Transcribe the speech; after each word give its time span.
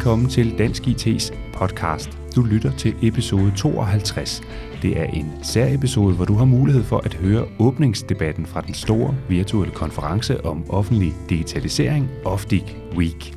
Velkommen 0.00 0.28
til 0.28 0.58
Dansk 0.58 0.82
IT's 0.82 1.34
podcast. 1.52 2.18
Du 2.36 2.42
lytter 2.42 2.76
til 2.76 2.94
episode 3.02 3.52
52. 3.56 4.42
Det 4.82 4.98
er 4.98 5.04
en 5.04 5.32
særepisode, 5.42 6.14
hvor 6.14 6.24
du 6.24 6.34
har 6.34 6.44
mulighed 6.44 6.82
for 6.82 6.98
at 6.98 7.14
høre 7.14 7.46
åbningsdebatten 7.58 8.46
fra 8.46 8.60
den 8.60 8.74
store 8.74 9.14
virtuelle 9.28 9.74
konference 9.74 10.44
om 10.44 10.64
offentlig 10.68 11.12
digitalisering, 11.30 12.10
Ofdig 12.24 12.76
Week. 12.96 13.34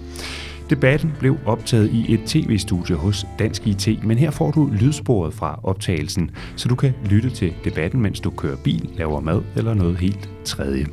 Debatten 0.70 1.14
blev 1.20 1.38
optaget 1.46 1.92
i 1.92 2.14
et 2.14 2.20
tv-studie 2.26 2.96
hos 2.96 3.26
Dansk 3.40 3.68
IT, 3.68 4.04
men 4.04 4.18
her 4.18 4.32
får 4.32 4.52
du 4.52 4.70
lydsporet 4.72 5.34
fra 5.34 5.60
optagelsen, 5.64 6.32
så 6.56 6.68
du 6.70 6.76
kan 6.76 6.94
lytte 7.06 7.30
til 7.30 7.54
debatten, 7.64 8.02
mens 8.02 8.20
du 8.20 8.30
kører 8.30 8.58
bil, 8.64 8.90
laver 8.98 9.20
mad 9.20 9.42
eller 9.56 9.74
noget 9.74 9.98
helt 9.98 10.30
tredje. 10.46 10.86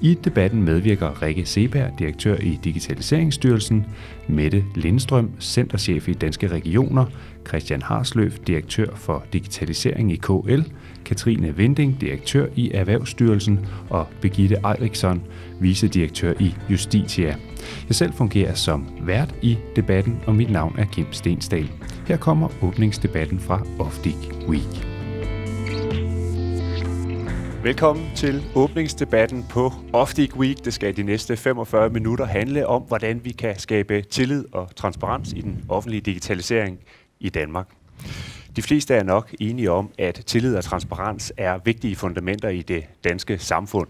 I 0.00 0.14
debatten 0.24 0.62
medvirker 0.62 1.22
Rikke 1.22 1.44
Seberg, 1.44 1.90
direktør 1.98 2.36
i 2.36 2.58
Digitaliseringsstyrelsen, 2.64 3.86
Mette 4.28 4.64
Lindstrøm, 4.74 5.30
centerchef 5.40 6.08
i 6.08 6.12
Danske 6.12 6.48
Regioner, 6.48 7.04
Christian 7.48 7.82
Harsløf, 7.82 8.38
direktør 8.46 8.86
for 8.94 9.24
digitalisering 9.32 10.12
i 10.12 10.16
KL, 10.16 10.62
Katrine 11.04 11.56
Vending, 11.56 12.00
direktør 12.00 12.46
i 12.56 12.70
Erhvervsstyrelsen 12.74 13.66
og 13.90 14.06
Begitte 14.20 14.56
Eiriksson, 14.56 15.22
vicedirektør 15.60 16.32
i 16.40 16.54
Justitia. 16.70 17.36
Jeg 17.88 17.96
selv 17.96 18.12
fungerer 18.12 18.54
som 18.54 18.86
vært 19.00 19.34
i 19.42 19.58
debatten, 19.76 20.20
og 20.26 20.34
mit 20.34 20.50
navn 20.50 20.74
er 20.78 20.84
Kim 20.84 21.06
Stensdal. 21.12 21.70
Her 22.06 22.16
kommer 22.16 22.48
åbningsdebatten 22.62 23.40
fra 23.40 23.66
Ofdig 23.78 24.14
Week. 24.48 24.95
Velkommen 27.66 28.10
til 28.16 28.42
åbningsdebatten 28.54 29.46
på 29.50 29.72
Oftig 29.92 30.36
Week. 30.36 30.64
Det 30.64 30.74
skal 30.74 30.96
de 30.96 31.02
næste 31.02 31.36
45 31.36 31.90
minutter 31.90 32.24
handle 32.24 32.66
om, 32.66 32.82
hvordan 32.82 33.24
vi 33.24 33.32
kan 33.32 33.58
skabe 33.58 34.02
tillid 34.02 34.44
og 34.52 34.76
transparens 34.76 35.32
i 35.32 35.40
den 35.40 35.64
offentlige 35.68 36.00
digitalisering 36.00 36.78
i 37.20 37.28
Danmark. 37.28 37.68
De 38.56 38.62
fleste 38.62 38.94
er 38.94 39.02
nok 39.02 39.34
enige 39.40 39.70
om, 39.70 39.90
at 39.98 40.22
tillid 40.26 40.56
og 40.56 40.64
transparens 40.64 41.32
er 41.36 41.58
vigtige 41.64 41.96
fundamenter 41.96 42.48
i 42.48 42.62
det 42.62 42.84
danske 43.04 43.38
samfund. 43.38 43.88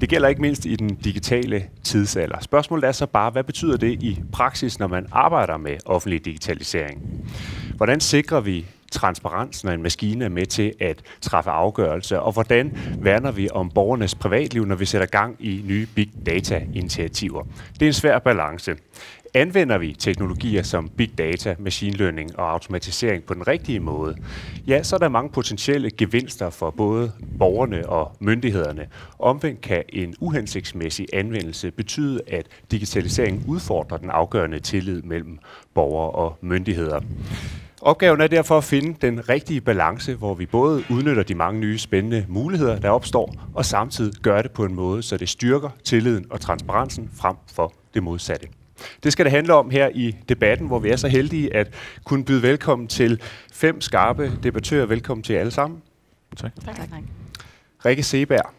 Det 0.00 0.08
gælder 0.08 0.28
ikke 0.28 0.40
mindst 0.40 0.66
i 0.66 0.76
den 0.76 0.94
digitale 0.94 1.64
tidsalder. 1.82 2.40
Spørgsmålet 2.40 2.84
er 2.88 2.92
så 2.92 3.06
bare, 3.06 3.30
hvad 3.30 3.44
betyder 3.44 3.76
det 3.76 4.02
i 4.02 4.22
praksis, 4.32 4.78
når 4.78 4.86
man 4.86 5.06
arbejder 5.12 5.56
med 5.56 5.76
offentlig 5.86 6.24
digitalisering? 6.24 7.02
Hvordan 7.76 8.00
sikrer 8.00 8.40
vi 8.40 8.66
transparens, 8.92 9.64
når 9.64 9.72
en 9.72 9.82
maskine 9.82 10.24
er 10.24 10.28
med 10.28 10.46
til 10.46 10.72
at 10.80 11.02
træffe 11.20 11.50
afgørelser, 11.50 12.18
og 12.18 12.32
hvordan 12.32 12.78
værner 12.98 13.30
vi 13.30 13.48
om 13.52 13.70
borgernes 13.70 14.14
privatliv, 14.14 14.64
når 14.66 14.74
vi 14.74 14.84
sætter 14.84 15.06
gang 15.06 15.36
i 15.38 15.62
nye 15.66 15.86
big 15.94 16.10
data-initiativer. 16.26 17.42
Det 17.74 17.82
er 17.82 17.86
en 17.86 17.92
svær 17.92 18.18
balance. 18.18 18.74
Anvender 19.34 19.78
vi 19.78 19.96
teknologier 19.98 20.62
som 20.62 20.88
big 20.88 21.18
data, 21.18 21.56
machine 21.58 21.96
learning 21.96 22.38
og 22.38 22.52
automatisering 22.52 23.24
på 23.24 23.34
den 23.34 23.48
rigtige 23.48 23.80
måde, 23.80 24.16
ja, 24.66 24.82
så 24.82 24.96
er 24.96 24.98
der 24.98 25.08
mange 25.08 25.30
potentielle 25.30 25.90
gevinster 25.90 26.50
for 26.50 26.70
både 26.70 27.12
borgerne 27.38 27.88
og 27.88 28.16
myndighederne. 28.20 28.86
Omvendt 29.18 29.60
kan 29.60 29.82
en 29.88 30.14
uhensigtsmæssig 30.20 31.06
anvendelse 31.12 31.70
betyde, 31.70 32.20
at 32.26 32.46
digitaliseringen 32.70 33.44
udfordrer 33.46 33.98
den 33.98 34.10
afgørende 34.10 34.60
tillid 34.60 35.02
mellem 35.02 35.38
borgere 35.74 36.10
og 36.10 36.38
myndigheder. 36.40 37.00
Opgaven 37.82 38.20
er 38.20 38.26
derfor 38.26 38.58
at 38.58 38.64
finde 38.64 38.96
den 39.00 39.28
rigtige 39.28 39.60
balance, 39.60 40.14
hvor 40.14 40.34
vi 40.34 40.46
både 40.46 40.84
udnytter 40.90 41.22
de 41.22 41.34
mange 41.34 41.60
nye 41.60 41.78
spændende 41.78 42.26
muligheder, 42.28 42.78
der 42.78 42.90
opstår, 42.90 43.34
og 43.54 43.64
samtidig 43.64 44.12
gør 44.22 44.42
det 44.42 44.50
på 44.50 44.64
en 44.64 44.74
måde, 44.74 45.02
så 45.02 45.16
det 45.16 45.28
styrker 45.28 45.70
tilliden 45.84 46.26
og 46.30 46.40
transparensen 46.40 47.10
frem 47.14 47.36
for 47.54 47.72
det 47.94 48.02
modsatte. 48.02 48.48
Det 49.02 49.12
skal 49.12 49.24
det 49.24 49.32
handle 49.32 49.54
om 49.54 49.70
her 49.70 49.88
i 49.94 50.16
debatten, 50.28 50.66
hvor 50.66 50.78
vi 50.78 50.88
er 50.88 50.96
så 50.96 51.08
heldige 51.08 51.56
at 51.56 51.74
kunne 52.04 52.24
byde 52.24 52.42
velkommen 52.42 52.88
til 52.88 53.20
fem 53.52 53.80
skarpe 53.80 54.32
debattører. 54.42 54.86
Velkommen 54.86 55.22
til 55.22 55.32
alle 55.32 55.50
sammen. 55.50 55.82
Tak. 56.36 56.52
tak. 56.64 56.88
Rikke 57.84 58.02
Seberg, 58.02 58.50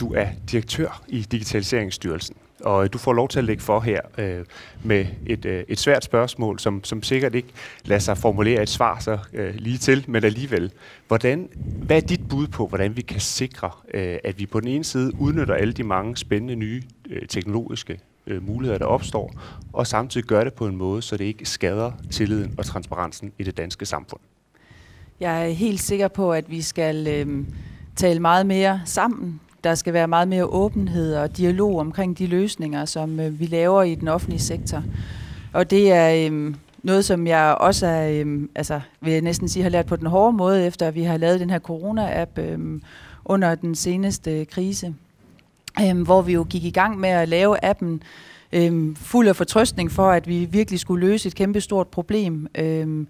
du 0.00 0.14
er 0.14 0.26
direktør 0.50 1.02
i 1.08 1.20
Digitaliseringsstyrelsen. 1.20 2.36
Og 2.60 2.92
du 2.92 2.98
får 2.98 3.12
lov 3.12 3.28
til 3.28 3.38
at 3.38 3.44
lægge 3.44 3.62
for 3.62 3.80
her 3.80 4.00
øh, 4.18 4.44
med 4.84 5.06
et, 5.26 5.44
øh, 5.44 5.64
et 5.68 5.78
svært 5.78 6.04
spørgsmål, 6.04 6.58
som, 6.58 6.84
som 6.84 7.02
sikkert 7.02 7.34
ikke 7.34 7.48
lader 7.84 8.00
sig 8.00 8.18
formulere 8.18 8.62
et 8.62 8.68
svar 8.68 8.98
så 8.98 9.18
øh, 9.32 9.54
lige 9.54 9.78
til, 9.78 10.04
men 10.08 10.24
alligevel. 10.24 10.72
Hvordan, 11.08 11.48
hvad 11.82 11.96
er 11.96 12.00
dit 12.00 12.28
bud 12.28 12.46
på, 12.46 12.66
hvordan 12.66 12.96
vi 12.96 13.02
kan 13.02 13.20
sikre, 13.20 13.70
øh, 13.94 14.18
at 14.24 14.38
vi 14.38 14.46
på 14.46 14.60
den 14.60 14.68
ene 14.68 14.84
side 14.84 15.12
udnytter 15.18 15.54
alle 15.54 15.72
de 15.72 15.84
mange 15.84 16.16
spændende 16.16 16.54
nye 16.54 16.82
øh, 17.10 17.28
teknologiske 17.28 18.00
øh, 18.30 18.46
muligheder, 18.46 18.78
der 18.78 18.86
opstår, 18.86 19.32
og 19.72 19.86
samtidig 19.86 20.26
gøre 20.26 20.44
det 20.44 20.54
på 20.54 20.66
en 20.66 20.76
måde, 20.76 21.02
så 21.02 21.16
det 21.16 21.24
ikke 21.24 21.44
skader 21.44 21.92
tilliden 22.10 22.54
og 22.58 22.64
transparensen 22.64 23.32
i 23.38 23.42
det 23.42 23.56
danske 23.56 23.86
samfund? 23.86 24.20
Jeg 25.20 25.48
er 25.48 25.52
helt 25.52 25.80
sikker 25.80 26.08
på, 26.08 26.32
at 26.32 26.50
vi 26.50 26.62
skal 26.62 27.06
øh, 27.06 27.44
tale 27.96 28.20
meget 28.20 28.46
mere 28.46 28.80
sammen 28.84 29.40
der 29.64 29.74
skal 29.74 29.92
være 29.92 30.08
meget 30.08 30.28
mere 30.28 30.44
åbenhed 30.44 31.14
og 31.14 31.36
dialog 31.36 31.78
omkring 31.78 32.18
de 32.18 32.26
løsninger, 32.26 32.84
som 32.84 33.20
øh, 33.20 33.40
vi 33.40 33.46
laver 33.46 33.82
i 33.82 33.94
den 33.94 34.08
offentlige 34.08 34.40
sektor. 34.40 34.82
Og 35.52 35.70
det 35.70 35.92
er 35.92 36.30
øh, 36.30 36.54
noget, 36.82 37.04
som 37.04 37.26
jeg 37.26 37.56
også 37.60 37.86
er, 37.86 38.10
øh, 38.10 38.48
altså, 38.54 38.80
vil 39.00 39.12
jeg 39.12 39.22
næsten 39.22 39.48
sige, 39.48 39.62
har 39.62 39.70
lært 39.70 39.86
på 39.86 39.96
den 39.96 40.06
hårde 40.06 40.36
måde, 40.36 40.66
efter 40.66 40.88
at 40.88 40.94
vi 40.94 41.02
har 41.02 41.16
lavet 41.16 41.40
den 41.40 41.50
her 41.50 41.58
corona-app 41.58 42.40
øh, 42.40 42.80
under 43.24 43.54
den 43.54 43.74
seneste 43.74 44.40
øh, 44.40 44.46
krise, 44.46 44.94
øh, 45.82 46.02
hvor 46.02 46.22
vi 46.22 46.32
jo 46.32 46.46
gik 46.50 46.64
i 46.64 46.70
gang 46.70 47.00
med 47.00 47.10
at 47.10 47.28
lave 47.28 47.64
appen 47.64 48.02
øh, 48.52 48.96
fuld 48.96 49.28
af 49.28 49.36
fortrøstning 49.36 49.92
for, 49.92 50.10
at 50.10 50.28
vi 50.28 50.44
virkelig 50.44 50.80
skulle 50.80 51.06
løse 51.06 51.28
et 51.28 51.34
kæmpe 51.34 51.60
stort 51.60 51.88
problem. 51.88 52.46
Øh, 52.54 53.06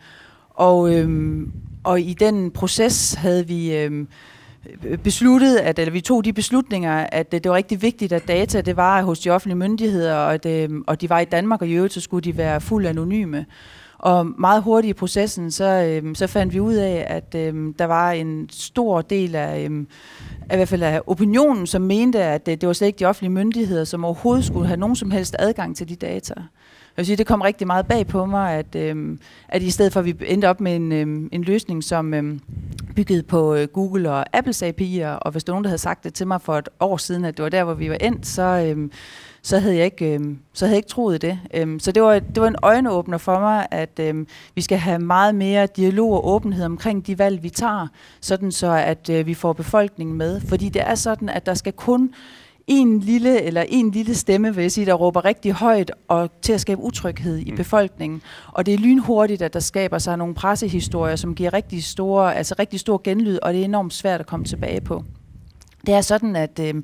og, 0.50 0.94
øh, 0.94 1.40
og 1.84 2.00
i 2.00 2.12
den 2.12 2.50
proces 2.50 3.14
havde 3.14 3.46
vi... 3.46 3.76
Øh, 3.76 4.06
besluttet, 5.04 5.56
at, 5.56 5.78
eller 5.78 5.92
vi 5.92 6.00
tog 6.00 6.24
de 6.24 6.32
beslutninger, 6.32 7.06
at 7.12 7.32
det, 7.32 7.44
det 7.44 7.50
var 7.50 7.56
rigtig 7.56 7.82
vigtigt, 7.82 8.12
at 8.12 8.28
data 8.28 8.60
det 8.60 8.76
var 8.76 9.02
hos 9.02 9.18
de 9.18 9.30
offentlige 9.30 9.58
myndigheder, 9.58 10.14
og, 10.14 10.34
at, 10.34 10.46
øh, 10.46 10.70
og 10.86 11.00
de 11.00 11.10
var 11.10 11.20
i 11.20 11.24
Danmark, 11.24 11.62
og 11.62 11.68
i 11.68 11.72
øvrigt 11.72 11.94
så 11.94 12.00
skulle 12.00 12.24
de 12.24 12.36
være 12.36 12.60
fuldt 12.60 12.86
anonyme. 12.86 13.46
Og 14.00 14.26
meget 14.38 14.62
hurtigt 14.62 14.90
i 14.90 14.98
processen, 14.98 15.50
så, 15.50 15.64
øh, 15.64 16.14
så 16.14 16.26
fandt 16.26 16.54
vi 16.54 16.60
ud 16.60 16.74
af, 16.74 17.06
at 17.08 17.34
øh, 17.34 17.74
der 17.78 17.84
var 17.84 18.10
en 18.10 18.48
stor 18.50 19.00
del 19.00 19.34
af, 19.34 19.68
øh, 19.70 19.86
af, 20.48 20.54
i 20.54 20.56
hvert 20.56 20.68
fald 20.68 20.82
af 20.82 21.00
opinionen, 21.06 21.66
som 21.66 21.82
mente, 21.82 22.22
at 22.22 22.46
det, 22.46 22.60
det 22.60 22.66
var 22.66 22.72
slet 22.72 22.86
ikke 22.86 22.98
de 22.98 23.04
offentlige 23.04 23.32
myndigheder, 23.32 23.84
som 23.84 24.04
overhovedet 24.04 24.44
skulle 24.44 24.66
have 24.66 24.80
nogen 24.80 24.96
som 24.96 25.10
helst 25.10 25.36
adgang 25.38 25.76
til 25.76 25.88
de 25.88 25.96
data. 25.96 26.34
Jeg 26.36 26.96
vil 26.96 27.06
sige, 27.06 27.16
det 27.16 27.26
kom 27.26 27.40
rigtig 27.40 27.66
meget 27.66 27.86
bag 27.86 28.06
på 28.06 28.26
mig, 28.26 28.52
at, 28.52 28.74
øh, 28.74 29.18
at 29.48 29.62
i 29.62 29.70
stedet 29.70 29.92
for, 29.92 30.00
at 30.00 30.06
vi 30.06 30.16
endte 30.26 30.48
op 30.48 30.60
med 30.60 30.76
en, 30.76 30.92
øh, 30.92 31.28
en 31.32 31.42
løsning, 31.42 31.84
som 31.84 32.14
øh, 32.14 32.38
byggede 32.96 33.22
på 33.22 33.54
øh, 33.54 33.68
Google 33.68 34.10
og 34.10 34.36
Apples 34.36 34.62
API'er, 34.62 35.06
og 35.06 35.30
hvis 35.30 35.44
der 35.44 35.52
nogen, 35.52 35.64
der 35.64 35.68
havde 35.70 35.78
sagt 35.78 36.04
det 36.04 36.14
til 36.14 36.26
mig 36.26 36.40
for 36.40 36.58
et 36.58 36.68
år 36.80 36.96
siden, 36.96 37.24
at 37.24 37.36
det 37.36 37.42
var 37.42 37.48
der, 37.48 37.64
hvor 37.64 37.74
vi 37.74 37.90
var 37.90 37.96
endt, 38.00 38.26
så, 38.26 38.74
øh, 38.76 38.90
så, 39.42 39.58
havde, 39.58 39.76
jeg 39.76 39.84
ikke, 39.84 40.14
øh, 40.14 40.20
så 40.52 40.64
havde 40.64 40.74
jeg 40.74 40.78
ikke 40.78 40.88
troet 40.88 41.22
det. 41.22 41.38
Øh, 41.54 41.80
så 41.80 41.92
det 41.92 42.02
var, 42.02 42.18
det 42.18 42.40
var 42.40 42.48
en 42.48 42.56
øjenåbner 42.62 43.18
for 43.18 43.40
mig, 43.40 43.66
at 43.70 43.98
øh, 44.00 44.26
vi 44.54 44.62
skal 44.62 44.78
have 44.78 44.98
meget 44.98 45.34
mere 45.34 45.66
dialog 45.66 46.12
og 46.12 46.28
åbenhed 46.28 46.64
omkring 46.64 47.06
de 47.06 47.18
valg, 47.18 47.42
vi 47.42 47.50
tager, 47.50 47.88
sådan 48.20 48.52
så 48.52 48.72
at 48.72 49.10
øh, 49.10 49.26
vi 49.26 49.34
får 49.34 49.52
befolkningen 49.52 50.16
med. 50.16 50.40
Fordi 50.40 50.68
det 50.68 50.82
er 50.82 50.94
sådan, 50.94 51.28
at 51.28 51.46
der 51.46 51.54
skal 51.54 51.72
kun 51.72 52.14
en 52.66 53.00
lille 53.00 53.42
eller 53.42 53.64
en 53.68 53.90
lille 53.90 54.14
stemme, 54.14 54.54
vil 54.54 54.62
jeg 54.62 54.72
sige, 54.72 54.86
der 54.86 54.94
råber 54.94 55.24
rigtig 55.24 55.52
højt 55.52 55.92
og 56.08 56.30
til 56.42 56.52
at 56.52 56.60
skabe 56.60 56.82
utryghed 56.82 57.38
i 57.38 57.50
mm. 57.50 57.56
befolkningen. 57.56 58.22
Og 58.46 58.66
det 58.66 58.74
er 58.74 58.78
lynhurtigt, 58.78 59.42
at 59.42 59.54
der 59.54 59.60
skaber 59.60 59.98
sig 59.98 60.16
nogle 60.16 60.34
pressehistorier, 60.34 61.16
som 61.16 61.34
giver 61.34 61.52
rigtig 61.52 61.84
store, 61.84 62.36
altså 62.36 62.54
rigtig 62.58 62.80
stor 62.80 63.00
genlyd, 63.04 63.38
og 63.42 63.52
det 63.52 63.60
er 63.60 63.64
enormt 63.64 63.94
svært 63.94 64.20
at 64.20 64.26
komme 64.26 64.46
tilbage 64.46 64.80
på. 64.80 65.04
Det 65.86 65.94
er 65.94 66.00
sådan, 66.00 66.36
at 66.36 66.60
øh, 66.60 66.74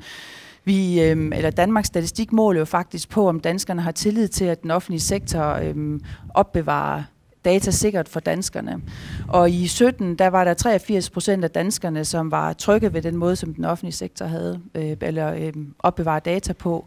vi, 0.66 1.00
øh, 1.00 1.30
eller 1.34 1.50
Danmarks 1.50 1.86
Statistik 1.86 2.32
måler 2.32 2.58
jo 2.58 2.64
faktisk 2.64 3.08
på, 3.08 3.28
om 3.28 3.40
danskerne 3.40 3.82
har 3.82 3.92
tillid 3.92 4.28
til, 4.28 4.44
at 4.44 4.62
den 4.62 4.70
offentlige 4.70 5.00
sektor 5.00 5.52
øh, 5.52 6.00
opbevarer 6.34 7.02
data 7.44 7.70
sikkert 7.70 8.08
for 8.08 8.20
danskerne. 8.20 8.80
Og 9.28 9.50
i 9.50 9.66
17, 9.66 10.14
der 10.14 10.26
var 10.26 10.44
der 10.44 10.54
83 10.54 11.10
procent 11.10 11.44
af 11.44 11.50
danskerne, 11.50 12.04
som 12.04 12.30
var 12.30 12.52
trygge 12.52 12.92
ved 12.92 13.02
den 13.02 13.16
måde, 13.16 13.36
som 13.36 13.54
den 13.54 13.64
offentlige 13.64 13.92
sektor 13.92 14.26
havde, 14.26 14.60
øh, 14.74 14.96
eller 15.00 15.34
øh, 15.34 15.52
opbevaret 15.78 16.24
data 16.24 16.52
på. 16.52 16.86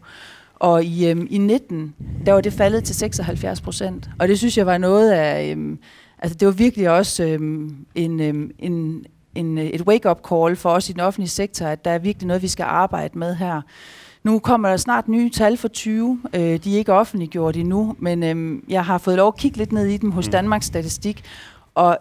Og 0.54 0.84
i, 0.84 1.10
øh, 1.10 1.26
i 1.30 1.38
19, 1.38 1.94
der 2.26 2.32
var 2.32 2.40
det 2.40 2.52
faldet 2.52 2.84
til 2.84 2.94
76 2.94 3.60
procent. 3.60 4.10
Og 4.18 4.28
det 4.28 4.38
synes 4.38 4.58
jeg 4.58 4.66
var 4.66 4.78
noget 4.78 5.12
af, 5.12 5.54
øh, 5.56 5.76
altså 6.18 6.38
det 6.38 6.46
var 6.46 6.52
virkelig 6.52 6.90
også 6.90 7.24
øh, 7.24 7.70
en, 7.94 8.20
øh, 8.20 8.50
en, 8.58 9.04
en, 9.34 9.58
et 9.58 9.80
wake-up 9.80 10.20
call 10.28 10.56
for 10.56 10.70
os 10.70 10.88
i 10.88 10.92
den 10.92 11.00
offentlige 11.00 11.30
sektor, 11.30 11.66
at 11.66 11.84
der 11.84 11.90
er 11.90 11.98
virkelig 11.98 12.26
noget, 12.26 12.42
vi 12.42 12.48
skal 12.48 12.64
arbejde 12.64 13.18
med 13.18 13.34
her. 13.34 13.60
Nu 14.24 14.38
kommer 14.38 14.68
der 14.68 14.76
snart 14.76 15.08
nye 15.08 15.30
tal 15.30 15.56
for 15.56 15.68
20. 15.68 16.20
Øh, 16.34 16.40
de 16.40 16.74
er 16.74 16.78
ikke 16.78 16.92
offentliggjort 16.92 17.56
endnu, 17.56 17.96
men 17.98 18.22
øh, 18.22 18.62
jeg 18.68 18.84
har 18.84 18.98
fået 18.98 19.16
lov 19.16 19.28
at 19.28 19.36
kigge 19.36 19.58
lidt 19.58 19.72
ned 19.72 19.86
i 19.86 19.96
dem 19.96 20.10
hos 20.10 20.26
mm. 20.26 20.32
Danmarks 20.32 20.66
Statistik. 20.66 21.24
Og 21.74 21.98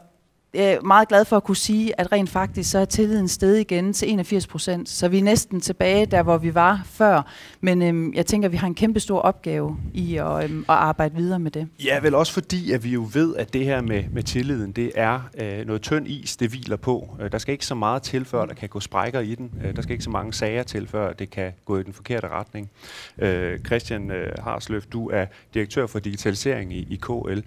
er 0.53 0.81
meget 0.81 1.07
glad 1.07 1.25
for 1.25 1.37
at 1.37 1.43
kunne 1.43 1.57
sige, 1.57 1.99
at 1.99 2.11
rent 2.11 2.29
faktisk 2.29 2.71
så 2.71 2.79
er 2.79 2.85
tilliden 2.85 3.27
sted 3.27 3.55
igen 3.55 3.93
til 3.93 4.11
81 4.11 4.47
procent. 4.47 4.89
Så 4.89 5.07
vi 5.07 5.17
er 5.17 5.23
næsten 5.23 5.61
tilbage 5.61 6.05
der, 6.05 6.23
hvor 6.23 6.37
vi 6.37 6.55
var 6.55 6.81
før. 6.85 7.21
Men 7.61 7.81
øhm, 7.81 8.13
jeg 8.13 8.25
tænker, 8.25 8.47
at 8.47 8.51
vi 8.51 8.57
har 8.57 8.67
en 8.67 8.75
kæmpe 8.75 8.99
stor 8.99 9.19
opgave 9.19 9.77
i 9.93 10.15
at, 10.17 10.43
øhm, 10.43 10.59
at 10.59 10.75
arbejde 10.75 11.15
videre 11.15 11.39
med 11.39 11.51
det. 11.51 11.67
Ja, 11.85 11.99
vel 11.99 12.15
også 12.15 12.33
fordi, 12.33 12.71
at 12.71 12.83
vi 12.83 12.89
jo 12.89 13.09
ved, 13.13 13.35
at 13.35 13.53
det 13.53 13.65
her 13.65 13.81
med, 13.81 14.03
med 14.11 14.23
tilliden, 14.23 14.71
det 14.71 14.91
er 14.95 15.29
øh, 15.37 15.65
noget 15.65 15.81
tynd 15.81 16.07
is, 16.07 16.37
det 16.37 16.49
hviler 16.49 16.77
på. 16.77 17.17
Øh, 17.21 17.31
der 17.31 17.37
skal 17.37 17.51
ikke 17.51 17.65
så 17.65 17.75
meget 17.75 18.01
til, 18.01 18.25
før 18.25 18.45
der 18.45 18.53
kan 18.53 18.69
gå 18.69 18.79
sprækker 18.79 19.19
i 19.19 19.35
den. 19.35 19.51
Øh, 19.63 19.75
der 19.75 19.81
skal 19.81 19.91
ikke 19.91 20.03
så 20.03 20.09
mange 20.09 20.33
sager 20.33 20.63
til, 20.63 20.87
før 20.87 21.13
det 21.13 21.29
kan 21.29 21.51
gå 21.65 21.77
i 21.77 21.83
den 21.83 21.93
forkerte 21.93 22.27
retning. 22.27 22.69
Øh, 23.17 23.59
Christian 23.59 24.11
øh, 24.11 24.31
Harsløf, 24.43 24.85
du 24.85 25.09
er 25.09 25.25
direktør 25.53 25.87
for 25.87 25.99
digitalisering 25.99 26.73
i, 26.73 26.87
i 26.89 26.95
KL. 26.95 27.39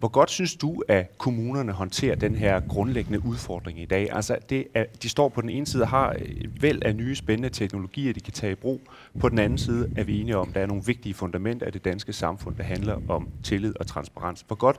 Hvor 0.00 0.08
godt 0.08 0.30
synes 0.30 0.56
du, 0.56 0.82
at 0.88 1.18
kommunerne 1.18 1.72
håndterer 1.72 2.14
den 2.14 2.34
her 2.34 2.60
grundlæggende 2.60 3.24
udfordring 3.26 3.80
i 3.80 3.84
dag? 3.84 4.12
Altså, 4.12 4.38
det 4.48 4.66
at 4.74 5.02
de 5.02 5.08
står 5.08 5.28
på 5.28 5.40
den 5.40 5.50
ene 5.50 5.66
side 5.66 5.82
og 5.82 5.88
har 5.88 6.16
vel 6.60 6.82
af 6.84 6.96
nye 6.96 7.14
spændende 7.14 7.48
teknologier, 7.48 8.12
de 8.12 8.20
kan 8.20 8.32
tage 8.32 8.52
i 8.52 8.54
brug. 8.54 8.80
På 9.20 9.28
den 9.28 9.38
anden 9.38 9.58
side 9.58 9.90
er 9.96 10.04
vi 10.04 10.20
enige 10.20 10.36
om, 10.36 10.48
at 10.48 10.54
der 10.54 10.60
er 10.60 10.66
nogle 10.66 10.82
vigtige 10.86 11.14
fundamenter 11.14 11.66
af 11.66 11.72
det 11.72 11.84
danske 11.84 12.12
samfund, 12.12 12.56
der 12.56 12.62
handler 12.62 13.00
om 13.08 13.28
tillid 13.42 13.74
og 13.80 13.86
transparens. 13.86 14.44
Hvor 14.46 14.56
godt 14.56 14.76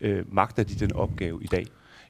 øh, 0.00 0.34
magter 0.34 0.62
de 0.62 0.74
den 0.74 0.92
opgave 0.92 1.44
i 1.44 1.46
dag? 1.46 1.66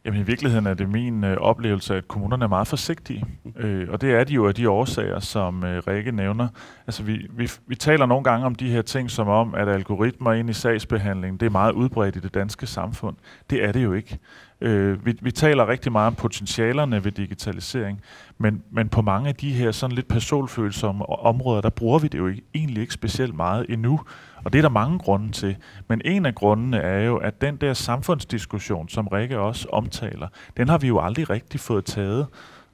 Jamen 0.06 0.20
i 0.20 0.24
virkeligheden 0.24 0.66
er 0.66 0.74
det 0.74 0.88
min 0.88 1.24
øh, 1.24 1.36
oplevelse, 1.36 1.96
at 1.96 2.08
kommunerne 2.08 2.44
er 2.44 2.48
meget 2.48 2.66
forsigtige. 2.66 3.24
Øh, 3.56 3.88
og 3.90 4.00
det 4.00 4.14
er 4.14 4.24
de 4.24 4.34
jo 4.34 4.48
af 4.48 4.54
de 4.54 4.70
årsager, 4.70 5.20
som 5.20 5.64
øh, 5.64 5.82
Rikke 5.88 6.12
nævner. 6.12 6.48
Altså 6.86 7.02
vi, 7.02 7.26
vi, 7.30 7.50
vi 7.66 7.74
taler 7.74 8.06
nogle 8.06 8.24
gange 8.24 8.46
om 8.46 8.54
de 8.54 8.70
her 8.70 8.82
ting 8.82 9.10
som 9.10 9.28
om, 9.28 9.54
at 9.54 9.68
algoritmer 9.68 10.32
ind 10.32 10.50
i 10.50 10.52
sagsbehandling, 10.52 11.40
det 11.40 11.46
er 11.46 11.50
meget 11.50 11.72
udbredt 11.72 12.16
i 12.16 12.20
det 12.20 12.34
danske 12.34 12.66
samfund. 12.66 13.16
Det 13.50 13.64
er 13.64 13.72
det 13.72 13.84
jo 13.84 13.92
ikke. 13.92 14.18
Øh, 14.60 15.06
vi, 15.06 15.18
vi 15.22 15.30
taler 15.30 15.68
rigtig 15.68 15.92
meget 15.92 16.06
om 16.06 16.14
potentialerne 16.14 17.04
ved 17.04 17.12
digitalisering, 17.12 18.00
men, 18.38 18.62
men 18.70 18.88
på 18.88 19.02
mange 19.02 19.28
af 19.28 19.34
de 19.34 19.52
her 19.52 19.72
sådan 19.72 19.96
lidt 19.96 20.08
personfølsomme 20.08 21.08
områder, 21.08 21.60
der 21.60 21.70
bruger 21.70 21.98
vi 21.98 22.08
det 22.08 22.18
jo 22.18 22.26
ikke, 22.26 22.42
egentlig 22.54 22.80
ikke 22.80 22.94
specielt 22.94 23.34
meget 23.34 23.66
endnu. 23.68 24.00
Og 24.44 24.52
det 24.52 24.58
er 24.58 24.62
der 24.62 24.68
mange 24.68 24.98
grunde 24.98 25.32
til. 25.32 25.56
Men 25.88 26.00
en 26.04 26.26
af 26.26 26.34
grundene 26.34 26.76
er 26.76 27.00
jo, 27.00 27.16
at 27.16 27.40
den 27.40 27.56
der 27.56 27.74
samfundsdiskussion, 27.74 28.88
som 28.88 29.06
Rikke 29.06 29.38
også 29.38 29.68
omtaler, 29.68 30.28
den 30.56 30.68
har 30.68 30.78
vi 30.78 30.86
jo 30.86 31.00
aldrig 31.00 31.30
rigtig 31.30 31.60
fået 31.60 31.84
taget. 31.84 32.26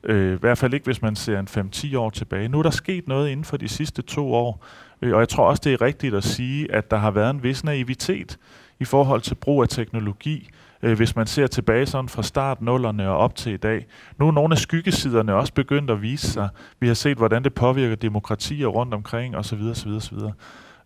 Øh, 0.05 0.34
I 0.34 0.38
hvert 0.38 0.58
fald 0.58 0.75
ikke, 0.75 0.84
hvis 0.84 1.02
man 1.02 1.17
ser 1.17 1.38
en 1.38 1.49
5-10 1.75 1.96
år 1.96 2.11
tilbage. 2.11 2.49
Nu 2.49 2.58
er 2.58 2.62
der 2.62 2.70
sket 2.70 3.08
noget 3.08 3.29
inden 3.29 3.44
for 3.44 3.56
de 3.56 3.69
sidste 3.69 4.02
to 4.02 4.34
år, 4.34 4.64
øh, 5.02 5.14
og 5.14 5.20
jeg 5.20 5.29
tror 5.29 5.49
også, 5.49 5.61
det 5.64 5.73
er 5.73 5.82
rigtigt 5.82 6.14
at 6.14 6.25
sige, 6.25 6.73
at 6.73 6.90
der 6.90 6.96
har 6.96 7.11
været 7.11 7.31
en 7.31 7.43
vis 7.43 7.64
naivitet 7.64 8.38
i 8.81 8.84
forhold 8.84 9.20
til 9.20 9.34
brug 9.34 9.62
af 9.62 9.69
teknologi, 9.69 10.50
øh, 10.82 10.96
hvis 10.96 11.17
man 11.17 11.26
ser 11.26 11.46
tilbage 11.46 11.87
sådan 11.87 12.08
fra 12.08 12.23
start 12.23 12.62
nullerne 12.62 13.08
og 13.08 13.19
op 13.19 13.34
til 13.34 13.52
i 13.52 13.56
dag. 13.56 13.87
Nu 14.19 14.29
er 14.29 14.32
nogle 14.32 14.55
af 14.55 14.58
skyggesiderne 14.58 15.34
også 15.34 15.55
begyndt 15.55 15.90
at 15.90 16.02
vise 16.02 16.31
sig. 16.31 16.49
Vi 16.81 16.87
har 16.87 16.94
set, 16.94 17.17
hvordan 17.19 17.44
det 17.44 17.55
påvirker 17.55 17.96
demokratier 17.96 18.67
rundt 18.67 18.94
omkring 18.94 19.37
osv. 19.37 19.61
osv., 19.70 19.90
osv. 19.90 20.19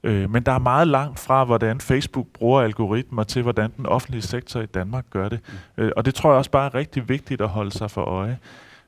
Øh, 0.02 0.30
men 0.30 0.42
der 0.42 0.52
er 0.52 0.58
meget 0.58 0.88
langt 0.88 1.18
fra, 1.18 1.44
hvordan 1.44 1.80
Facebook 1.80 2.26
bruger 2.26 2.60
algoritmer 2.60 3.22
til, 3.22 3.42
hvordan 3.42 3.72
den 3.76 3.86
offentlige 3.86 4.22
sektor 4.22 4.60
i 4.60 4.66
Danmark 4.66 5.04
gør 5.10 5.28
det. 5.28 5.40
Mm. 5.76 5.84
Øh, 5.84 5.92
og 5.96 6.04
det 6.04 6.14
tror 6.14 6.30
jeg 6.30 6.38
også 6.38 6.50
bare 6.50 6.66
er 6.66 6.74
rigtig 6.74 7.08
vigtigt 7.08 7.40
at 7.40 7.48
holde 7.48 7.70
sig 7.70 7.90
for 7.90 8.02
øje. 8.02 8.38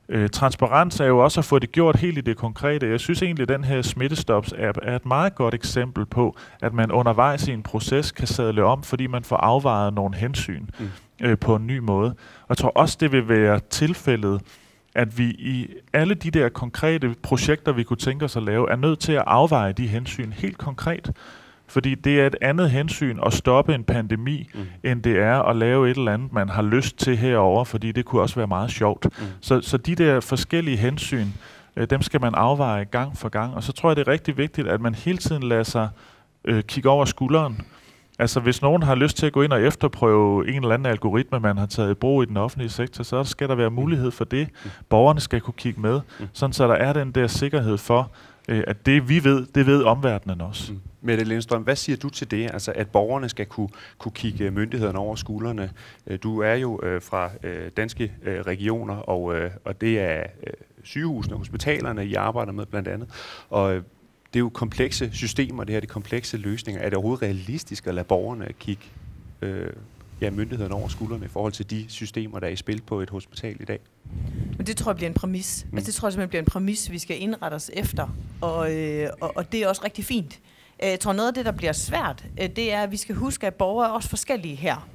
Øh, 0.09 0.29
transparens 0.29 0.99
er 0.99 1.05
jo 1.05 1.19
også 1.19 1.39
at 1.39 1.45
få 1.45 1.59
det 1.59 1.71
gjort 1.71 1.95
helt 1.95 2.17
i 2.17 2.21
det 2.21 2.37
konkrete. 2.37 2.89
Jeg 2.89 2.99
synes 2.99 3.21
egentlig, 3.21 3.43
at 3.43 3.49
den 3.49 3.63
her 3.63 3.81
smittestops-app 3.81 4.79
er 4.81 4.95
et 4.95 5.05
meget 5.05 5.35
godt 5.35 5.53
eksempel 5.53 6.05
på, 6.05 6.35
at 6.61 6.73
man 6.73 6.91
undervejs 6.91 7.47
i 7.47 7.51
en 7.51 7.63
proces 7.63 8.11
kan 8.11 8.27
sadle 8.27 8.63
om, 8.63 8.83
fordi 8.83 9.07
man 9.07 9.23
får 9.23 9.37
afvejet 9.37 9.93
nogle 9.93 10.15
hensyn 10.15 10.65
mm. 10.79 10.89
øh, 11.21 11.37
på 11.37 11.55
en 11.55 11.67
ny 11.67 11.77
måde. 11.77 12.09
Og 12.41 12.49
jeg 12.49 12.57
tror 12.57 12.69
også, 12.69 12.97
det 12.99 13.11
vil 13.11 13.29
være 13.29 13.59
tilfældet 13.69 14.41
at 14.95 15.17
vi 15.17 15.23
i 15.23 15.67
alle 15.93 16.13
de 16.13 16.31
der 16.31 16.49
konkrete 16.49 17.15
projekter, 17.23 17.71
vi 17.71 17.83
kunne 17.83 17.97
tænke 17.97 18.25
os 18.25 18.35
at 18.35 18.43
lave, 18.43 18.71
er 18.71 18.75
nødt 18.75 18.99
til 18.99 19.11
at 19.11 19.23
afveje 19.27 19.73
de 19.73 19.87
hensyn 19.87 20.31
helt 20.31 20.57
konkret. 20.57 21.11
Fordi 21.69 21.95
det 21.95 22.21
er 22.21 22.27
et 22.27 22.35
andet 22.41 22.71
hensyn 22.71 23.19
at 23.25 23.33
stoppe 23.33 23.75
en 23.75 23.83
pandemi, 23.83 24.49
mm. 24.53 24.59
end 24.83 25.03
det 25.03 25.19
er 25.19 25.39
at 25.39 25.55
lave 25.55 25.91
et 25.91 25.97
eller 25.97 26.13
andet, 26.13 26.33
man 26.33 26.49
har 26.49 26.61
lyst 26.61 26.97
til 26.97 27.17
herover, 27.17 27.63
fordi 27.63 27.91
det 27.91 28.05
kunne 28.05 28.21
også 28.21 28.35
være 28.35 28.47
meget 28.47 28.71
sjovt. 28.71 29.05
Mm. 29.05 29.25
Så, 29.41 29.61
så 29.61 29.77
de 29.77 29.95
der 29.95 30.19
forskellige 30.19 30.77
hensyn, 30.77 31.27
øh, 31.75 31.87
dem 31.89 32.01
skal 32.01 32.21
man 32.21 32.35
afveje 32.35 32.83
gang 32.83 33.17
for 33.17 33.29
gang. 33.29 33.55
Og 33.55 33.63
så 33.63 33.71
tror 33.71 33.89
jeg, 33.89 33.95
det 33.95 34.07
er 34.07 34.11
rigtig 34.11 34.37
vigtigt, 34.37 34.67
at 34.67 34.81
man 34.81 34.95
hele 34.95 35.17
tiden 35.17 35.43
lader 35.43 35.63
sig 35.63 35.89
øh, 36.45 36.63
kigge 36.63 36.89
over 36.89 37.05
skulderen. 37.05 37.61
Altså 38.19 38.39
hvis 38.39 38.61
nogen 38.61 38.83
har 38.83 38.95
lyst 38.95 39.17
til 39.17 39.25
at 39.25 39.33
gå 39.33 39.41
ind 39.41 39.53
og 39.53 39.61
efterprøve 39.61 40.49
en 40.49 40.63
eller 40.63 40.73
anden 40.73 40.85
algoritme, 40.85 41.39
man 41.39 41.57
har 41.57 41.65
taget 41.65 41.91
i 41.91 41.93
brug 41.93 42.23
i 42.23 42.25
den 42.25 42.37
offentlige 42.37 42.69
sektor, 42.69 43.03
så 43.03 43.23
skal 43.23 43.49
der 43.49 43.55
være 43.55 43.69
mulighed 43.69 44.11
for 44.11 44.25
det. 44.25 44.47
Borgerne 44.89 45.19
skal 45.19 45.41
kunne 45.41 45.53
kigge 45.57 45.81
med, 45.81 46.01
sådan 46.33 46.53
så 46.53 46.67
der 46.67 46.73
er 46.73 46.93
den 46.93 47.11
der 47.11 47.27
sikkerhed 47.27 47.77
for, 47.77 48.11
øh, 48.47 48.63
at 48.67 48.85
det 48.85 49.09
vi 49.09 49.23
ved, 49.23 49.45
det 49.55 49.65
ved 49.65 49.83
omverdenen 49.83 50.41
også. 50.41 50.73
Mm. 50.73 50.79
Mette 51.01 51.23
Lindstrøm, 51.23 51.61
hvad 51.61 51.75
siger 51.75 51.97
du 51.97 52.09
til 52.09 52.31
det? 52.31 52.51
Altså, 52.53 52.73
at 52.75 52.89
borgerne 52.89 53.29
skal 53.29 53.45
kunne, 53.45 53.69
kunne 53.97 54.11
kigge 54.11 54.51
myndighederne 54.51 54.99
over 54.99 55.15
skuldrene. 55.15 55.71
Øh, 56.07 56.19
du 56.23 56.39
er 56.39 56.53
jo 56.53 56.79
øh, 56.83 57.01
fra 57.01 57.31
øh, 57.43 57.71
danske 57.77 58.13
øh, 58.23 58.41
regioner, 58.41 58.95
og, 58.95 59.35
øh, 59.35 59.51
og 59.65 59.81
det 59.81 59.99
er 59.99 60.19
øh, 60.19 60.53
sygehusene 60.83 61.35
og 61.35 61.39
hospitalerne, 61.39 62.05
I 62.05 62.13
arbejder 62.13 62.51
med 62.51 62.65
blandt 62.65 62.87
andet. 62.87 63.09
Og 63.49 63.75
øh, 63.75 63.83
det 64.33 64.35
er 64.35 64.39
jo 64.39 64.49
komplekse 64.49 65.09
systemer, 65.13 65.63
det 65.63 65.73
her, 65.73 65.79
det 65.79 65.89
er 65.89 65.93
komplekse 65.93 66.37
løsninger. 66.37 66.81
Er 66.81 66.85
det 66.85 66.93
overhovedet 66.93 67.21
realistisk 67.21 67.87
at 67.87 67.95
lade 67.95 68.05
borgerne 68.05 68.47
kigge 68.59 68.83
øh, 69.41 69.73
ja, 70.21 70.29
myndighederne 70.29 70.75
over 70.75 70.87
skuldrene 70.87 71.25
i 71.25 71.27
forhold 71.27 71.53
til 71.53 71.69
de 71.69 71.85
systemer, 71.87 72.39
der 72.39 72.47
er 72.47 72.51
i 72.51 72.55
spil 72.55 72.81
på 72.81 73.01
et 73.01 73.09
hospital 73.09 73.61
i 73.61 73.65
dag? 73.65 73.79
Men 74.57 74.67
det 74.67 74.77
tror 74.77 74.91
jeg 74.91 74.95
bliver 74.95 75.09
en 75.09 75.13
præmis. 75.13 75.65
Mm. 75.71 75.77
Altså, 75.77 75.87
det 75.87 75.95
tror 75.95 76.07
jeg 76.07 76.13
simpelthen 76.13 76.29
bliver 76.29 76.41
en 76.41 76.45
præmis, 76.45 76.91
vi 76.91 76.99
skal 76.99 77.21
indrette 77.21 77.55
os 77.55 77.71
efter. 77.73 78.07
Og, 78.41 78.75
øh, 78.75 79.09
og, 79.21 79.37
og 79.37 79.51
det 79.51 79.63
er 79.63 79.67
også 79.67 79.81
rigtig 79.83 80.05
fint. 80.05 80.39
Øh, 80.83 80.89
jeg 80.89 80.99
tror, 80.99 81.13
noget 81.13 81.27
af 81.27 81.33
det, 81.33 81.45
der 81.45 81.51
bliver 81.51 81.73
svært, 81.73 82.25
øh, 82.41 82.49
det 82.49 82.73
er, 82.73 82.83
at 82.83 82.91
vi 82.91 82.97
skal 82.97 83.15
huske, 83.15 83.47
at 83.47 83.55
borgere 83.55 83.87
er 83.87 83.91
også 83.91 84.09
forskellige 84.09 84.55
her. 84.55 84.89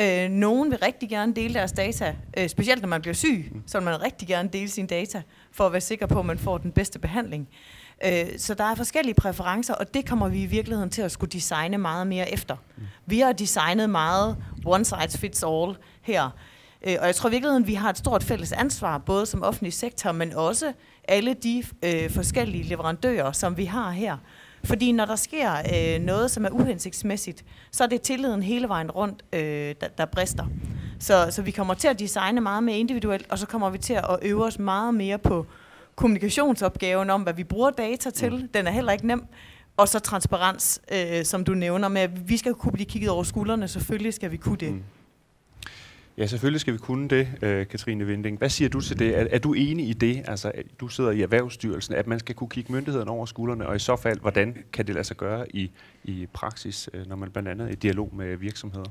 Øh, 0.00 0.30
nogen 0.30 0.70
vil 0.70 0.78
rigtig 0.78 1.08
gerne 1.08 1.34
dele 1.34 1.54
deres 1.54 1.72
data, 1.72 2.14
øh, 2.36 2.48
specielt 2.48 2.82
når 2.82 2.88
man 2.88 3.00
bliver 3.00 3.14
syg, 3.14 3.52
så 3.66 3.78
vil 3.78 3.84
man 3.84 4.02
rigtig 4.02 4.28
gerne 4.28 4.48
dele 4.52 4.68
sine 4.68 4.88
data, 4.88 5.22
for 5.52 5.66
at 5.66 5.72
være 5.72 5.80
sikker 5.80 6.06
på, 6.06 6.18
at 6.18 6.26
man 6.26 6.38
får 6.38 6.58
den 6.58 6.72
bedste 6.72 6.98
behandling. 6.98 7.48
Øh, 8.04 8.38
så 8.38 8.54
der 8.54 8.64
er 8.64 8.74
forskellige 8.74 9.14
præferencer, 9.14 9.74
og 9.74 9.94
det 9.94 10.08
kommer 10.08 10.28
vi 10.28 10.42
i 10.42 10.46
virkeligheden 10.46 10.90
til 10.90 11.02
at 11.02 11.12
skulle 11.12 11.30
designe 11.30 11.78
meget 11.78 12.06
mere 12.06 12.32
efter. 12.32 12.56
Vi 13.06 13.20
har 13.20 13.32
designet 13.32 13.90
meget 13.90 14.36
one 14.64 14.84
size 14.84 15.18
fits 15.18 15.42
all 15.42 15.76
her. 16.02 16.30
Øh, 16.86 16.96
og 17.00 17.06
jeg 17.06 17.14
tror 17.14 17.28
i 17.28 17.30
virkeligheden, 17.30 17.66
vi 17.66 17.74
har 17.74 17.90
et 17.90 17.98
stort 17.98 18.22
fælles 18.22 18.52
ansvar, 18.52 18.98
både 18.98 19.26
som 19.26 19.42
offentlig 19.42 19.72
sektor, 19.72 20.12
men 20.12 20.32
også 20.32 20.72
alle 21.08 21.34
de 21.34 21.64
øh, 21.82 22.10
forskellige 22.10 22.64
leverandører, 22.64 23.32
som 23.32 23.56
vi 23.56 23.64
har 23.64 23.90
her. 23.90 24.16
Fordi 24.66 24.92
når 24.92 25.04
der 25.04 25.16
sker 25.16 25.52
øh, 25.74 26.02
noget, 26.02 26.30
som 26.30 26.44
er 26.44 26.50
uhensigtsmæssigt, 26.50 27.44
så 27.72 27.84
er 27.84 27.88
det 27.88 28.02
tilliden 28.02 28.42
hele 28.42 28.68
vejen 28.68 28.90
rundt, 28.90 29.24
øh, 29.32 29.74
der, 29.80 29.88
der 29.98 30.04
brister. 30.04 30.46
Så, 30.98 31.26
så 31.30 31.42
vi 31.42 31.50
kommer 31.50 31.74
til 31.74 31.88
at 31.88 31.98
designe 31.98 32.40
meget 32.40 32.62
mere 32.62 32.78
individuelt, 32.78 33.26
og 33.30 33.38
så 33.38 33.46
kommer 33.46 33.70
vi 33.70 33.78
til 33.78 33.94
at 33.94 34.18
øve 34.22 34.44
os 34.44 34.58
meget 34.58 34.94
mere 34.94 35.18
på 35.18 35.46
kommunikationsopgaven 35.96 37.10
om, 37.10 37.22
hvad 37.22 37.34
vi 37.34 37.44
bruger 37.44 37.70
data 37.70 38.10
til. 38.10 38.32
Mm. 38.32 38.48
Den 38.48 38.66
er 38.66 38.70
heller 38.70 38.92
ikke 38.92 39.06
nem. 39.06 39.26
Og 39.76 39.88
så 39.88 39.98
transparens, 39.98 40.80
øh, 40.92 41.24
som 41.24 41.44
du 41.44 41.54
nævner 41.54 41.88
med, 41.88 42.00
at 42.00 42.28
vi 42.28 42.36
skal 42.36 42.54
kunne 42.54 42.72
blive 42.72 42.86
kigget 42.86 43.10
over 43.10 43.22
skuldrene. 43.22 43.68
Selvfølgelig 43.68 44.14
skal 44.14 44.30
vi 44.30 44.36
kunne 44.36 44.56
det. 44.56 44.72
Mm. 44.72 44.82
Ja, 46.18 46.26
selvfølgelig 46.26 46.60
skal 46.60 46.72
vi 46.72 46.78
kunne 46.78 47.08
det, 47.08 47.28
øh, 47.42 47.66
Katrine 47.66 48.06
Vinding. 48.06 48.38
Hvad 48.38 48.48
siger 48.48 48.68
du 48.68 48.80
til 48.80 48.98
det? 48.98 49.18
Er, 49.18 49.26
er 49.30 49.38
du 49.38 49.52
enig 49.52 49.88
i 49.88 49.92
det? 49.92 50.22
Altså, 50.28 50.52
du 50.80 50.88
sidder 50.88 51.10
i 51.10 51.22
Erhvervsstyrelsen, 51.22 51.94
at 51.94 52.06
man 52.06 52.18
skal 52.18 52.34
kunne 52.34 52.48
kigge 52.48 52.72
myndighederne 52.72 53.10
over 53.10 53.26
skuldrene, 53.26 53.66
og 53.66 53.76
i 53.76 53.78
så 53.78 53.96
fald, 53.96 54.20
hvordan 54.20 54.56
kan 54.72 54.86
det 54.86 54.94
lade 54.94 55.04
sig 55.04 55.16
gøre 55.16 55.56
i, 55.56 55.70
i 56.04 56.26
praksis, 56.32 56.90
øh, 56.92 57.06
når 57.06 57.16
man 57.16 57.30
blandt 57.30 57.48
andet 57.48 57.68
er 57.68 57.72
i 57.72 57.74
dialog 57.74 58.14
med 58.14 58.36
virksomheder? 58.36 58.90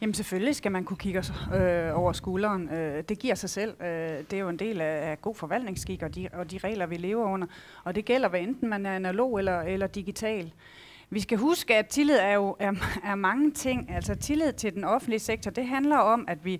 Jamen 0.00 0.14
selvfølgelig 0.14 0.56
skal 0.56 0.72
man 0.72 0.84
kunne 0.84 0.96
kigge 0.96 1.24
øh, 1.54 1.98
over 1.98 2.12
skulderen. 2.12 2.68
Øh, 2.68 3.04
det 3.08 3.18
giver 3.18 3.34
sig 3.34 3.50
selv. 3.50 3.82
Øh, 3.82 3.86
det 4.30 4.32
er 4.32 4.38
jo 4.38 4.48
en 4.48 4.58
del 4.58 4.80
af, 4.80 5.10
af 5.10 5.22
god 5.22 5.34
forvaltningsskik 5.34 6.02
og 6.02 6.14
de, 6.14 6.28
og 6.32 6.50
de 6.50 6.58
regler, 6.58 6.86
vi 6.86 6.96
lever 6.96 7.24
under. 7.24 7.46
Og 7.84 7.94
det 7.94 8.04
gælder, 8.04 8.28
hvad 8.28 8.40
enten 8.40 8.68
man 8.68 8.86
er 8.86 8.96
analog 8.96 9.38
eller, 9.38 9.60
eller 9.60 9.86
digital 9.86 10.52
vi 11.10 11.20
skal 11.20 11.38
huske, 11.38 11.76
at 11.76 11.86
tillid 11.86 12.16
er 12.16 12.32
jo 12.32 12.56
er, 12.60 12.72
er 13.04 13.14
mange 13.14 13.50
ting. 13.50 13.90
Altså 13.90 14.14
tillid 14.14 14.52
til 14.52 14.74
den 14.74 14.84
offentlige 14.84 15.20
sektor, 15.20 15.50
det 15.50 15.66
handler 15.66 15.96
om, 15.96 16.24
at 16.28 16.44
vi 16.44 16.54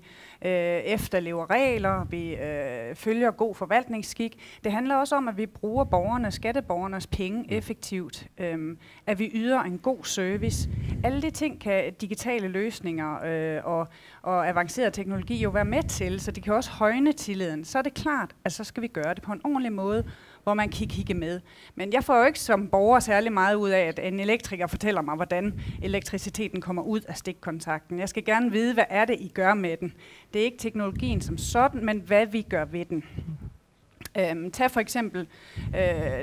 øh, 0.45 0.51
efterlever 0.85 1.49
regler, 1.49 2.05
vi 2.09 2.35
øh, 2.35 2.95
følger 2.95 3.31
god 3.31 3.55
forvaltningsskik. 3.55 4.59
Det 4.63 4.71
handler 4.71 4.95
også 4.95 5.15
om, 5.15 5.27
at 5.27 5.37
vi 5.37 5.45
bruger 5.45 5.83
borgernes, 5.83 6.33
skatteborgernes 6.33 7.07
penge 7.07 7.45
effektivt, 7.51 8.27
øh, 8.37 8.77
at 9.05 9.19
vi 9.19 9.31
yder 9.33 9.59
en 9.59 9.77
god 9.77 10.03
service. 10.03 10.69
Alle 11.03 11.21
de 11.21 11.29
ting 11.29 11.61
kan 11.61 11.93
digitale 11.93 12.47
løsninger 12.47 13.23
øh, 13.25 13.65
og, 13.65 13.87
og 14.21 14.49
avanceret 14.49 14.93
teknologi 14.93 15.35
jo 15.35 15.49
være 15.49 15.65
med 15.65 15.83
til, 15.83 16.19
så 16.19 16.31
det 16.31 16.43
kan 16.43 16.53
også 16.53 16.71
højne 16.71 17.11
tilliden. 17.11 17.65
Så 17.65 17.77
er 17.77 17.81
det 17.81 17.93
klart, 17.93 18.35
at 18.45 18.53
så 18.53 18.63
skal 18.63 18.83
vi 18.83 18.87
gøre 18.87 19.13
det 19.13 19.23
på 19.23 19.31
en 19.31 19.41
ordentlig 19.43 19.73
måde, 19.73 20.03
hvor 20.49 20.53
man 20.53 20.69
kan 20.69 20.87
kigge 20.87 21.13
med. 21.13 21.39
Men 21.75 21.93
jeg 21.93 22.03
får 22.03 22.19
jo 22.19 22.25
ikke 22.25 22.39
som 22.39 22.67
borger 22.67 22.99
særlig 22.99 23.33
meget 23.33 23.55
ud 23.55 23.69
af, 23.69 23.81
at 23.81 23.99
en 24.03 24.19
elektriker 24.19 24.67
fortæller 24.67 25.01
mig, 25.01 25.15
hvordan 25.15 25.61
elektriciteten 25.81 26.61
kommer 26.61 26.81
ud 26.81 27.01
af 27.01 27.17
stikkontakten. 27.17 27.99
Jeg 27.99 28.09
skal 28.09 28.25
gerne 28.25 28.51
vide, 28.51 28.73
hvad 28.73 28.83
er 28.89 29.05
det, 29.05 29.15
I 29.19 29.31
gør 29.33 29.53
med 29.53 29.77
den. 29.77 29.93
Det 30.33 30.41
er 30.41 30.45
ikke 30.45 30.57
teknologien 30.57 31.21
som 31.21 31.37
sådan, 31.37 31.85
men 31.85 31.99
hvad 31.99 32.25
vi 32.25 32.41
gør 32.41 32.65
ved 32.65 32.85
den. 32.85 33.03
Øhm, 34.17 34.51
tag 34.51 34.71
for 34.71 34.79
eksempel, 34.79 35.27
øh, 35.57 35.75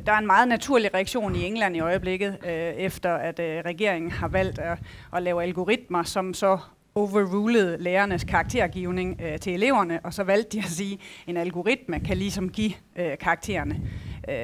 der 0.07 0.13
er 0.13 0.19
en 0.19 0.27
meget 0.27 0.49
naturlig 0.49 0.95
reaktion 0.95 1.37
i 1.37 1.45
England 1.45 1.77
i 1.77 1.81
øjeblikket, 1.81 2.39
øh, 2.47 2.53
efter 2.53 3.15
at 3.15 3.41
øh, 3.41 3.63
regeringen 3.65 4.11
har 4.11 4.29
valgt 4.29 4.59
at, 4.59 4.79
at 5.17 5.23
lave 5.23 5.43
algoritmer, 5.43 6.03
som 6.03 6.35
så 6.35 6.59
overrulede 6.97 7.77
lærernes 7.81 8.25
karaktergivning 8.25 9.21
øh, 9.23 9.39
til 9.39 9.55
eleverne, 9.55 10.01
og 10.05 10.15
så 10.15 10.23
valgte 10.23 10.59
de 10.59 10.59
at 10.59 10.71
sige, 10.71 10.93
at 10.95 11.29
en 11.29 11.37
algoritme 11.37 12.01
kan 12.01 12.17
ligesom 12.17 12.49
give 12.49 12.73
øh, 12.97 13.19
karaktererne. 13.19 13.81
Øh, 14.29 14.35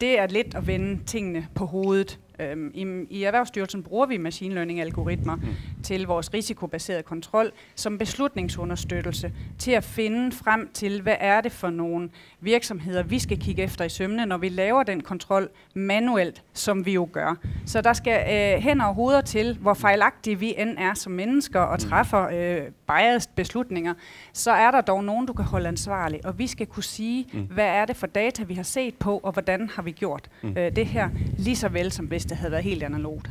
det 0.00 0.18
er 0.18 0.26
lidt 0.26 0.54
at 0.54 0.66
vende 0.66 1.04
tingene 1.04 1.48
på 1.54 1.66
hovedet. 1.66 2.18
Øhm, 2.50 2.70
i, 2.74 2.86
I 3.10 3.22
Erhvervsstyrelsen 3.22 3.82
bruger 3.82 4.06
vi 4.06 4.16
machine 4.16 4.54
learning 4.54 4.80
algoritmer 4.80 5.36
mm. 5.36 5.42
til 5.82 6.06
vores 6.06 6.34
risikobaserede 6.34 7.02
kontrol 7.02 7.52
som 7.74 7.98
beslutningsunderstøttelse 7.98 9.32
til 9.58 9.70
at 9.70 9.84
finde 9.84 10.32
frem 10.32 10.70
til, 10.74 11.02
hvad 11.02 11.16
er 11.20 11.40
det 11.40 11.52
for 11.52 11.70
nogle 11.70 12.10
virksomheder, 12.40 13.02
vi 13.02 13.18
skal 13.18 13.40
kigge 13.40 13.62
efter 13.62 13.84
i 13.84 13.88
sømne, 13.88 14.26
når 14.26 14.38
vi 14.38 14.48
laver 14.48 14.82
den 14.82 15.00
kontrol 15.00 15.48
manuelt, 15.74 16.42
som 16.52 16.86
vi 16.86 16.92
jo 16.92 17.08
gør. 17.12 17.34
Så 17.66 17.80
der 17.80 17.92
skal 17.92 18.20
øh, 18.20 18.62
hen 18.62 18.80
og 18.80 18.94
hoveder 18.94 19.20
til, 19.20 19.58
hvor 19.60 19.74
fejlagtige 19.74 20.38
vi 20.38 20.54
end 20.58 20.78
er 20.78 20.94
som 20.94 21.12
mennesker 21.12 21.60
og 21.60 21.78
mm. 21.82 21.88
træffer 21.88 22.28
øh, 22.28 22.62
biased 22.86 23.30
beslutninger, 23.34 23.94
så 24.32 24.50
er 24.50 24.70
der 24.70 24.80
dog 24.80 25.04
nogen, 25.04 25.26
du 25.26 25.32
kan 25.32 25.44
holde 25.44 25.68
ansvarlig, 25.68 26.26
og 26.26 26.38
vi 26.38 26.46
skal 26.46 26.66
kunne 26.66 26.82
sige, 26.82 27.26
mm. 27.32 27.40
hvad 27.40 27.66
er 27.66 27.84
det 27.84 27.96
for 27.96 28.06
data, 28.06 28.42
vi 28.42 28.54
har 28.54 28.62
set 28.62 28.94
på, 28.94 29.20
og 29.22 29.32
hvordan 29.32 29.70
har 29.74 29.82
vi 29.82 29.90
gjort 29.90 30.28
mm. 30.42 30.54
øh, 30.58 30.76
det 30.76 30.86
her, 30.86 31.08
lige 31.38 31.56
så 31.56 31.68
vel 31.68 31.92
som 31.92 32.06
hvis 32.06 32.24
det 32.32 32.38
havde 32.38 32.52
været 32.52 32.64
helt 32.64 32.82
analogt. 32.82 33.30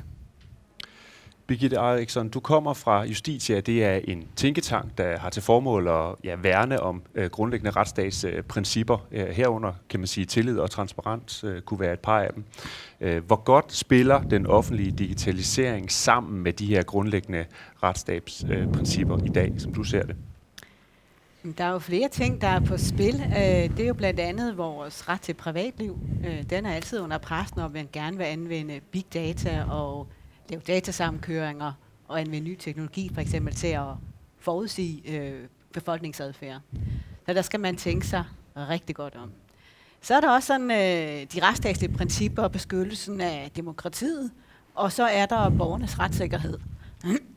Birgitte 1.47 1.75
Eriksson, 1.75 2.29
du 2.29 2.39
kommer 2.39 2.73
fra 2.73 3.03
Justitia. 3.03 3.59
Det 3.59 3.85
er 3.85 3.99
en 4.03 4.27
tænketank, 4.35 4.97
der 4.97 5.17
har 5.17 5.29
til 5.29 5.43
formål 5.43 5.87
at 5.87 6.15
ja, 6.23 6.35
værne 6.35 6.79
om 6.79 7.01
øh, 7.15 7.29
grundlæggende 7.29 7.71
retsstatsprincipper. 7.71 9.07
Øh, 9.11 9.21
øh, 9.21 9.27
herunder 9.27 9.73
kan 9.89 9.99
man 9.99 10.07
sige, 10.07 10.25
tillid 10.25 10.59
og 10.59 10.69
transparens 10.69 11.43
øh, 11.43 11.61
kunne 11.61 11.79
være 11.79 11.93
et 11.93 11.99
par 11.99 12.19
af 12.19 12.33
dem. 12.33 12.43
Øh, 13.01 13.23
hvor 13.25 13.43
godt 13.43 13.73
spiller 13.73 14.21
den 14.21 14.47
offentlige 14.47 14.91
digitalisering 14.91 15.91
sammen 15.91 16.43
med 16.43 16.53
de 16.53 16.65
her 16.65 16.83
grundlæggende 16.83 17.45
retsstatsprincipper 17.83 19.17
øh, 19.17 19.25
i 19.25 19.29
dag, 19.29 19.53
som 19.57 19.73
du 19.73 19.83
ser 19.83 20.03
det? 20.03 20.15
Der 21.57 21.63
er 21.63 21.71
jo 21.71 21.79
flere 21.79 22.09
ting, 22.09 22.41
der 22.41 22.47
er 22.47 22.59
på 22.59 22.77
spil. 22.77 23.15
Øh, 23.15 23.77
det 23.77 23.79
er 23.79 23.87
jo 23.87 23.93
blandt 23.93 24.19
andet 24.19 24.57
vores 24.57 25.09
ret 25.09 25.21
til 25.21 25.33
privatliv. 25.33 25.99
Øh, 26.25 26.43
den 26.49 26.65
er 26.65 26.73
altid 26.73 26.99
under 26.99 27.17
pres, 27.17 27.55
når 27.55 27.67
man 27.67 27.89
gerne 27.93 28.17
vil 28.17 28.23
anvende 28.23 28.79
big 28.91 29.05
data 29.13 29.63
og 29.69 30.07
lave 30.49 30.61
datasammenkøringer 30.67 31.73
og 32.07 32.19
anvende 32.19 32.49
ny 32.49 32.55
teknologi, 32.55 33.11
for 33.13 33.21
eksempel 33.21 33.55
til 33.55 33.67
at 33.67 33.87
forudsige 34.39 35.17
øh, 35.17 35.47
befolkningsadfærd. 35.73 36.61
Så 37.25 37.33
der 37.33 37.41
skal 37.41 37.59
man 37.59 37.77
tænke 37.77 38.07
sig 38.07 38.23
rigtig 38.55 38.95
godt 38.95 39.15
om. 39.15 39.31
Så 40.01 40.15
er 40.15 40.21
der 40.21 40.31
også 40.31 40.47
sådan, 40.47 40.69
de 41.27 41.39
retsstatslige 41.41 41.93
principper 41.93 42.43
og 42.43 42.51
beskyttelsen 42.51 43.21
af 43.21 43.51
demokratiet, 43.55 44.31
og 44.75 44.91
så 44.91 45.03
er 45.03 45.25
der 45.25 45.49
borgernes 45.49 45.99
retssikkerhed. 45.99 46.57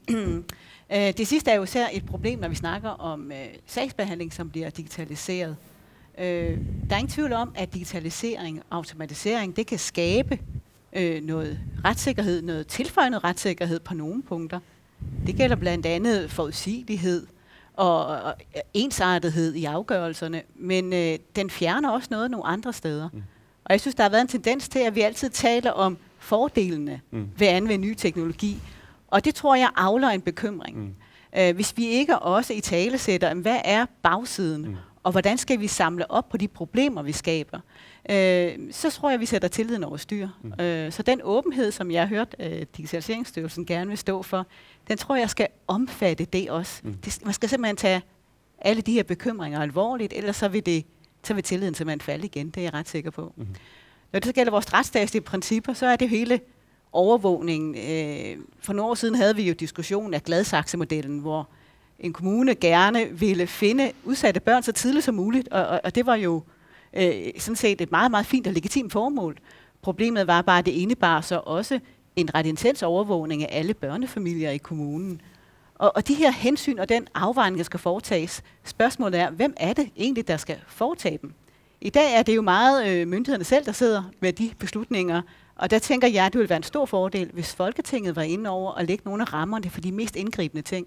Øh, 0.92 1.12
det 1.16 1.26
sidste 1.26 1.50
er 1.50 1.54
jo 1.54 1.62
især 1.62 1.86
et 1.92 2.06
problem, 2.06 2.38
når 2.38 2.48
vi 2.48 2.54
snakker 2.54 2.88
om 2.88 3.32
øh, 3.32 3.46
sagsbehandling, 3.66 4.32
som 4.32 4.50
bliver 4.50 4.70
digitaliseret. 4.70 5.56
Øh, 6.18 6.58
der 6.88 6.94
er 6.94 6.98
ingen 6.98 7.12
tvivl 7.12 7.32
om, 7.32 7.52
at 7.54 7.74
digitalisering 7.74 8.62
og 8.70 8.76
automatisering, 8.76 9.56
det 9.56 9.66
kan 9.66 9.78
skabe 9.78 10.38
øh, 10.92 11.22
noget 11.22 11.58
retssikkerhed, 11.84 12.42
noget 12.42 12.66
tilføjende 12.66 13.18
retssikkerhed 13.18 13.80
på 13.80 13.94
nogle 13.94 14.22
punkter. 14.22 14.60
Det 15.26 15.36
gælder 15.36 15.56
blandt 15.56 15.86
andet 15.86 16.30
forudsigelighed 16.30 17.26
og, 17.76 18.06
og 18.06 18.34
ensartethed 18.74 19.54
i 19.54 19.64
afgørelserne, 19.64 20.42
men 20.54 20.92
øh, 20.92 21.18
den 21.36 21.50
fjerner 21.50 21.90
også 21.90 22.08
noget 22.10 22.30
nogle 22.30 22.46
andre 22.46 22.72
steder. 22.72 23.08
Mm. 23.12 23.22
Og 23.64 23.72
jeg 23.72 23.80
synes, 23.80 23.94
der 23.94 24.02
har 24.02 24.10
været 24.10 24.20
en 24.20 24.28
tendens 24.28 24.68
til, 24.68 24.78
at 24.78 24.94
vi 24.94 25.00
altid 25.00 25.30
taler 25.30 25.70
om 25.70 25.98
fordelene 26.18 27.00
mm. 27.10 27.28
ved 27.36 27.46
at 27.46 27.54
anvende 27.54 27.86
ny 27.86 27.94
teknologi, 27.94 28.60
og 29.14 29.24
det 29.24 29.34
tror 29.34 29.54
jeg 29.54 29.70
afler 29.76 30.08
en 30.08 30.20
bekymring. 30.20 30.78
Mm. 30.78 30.94
Øh, 31.38 31.54
hvis 31.54 31.76
vi 31.76 31.86
ikke 31.86 32.18
også 32.18 32.52
i 32.52 32.60
tale 32.60 32.98
sætter, 32.98 33.34
hvad 33.34 33.60
er 33.64 33.86
bagsiden, 34.02 34.68
mm. 34.68 34.76
og 35.02 35.12
hvordan 35.12 35.38
skal 35.38 35.60
vi 35.60 35.66
samle 35.66 36.10
op 36.10 36.28
på 36.28 36.36
de 36.36 36.48
problemer, 36.48 37.02
vi 37.02 37.12
skaber, 37.12 37.60
øh, 38.10 38.52
så 38.70 38.90
tror 38.90 39.10
jeg, 39.10 39.20
vi 39.20 39.26
sætter 39.26 39.48
tilliden 39.48 39.84
over 39.84 39.96
styr. 39.96 40.28
Mm. 40.42 40.64
Øh, 40.64 40.92
så 40.92 41.02
den 41.02 41.20
åbenhed, 41.24 41.72
som 41.72 41.90
jeg 41.90 42.02
har 42.02 42.08
hørt 42.08 42.36
øh, 42.38 42.62
Digitaliseringsstyrelsen 42.76 43.66
gerne 43.66 43.88
vil 43.88 43.98
stå 43.98 44.22
for, 44.22 44.46
den 44.88 44.98
tror 44.98 45.16
jeg 45.16 45.30
skal 45.30 45.48
omfatte 45.66 46.24
det 46.24 46.50
også. 46.50 46.80
Mm. 46.84 46.94
Det, 46.94 47.18
man 47.24 47.34
skal 47.34 47.48
simpelthen 47.48 47.76
tage 47.76 48.02
alle 48.58 48.82
de 48.82 48.92
her 48.92 49.02
bekymringer 49.02 49.60
alvorligt, 49.60 50.12
ellers 50.16 50.36
så 50.36 50.48
vil, 50.48 50.66
det, 50.66 50.84
så 51.24 51.34
vil 51.34 51.42
tilliden 51.42 51.74
simpelthen 51.74 52.00
falde 52.00 52.26
igen. 52.26 52.46
Det 52.46 52.56
er 52.56 52.62
jeg 52.62 52.74
ret 52.74 52.88
sikker 52.88 53.10
på. 53.10 53.32
Mm. 53.36 53.46
Når 54.12 54.20
det 54.20 54.26
så 54.26 54.32
gælder 54.32 54.50
vores 54.52 54.72
retsstatslige 54.72 55.22
principper, 55.22 55.72
så 55.72 55.86
er 55.86 55.96
det 55.96 56.08
hele 56.08 56.40
overvågning. 56.94 57.76
Øh, 57.76 58.36
for 58.60 58.72
nogle 58.72 58.90
år 58.90 58.94
siden 58.94 59.14
havde 59.14 59.36
vi 59.36 59.42
jo 59.42 59.52
diskussionen 59.52 60.14
af 60.14 60.22
Gladsaxe-modellen, 60.22 61.18
hvor 61.18 61.48
en 61.98 62.12
kommune 62.12 62.54
gerne 62.54 63.08
ville 63.12 63.46
finde 63.46 63.92
udsatte 64.04 64.40
børn 64.40 64.62
så 64.62 64.72
tidligt 64.72 65.04
som 65.04 65.14
muligt, 65.14 65.48
og, 65.48 65.66
og, 65.66 65.80
og 65.84 65.94
det 65.94 66.06
var 66.06 66.14
jo 66.14 66.42
øh, 66.96 67.12
sådan 67.38 67.56
set 67.56 67.80
et 67.80 67.90
meget, 67.90 68.10
meget 68.10 68.26
fint 68.26 68.46
og 68.46 68.52
legitimt 68.52 68.92
formål. 68.92 69.36
Problemet 69.82 70.26
var 70.26 70.42
bare, 70.42 70.58
at 70.58 70.66
det 70.66 70.72
indebar 70.72 71.20
så 71.20 71.40
også 71.44 71.80
en 72.16 72.34
ret 72.34 72.46
intens 72.46 72.82
overvågning 72.82 73.42
af 73.42 73.58
alle 73.58 73.74
børnefamilier 73.74 74.50
i 74.50 74.58
kommunen. 74.58 75.20
Og, 75.74 75.92
og 75.96 76.08
de 76.08 76.14
her 76.14 76.30
hensyn 76.32 76.78
og 76.78 76.88
den 76.88 77.08
afvejning, 77.14 77.58
der 77.58 77.64
skal 77.64 77.80
foretages, 77.80 78.42
spørgsmålet 78.64 79.20
er, 79.20 79.30
hvem 79.30 79.54
er 79.56 79.72
det 79.72 79.90
egentlig, 79.96 80.28
der 80.28 80.36
skal 80.36 80.56
foretage 80.66 81.18
dem? 81.22 81.32
I 81.80 81.90
dag 81.90 82.14
er 82.14 82.22
det 82.22 82.36
jo 82.36 82.42
meget 82.42 82.88
øh, 82.88 83.08
myndighederne 83.08 83.44
selv, 83.44 83.64
der 83.64 83.72
sidder 83.72 84.02
med 84.20 84.32
de 84.32 84.50
beslutninger, 84.58 85.22
og 85.56 85.70
der 85.70 85.78
tænker 85.78 86.08
jeg, 86.08 86.26
at 86.26 86.32
det 86.32 86.38
ville 86.38 86.48
være 86.48 86.56
en 86.56 86.62
stor 86.62 86.86
fordel, 86.86 87.30
hvis 87.32 87.54
Folketinget 87.54 88.16
var 88.16 88.22
inde 88.22 88.50
over 88.50 88.72
og 88.72 88.84
lægge 88.84 89.02
nogle 89.04 89.22
af 89.22 89.32
rammerne 89.32 89.70
for 89.70 89.80
de 89.80 89.92
mest 89.92 90.16
indgribende 90.16 90.62
ting. 90.62 90.86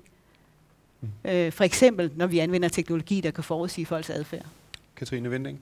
Mm. 1.01 1.09
Øh, 1.25 1.51
for 1.51 1.63
eksempel, 1.63 2.11
når 2.15 2.27
vi 2.27 2.39
anvender 2.39 2.69
teknologi, 2.69 3.21
der 3.21 3.31
kan 3.31 3.43
forudsige 3.43 3.85
folks 3.85 4.09
adfærd. 4.09 4.45
Katrine 4.95 5.29
Vinding? 5.29 5.61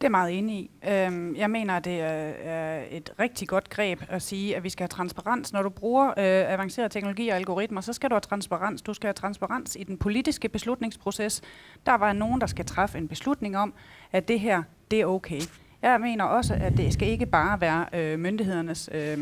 Det 0.00 0.06
er 0.06 0.10
meget 0.10 0.38
enig 0.38 0.56
i. 0.56 0.70
Øhm, 0.88 1.36
jeg 1.36 1.50
mener, 1.50 1.76
at 1.76 1.84
det 1.84 2.00
er 2.00 2.82
et 2.90 3.10
rigtig 3.18 3.48
godt 3.48 3.70
greb 3.70 4.02
at 4.08 4.22
sige, 4.22 4.56
at 4.56 4.64
vi 4.64 4.68
skal 4.68 4.82
have 4.82 4.88
transparens. 4.88 5.52
Når 5.52 5.62
du 5.62 5.68
bruger 5.68 6.06
øh, 6.06 6.52
avancerede 6.52 6.88
teknologi 6.88 7.28
og 7.28 7.36
algoritmer, 7.36 7.80
så 7.80 7.92
skal 7.92 8.10
du 8.10 8.14
have 8.14 8.20
transparens. 8.20 8.82
Du 8.82 8.94
skal 8.94 9.06
have 9.06 9.14
transparens 9.14 9.76
i 9.80 9.84
den 9.84 9.98
politiske 9.98 10.48
beslutningsproces. 10.48 11.42
Der 11.86 11.94
var 11.94 12.12
nogen, 12.12 12.40
der 12.40 12.46
skal 12.46 12.64
træffe 12.64 12.98
en 12.98 13.08
beslutning 13.08 13.58
om, 13.58 13.74
at 14.12 14.28
det 14.28 14.40
her, 14.40 14.62
det 14.90 15.00
er 15.00 15.06
okay. 15.06 15.40
Jeg 15.82 16.00
mener 16.00 16.24
også, 16.24 16.54
at 16.54 16.76
det 16.76 16.92
skal 16.92 17.08
ikke 17.08 17.26
bare 17.26 17.60
være 17.60 17.86
øh, 17.92 18.18
myndighedernes 18.18 18.90
øh, 18.92 19.18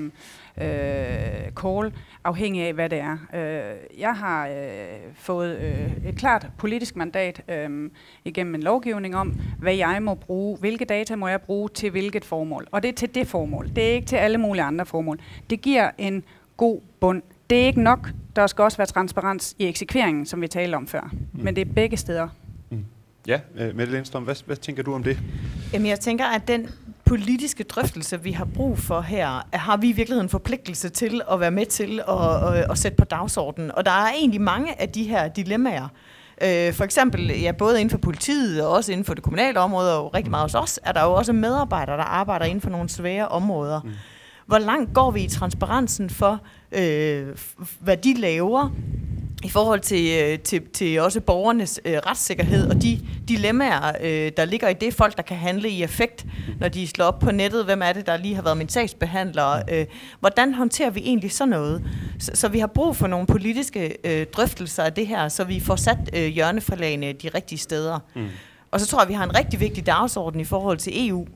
øh, 0.60 1.50
call, 1.62 1.92
afhængig 2.24 2.62
af, 2.62 2.74
hvad 2.74 2.88
det 2.88 2.98
er. 2.98 3.16
Øh, 3.34 4.00
jeg 4.00 4.14
har 4.14 4.46
øh, 4.46 4.54
fået 5.14 5.58
øh, 5.58 6.08
et 6.08 6.16
klart 6.16 6.46
politisk 6.58 6.96
mandat 6.96 7.42
øh, 7.48 7.90
igennem 8.24 8.54
en 8.54 8.62
lovgivning 8.62 9.16
om, 9.16 9.36
hvad 9.58 9.74
jeg 9.74 10.02
må 10.02 10.14
bruge, 10.14 10.58
hvilke 10.58 10.84
data 10.84 11.16
må 11.16 11.28
jeg 11.28 11.40
bruge 11.40 11.68
til 11.68 11.90
hvilket 11.90 12.24
formål. 12.24 12.66
Og 12.70 12.82
det 12.82 12.88
er 12.88 12.92
til 12.92 13.14
det 13.14 13.26
formål. 13.26 13.68
Det 13.76 13.90
er 13.90 13.92
ikke 13.92 14.06
til 14.06 14.16
alle 14.16 14.38
mulige 14.38 14.62
andre 14.62 14.86
formål. 14.86 15.20
Det 15.50 15.60
giver 15.60 15.90
en 15.98 16.24
god 16.56 16.80
bund. 17.00 17.22
Det 17.50 17.62
er 17.62 17.66
ikke 17.66 17.82
nok. 17.82 18.10
Der 18.36 18.46
skal 18.46 18.62
også 18.62 18.76
være 18.78 18.86
transparens 18.86 19.56
i 19.58 19.66
eksekveringen, 19.66 20.26
som 20.26 20.40
vi 20.40 20.48
talte 20.48 20.74
om 20.74 20.86
før. 20.86 21.10
Mm. 21.12 21.44
Men 21.44 21.56
det 21.56 21.68
er 21.68 21.72
begge 21.72 21.96
steder. 21.96 22.28
Ja, 23.28 23.40
øh, 23.58 23.76
Mette 23.76 23.92
Lindstrøm, 23.92 24.22
hvad, 24.22 24.34
hvad 24.46 24.56
tænker 24.56 24.82
du 24.82 24.94
om 24.94 25.02
det? 25.02 25.18
Jamen, 25.72 25.88
jeg 25.88 26.00
tænker, 26.00 26.24
at 26.24 26.48
den 26.48 26.68
politiske 27.04 27.64
drøftelse, 27.64 28.22
vi 28.22 28.32
har 28.32 28.44
brug 28.44 28.78
for 28.78 29.00
her, 29.00 29.46
har 29.52 29.76
vi 29.76 29.88
i 29.88 29.92
virkeligheden 29.92 30.24
en 30.24 30.30
forpligtelse 30.30 30.88
til 30.88 31.22
at 31.32 31.40
være 31.40 31.50
med 31.50 31.66
til 31.66 32.00
at, 32.08 32.54
at, 32.54 32.70
at 32.70 32.78
sætte 32.78 32.96
på 32.96 33.04
dagsordenen. 33.04 33.72
Og 33.72 33.84
der 33.84 33.90
er 33.90 34.12
egentlig 34.18 34.40
mange 34.40 34.80
af 34.80 34.88
de 34.88 35.04
her 35.04 35.28
dilemmaer. 35.28 35.88
Øh, 36.42 36.72
for 36.72 36.84
eksempel, 36.84 37.40
ja, 37.40 37.52
både 37.52 37.80
inden 37.80 37.90
for 37.90 37.98
politiet 37.98 38.66
og 38.66 38.72
også 38.72 38.92
inden 38.92 39.04
for 39.04 39.14
det 39.14 39.22
kommunale 39.22 39.60
område, 39.60 39.98
og 39.98 40.14
rigtig 40.14 40.30
meget 40.30 40.42
hos 40.42 40.54
os, 40.54 40.80
er 40.82 40.92
der 40.92 41.04
jo 41.04 41.12
også 41.12 41.32
medarbejdere, 41.32 41.96
der 41.96 42.02
arbejder 42.02 42.44
inden 42.44 42.60
for 42.60 42.70
nogle 42.70 42.88
svære 42.88 43.28
områder. 43.28 43.80
Mm 43.84 43.90
Hvor 44.46 44.58
langt 44.58 44.94
går 44.94 45.10
vi 45.10 45.20
i 45.20 45.28
transparensen 45.28 46.10
for, 46.10 46.40
øh, 46.72 47.26
hvad 47.80 47.96
de 47.96 48.14
laver, 48.14 48.70
i 49.44 49.48
forhold 49.48 49.80
til, 49.80 50.18
øh, 50.22 50.38
til, 50.38 50.62
til 50.72 51.00
også 51.00 51.20
borgernes 51.20 51.80
øh, 51.84 51.96
retssikkerhed 52.06 52.70
og 52.70 52.82
de 52.82 53.00
dilemmaer, 53.28 53.92
øh, 54.00 54.32
der 54.36 54.44
ligger 54.44 54.68
i 54.68 54.74
det. 54.74 54.94
Folk, 54.94 55.16
der 55.16 55.22
kan 55.22 55.36
handle 55.36 55.68
i 55.68 55.82
effekt, 55.82 56.26
når 56.60 56.68
de 56.68 56.88
slår 56.88 57.04
op 57.04 57.18
på 57.18 57.30
nettet. 57.30 57.64
Hvem 57.64 57.82
er 57.82 57.92
det, 57.92 58.06
der 58.06 58.16
lige 58.16 58.34
har 58.34 58.42
været 58.42 58.56
min 58.56 58.68
sagsbehandler? 58.68 59.62
Øh, 59.70 59.86
hvordan 60.20 60.54
håndterer 60.54 60.90
vi 60.90 61.00
egentlig 61.00 61.32
sådan 61.32 61.48
noget? 61.48 61.84
Så, 62.18 62.30
så 62.34 62.48
vi 62.48 62.58
har 62.58 62.66
brug 62.66 62.96
for 62.96 63.06
nogle 63.06 63.26
politiske 63.26 63.96
øh, 64.04 64.26
drøftelser 64.26 64.82
af 64.82 64.92
det 64.92 65.06
her, 65.06 65.28
så 65.28 65.44
vi 65.44 65.60
får 65.60 65.76
sat 65.76 65.98
øh, 66.12 66.26
hjørneforlagene 66.26 67.12
de 67.12 67.28
rigtige 67.34 67.58
steder. 67.58 67.98
Mm. 68.14 68.26
Og 68.70 68.80
så 68.80 68.86
tror 68.86 69.00
jeg, 69.02 69.08
vi 69.08 69.14
har 69.14 69.24
en 69.24 69.36
rigtig 69.36 69.60
vigtig 69.60 69.86
dagsorden 69.86 70.40
i 70.40 70.44
forhold 70.44 70.78
til 70.78 71.08
EU. 71.08 71.26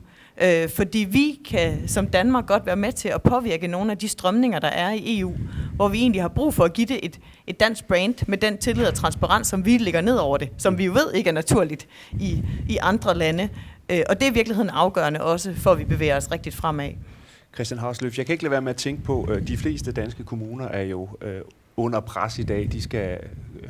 Øh, 0.42 0.68
fordi 0.68 0.98
vi 0.98 1.38
kan 1.50 1.88
som 1.88 2.06
Danmark 2.06 2.46
godt 2.46 2.66
være 2.66 2.76
med 2.76 2.92
til 2.92 3.08
at 3.08 3.22
påvirke 3.22 3.66
nogle 3.66 3.92
af 3.92 3.98
de 3.98 4.08
strømninger, 4.08 4.58
der 4.58 4.68
er 4.68 4.92
i 4.92 5.18
EU, 5.18 5.34
hvor 5.76 5.88
vi 5.88 5.98
egentlig 5.98 6.22
har 6.22 6.28
brug 6.28 6.54
for 6.54 6.64
at 6.64 6.72
give 6.72 6.86
det 6.86 7.00
et, 7.02 7.20
et 7.46 7.60
dansk 7.60 7.84
brand 7.84 8.14
med 8.26 8.38
den 8.38 8.58
tillid 8.58 8.86
og 8.86 8.94
transparens, 8.94 9.48
som 9.48 9.66
vi 9.66 9.78
ligger 9.78 10.00
ned 10.00 10.16
over 10.16 10.36
det, 10.36 10.48
som 10.58 10.78
vi 10.78 10.84
jo 10.84 10.92
ved 10.92 11.12
ikke 11.14 11.28
er 11.28 11.34
naturligt 11.34 11.86
i, 12.20 12.42
i 12.68 12.78
andre 12.80 13.14
lande. 13.14 13.48
Øh, 13.90 14.02
og 14.08 14.20
det 14.20 14.26
er 14.26 14.30
i 14.30 14.34
virkeligheden 14.34 14.70
afgørende 14.70 15.20
også, 15.20 15.54
for 15.54 15.70
at 15.70 15.78
vi 15.78 15.84
bevæger 15.84 16.16
os 16.16 16.30
rigtigt 16.30 16.54
fremad. 16.56 16.90
Christian 17.54 17.80
Harsløf, 17.80 18.18
jeg 18.18 18.26
kan 18.26 18.32
ikke 18.32 18.44
lade 18.44 18.50
være 18.50 18.62
med 18.62 18.70
at 18.70 18.76
tænke 18.76 19.02
på, 19.02 19.28
øh, 19.30 19.48
de 19.48 19.56
fleste 19.56 19.92
danske 19.92 20.24
kommuner 20.24 20.68
er 20.68 20.82
jo 20.82 21.08
øh, 21.22 21.40
under 21.76 22.00
pres 22.00 22.38
i 22.38 22.42
dag. 22.42 22.68
De 22.72 22.82
skal 22.82 23.18
øh, 23.62 23.68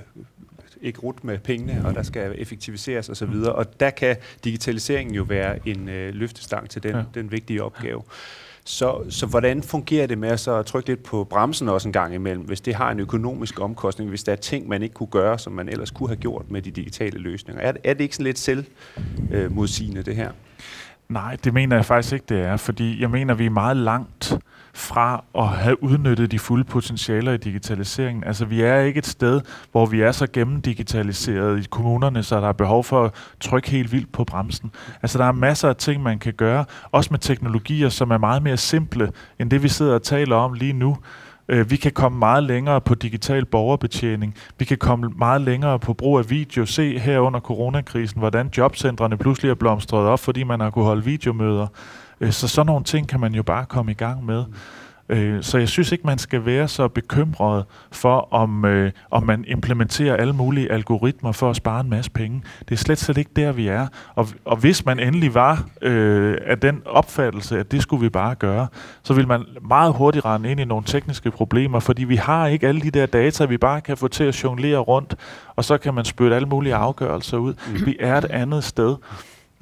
ikke 0.83 0.99
rut 0.99 1.25
med 1.25 1.39
pengene, 1.39 1.83
og 1.85 1.95
der 1.95 2.03
skal 2.03 2.35
effektiviseres 2.39 3.09
osv. 3.09 3.35
Og, 3.47 3.53
og 3.53 3.81
der 3.81 3.91
kan 3.91 4.17
digitaliseringen 4.45 5.15
jo 5.15 5.23
være 5.23 5.69
en 5.69 5.89
øh, 5.89 6.15
løftestang 6.15 6.71
til 6.71 6.83
den, 6.83 6.97
ja. 6.97 7.03
den 7.15 7.33
vigtige 7.33 7.63
opgave. 7.63 8.03
Så, 8.65 9.05
så 9.11 9.27
hvordan 9.27 9.63
fungerer 9.63 10.07
det 10.07 10.19
med 10.19 10.29
at 10.29 10.41
så 10.41 10.63
trykke 10.63 10.89
lidt 10.89 11.03
på 11.03 11.25
bremsen 11.25 11.69
også 11.69 11.89
en 11.89 11.93
gang 11.93 12.15
imellem, 12.15 12.45
hvis 12.45 12.61
det 12.61 12.75
har 12.75 12.91
en 12.91 13.01
økonomisk 13.01 13.61
omkostning, 13.61 14.11
hvis 14.11 14.25
der 14.25 14.33
er 14.33 14.37
ting, 14.37 14.69
man 14.69 14.83
ikke 14.83 14.95
kunne 14.95 15.07
gøre, 15.07 15.39
som 15.39 15.53
man 15.53 15.69
ellers 15.69 15.91
kunne 15.91 16.09
have 16.09 16.17
gjort 16.17 16.51
med 16.51 16.63
de 16.63 16.71
digitale 16.71 17.19
løsninger? 17.19 17.63
Er, 17.63 17.73
er 17.85 17.95
det 17.95 18.01
ikke 18.01 18.15
sådan 18.15 18.25
lidt 18.25 18.39
selvmodsigende, 18.39 19.99
øh, 19.99 20.07
det 20.07 20.17
her? 20.17 20.31
Nej, 21.09 21.37
det 21.45 21.55
mener 21.55 21.77
jeg 21.77 21.85
faktisk 21.85 22.13
ikke, 22.13 22.25
det 22.29 22.41
er, 22.41 22.57
fordi 22.57 23.01
jeg 23.01 23.11
mener, 23.11 23.35
vi 23.35 23.47
er 23.47 23.51
meget 23.51 23.77
langt 23.77 24.39
fra 24.75 25.25
at 25.39 25.49
have 25.49 25.83
udnyttet 25.83 26.31
de 26.31 26.39
fulde 26.39 26.65
potentialer 26.65 27.33
i 27.33 27.37
digitaliseringen. 27.37 28.25
Altså, 28.25 28.45
vi 28.45 28.63
er 28.63 28.81
ikke 28.81 28.99
et 28.99 29.07
sted, 29.07 29.41
hvor 29.73 29.87
vi 29.87 30.01
er 30.01 30.13
så 30.13 30.27
gennemdigitaliseret 30.33 31.65
i 31.65 31.67
kommunerne, 31.71 32.23
så 32.23 32.41
der 32.41 32.49
er 32.49 32.53
behov 32.53 32.85
for 32.85 33.05
at 33.05 33.13
trykke 33.41 33.71
helt 33.71 33.93
vildt 33.93 34.13
på 34.13 34.25
bremsen. 34.25 34.71
Altså, 35.03 35.19
der 35.19 35.25
er 35.25 35.33
masser 35.33 35.69
af 35.69 35.77
ting, 35.77 36.03
man 36.03 36.19
kan 36.19 36.33
gøre, 36.33 36.65
også 36.91 37.09
med 37.11 37.19
teknologier, 37.19 37.89
som 37.89 38.11
er 38.11 38.19
meget 38.19 38.43
mere 38.43 38.57
simple, 38.57 39.13
end 39.39 39.51
det 39.51 39.63
vi 39.63 39.69
sidder 39.69 39.95
og 39.95 40.03
taler 40.03 40.37
om 40.37 40.53
lige 40.53 40.73
nu. 40.73 40.97
Øh, 41.49 41.71
vi 41.71 41.77
kan 41.77 41.93
komme 41.93 42.19
meget 42.19 42.45
længere 42.45 42.81
på 42.81 42.95
digital 42.95 43.45
borgerbetjening. 43.45 44.35
Vi 44.59 44.65
kan 44.65 44.79
komme 44.79 45.11
meget 45.19 45.41
længere 45.41 45.79
på 45.79 45.95
brug 45.95 46.19
af 46.19 46.31
video. 46.31 46.67
Se 46.67 46.99
her 46.99 47.19
under 47.19 47.41
coronakrisen, 47.41 48.19
hvordan 48.19 48.51
jobcentrene 48.57 49.17
pludselig 49.17 49.51
er 49.51 49.55
blomstret 49.55 50.07
op, 50.07 50.21
fordi 50.21 50.43
man 50.43 50.61
har 50.61 50.71
kunne 50.71 50.85
holde 50.85 51.05
videomøder. 51.05 51.67
Øh, 52.23 52.33
så 52.33 52.49
sådan 52.49 52.67
nogle 52.67 52.85
ting 52.85 53.09
kan 53.09 53.21
man 53.21 53.35
jo 53.35 53.43
bare 53.43 53.67
komme 53.67 53.91
i 53.91 53.95
gang 53.95 54.25
med. 54.25 54.45
Øh, 55.09 55.43
så 55.43 55.59
jeg 55.59 55.69
synes 55.69 55.93
ikke, 55.93 56.07
man 56.07 56.19
skal 56.19 56.47
være 56.47 56.69
så 56.69 56.89
bekymret 56.89 57.65
for, 57.93 58.29
om, 58.35 58.65
øh, 58.65 58.93
om 59.11 59.23
man 59.23 59.45
implementerer 59.49 60.17
alle 60.17 60.33
mulige 60.33 60.73
algoritmer 60.73 61.33
for 61.33 61.51
at 61.51 61.57
spare 61.57 61.81
en 61.81 61.91
masse 61.91 62.11
penge. 62.11 62.43
Det 62.69 62.75
er 62.75 62.79
slet 62.79 62.99
slet 62.99 63.19
ikke 63.19 63.31
der, 63.37 63.53
vi 63.53 63.69
er. 63.69 63.87
Og, 64.15 64.29
og 64.45 64.57
hvis 64.57 64.85
man 64.85 65.01
endelig 65.01 65.35
var 65.35 65.65
øh, 65.83 66.37
af 66.47 66.59
den 66.59 66.83
opfattelse, 66.87 67.59
at 67.59 67.73
det 67.73 67.83
skulle 67.83 68.01
vi 68.01 68.09
bare 68.09 68.35
gøre, 68.35 68.67
så 69.03 69.15
vil 69.15 69.29
man 69.29 69.45
meget 69.69 69.95
hurtigt 69.95 70.25
rende 70.25 70.51
ind 70.51 70.61
i 70.61 70.65
nogle 70.65 70.85
tekniske 70.85 71.31
problemer, 71.31 71.81
fordi 71.81 72.05
vi 72.05 72.17
har 72.17 72.47
ikke 72.47 72.69
alle 72.69 72.81
de 72.81 72.91
der 72.91 73.07
data, 73.07 73.45
vi 73.45 73.59
bare 73.59 73.81
kan 73.81 73.97
få 73.97 74.09
til 74.09 74.25
at 74.25 74.45
jonglere 74.45 74.79
rundt, 74.79 75.17
og 75.57 75.65
så 75.65 75.79
kan 75.79 75.95
man 75.95 76.05
spytte 76.05 76.37
alle 76.37 76.49
mulige 76.49 76.75
afgørelser 76.75 77.37
ud. 77.37 77.55
Mm. 77.69 77.87
Vi 77.87 77.97
er 78.01 78.17
et 78.17 78.25
andet 78.25 78.65
sted. 78.65 78.97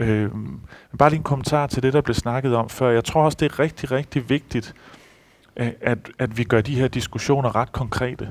Øh, 0.01 0.37
men 0.37 0.61
bare 0.99 1.11
lige 1.11 1.19
en 1.19 1.25
kommentar 1.25 1.67
til 1.67 1.83
det, 1.83 1.93
der 1.93 2.01
blev 2.01 2.15
snakket 2.15 2.57
om 2.57 2.69
før. 2.69 2.91
Jeg 2.91 3.05
tror 3.05 3.23
også, 3.25 3.37
det 3.41 3.53
er 3.53 3.59
rigtig, 3.59 3.91
rigtig 3.91 4.29
vigtigt, 4.29 4.75
øh, 5.57 5.69
at, 5.81 5.99
at 6.19 6.39
vi 6.39 6.45
gør 6.45 6.61
de 6.61 6.75
her 6.75 6.89
diskussioner 6.89 7.57
ret 7.57 7.73
konkrete. 7.73 8.29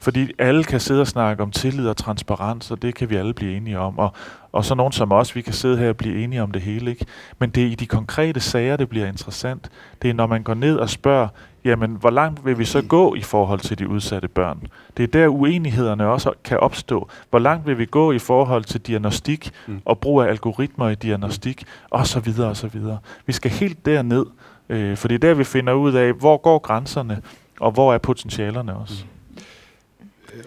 Fordi 0.00 0.30
alle 0.38 0.64
kan 0.64 0.80
sidde 0.80 1.00
og 1.00 1.06
snakke 1.06 1.42
om 1.42 1.50
tillid 1.50 1.88
og 1.88 1.96
transparens, 1.96 2.70
og 2.70 2.82
det 2.82 2.94
kan 2.94 3.10
vi 3.10 3.16
alle 3.16 3.34
blive 3.34 3.56
enige 3.56 3.78
om. 3.78 3.98
Og, 3.98 4.12
og 4.52 4.64
så 4.64 4.74
nogen 4.74 4.92
som 4.92 5.12
os, 5.12 5.36
vi 5.36 5.42
kan 5.42 5.52
sidde 5.52 5.78
her 5.78 5.88
og 5.88 5.96
blive 5.96 6.24
enige 6.24 6.42
om 6.42 6.50
det 6.50 6.62
hele. 6.62 6.90
ikke. 6.90 7.06
Men 7.38 7.50
det 7.50 7.62
er 7.62 7.66
i 7.66 7.74
de 7.74 7.86
konkrete 7.86 8.40
sager, 8.40 8.76
det 8.76 8.88
bliver 8.88 9.06
interessant. 9.06 9.70
Det 10.02 10.10
er, 10.10 10.14
når 10.14 10.26
man 10.26 10.42
går 10.42 10.54
ned 10.54 10.76
og 10.76 10.90
spørger, 10.90 11.28
jamen, 11.64 11.90
hvor 11.90 12.10
langt 12.10 12.44
vil 12.44 12.58
vi 12.58 12.64
så 12.64 12.82
gå 12.82 13.14
i 13.14 13.22
forhold 13.22 13.60
til 13.60 13.78
de 13.78 13.88
udsatte 13.88 14.28
børn? 14.28 14.62
Det 14.96 15.02
er 15.02 15.06
der, 15.06 15.28
uenighederne 15.28 16.06
også 16.06 16.32
kan 16.44 16.60
opstå. 16.60 17.08
Hvor 17.30 17.38
langt 17.38 17.66
vil 17.66 17.78
vi 17.78 17.86
gå 17.86 18.12
i 18.12 18.18
forhold 18.18 18.64
til 18.64 18.80
diagnostik 18.80 19.50
mm. 19.66 19.80
og 19.84 19.98
brug 19.98 20.22
af 20.22 20.26
algoritmer 20.26 20.88
i 20.88 20.94
diagnostik, 20.94 21.64
og 21.90 22.06
så 22.06 22.20
videre 22.20 22.48
og 22.48 22.56
så 22.56 22.68
videre. 22.68 22.98
Vi 23.26 23.32
skal 23.32 23.50
helt 23.50 23.86
derned, 23.86 24.26
øh, 24.68 24.96
for 24.96 25.08
det 25.08 25.14
er 25.14 25.18
der, 25.18 25.34
vi 25.34 25.44
finder 25.44 25.72
ud 25.72 25.92
af, 25.92 26.12
hvor 26.12 26.36
går 26.36 26.58
grænserne, 26.58 27.22
og 27.60 27.72
hvor 27.72 27.94
er 27.94 27.98
potentialerne 27.98 28.76
også. 28.76 29.04
Mm. 29.04 29.08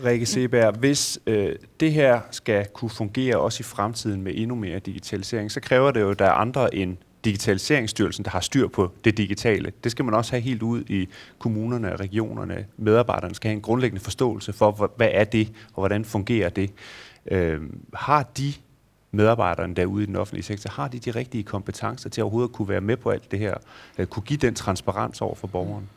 Rikke 0.05 0.25
Seberg, 0.25 0.73
hvis 0.73 1.19
øh, 1.27 1.55
det 1.79 1.93
her 1.93 2.19
skal 2.31 2.65
kunne 2.73 2.89
fungere 2.89 3.37
også 3.37 3.61
i 3.61 3.63
fremtiden 3.63 4.21
med 4.21 4.31
endnu 4.35 4.55
mere 4.55 4.79
digitalisering, 4.79 5.51
så 5.51 5.59
kræver 5.59 5.91
det 5.91 6.01
jo, 6.01 6.09
at 6.09 6.19
der 6.19 6.25
er 6.25 6.31
andre 6.31 6.75
end 6.75 6.97
Digitaliseringsstyrelsen, 7.25 8.25
der 8.25 8.31
har 8.31 8.39
styr 8.39 8.67
på 8.67 8.91
det 9.03 9.17
digitale. 9.17 9.71
Det 9.83 9.91
skal 9.91 10.05
man 10.05 10.13
også 10.13 10.31
have 10.31 10.41
helt 10.41 10.61
ud 10.61 10.83
i 10.87 11.09
kommunerne 11.39 11.93
og 11.93 11.99
regionerne. 11.99 12.65
Medarbejderne 12.77 13.35
skal 13.35 13.49
have 13.49 13.55
en 13.55 13.61
grundlæggende 13.61 14.03
forståelse 14.03 14.53
for, 14.53 14.91
hvad 14.95 15.09
er 15.11 15.23
det, 15.23 15.51
og 15.73 15.81
hvordan 15.81 16.05
fungerer 16.05 16.49
det. 16.49 16.71
Øh, 17.31 17.61
har 17.93 18.23
de 18.23 18.53
medarbejderne 19.11 19.75
derude 19.75 20.03
i 20.03 20.05
den 20.05 20.15
offentlige 20.15 20.43
sektor, 20.43 20.69
har 20.69 20.87
de 20.87 20.99
de 20.99 21.11
rigtige 21.11 21.43
kompetencer 21.43 22.09
til 22.09 22.23
overhovedet 22.23 22.49
at 22.49 22.53
kunne 22.53 22.69
være 22.69 22.81
med 22.81 22.97
på 22.97 23.09
alt 23.09 23.31
det 23.31 23.39
her, 23.39 23.55
kunne 24.05 24.23
give 24.23 24.37
den 24.37 24.55
transparens 24.55 25.21
over 25.21 25.35
for 25.35 25.47
borgeren? 25.47 25.89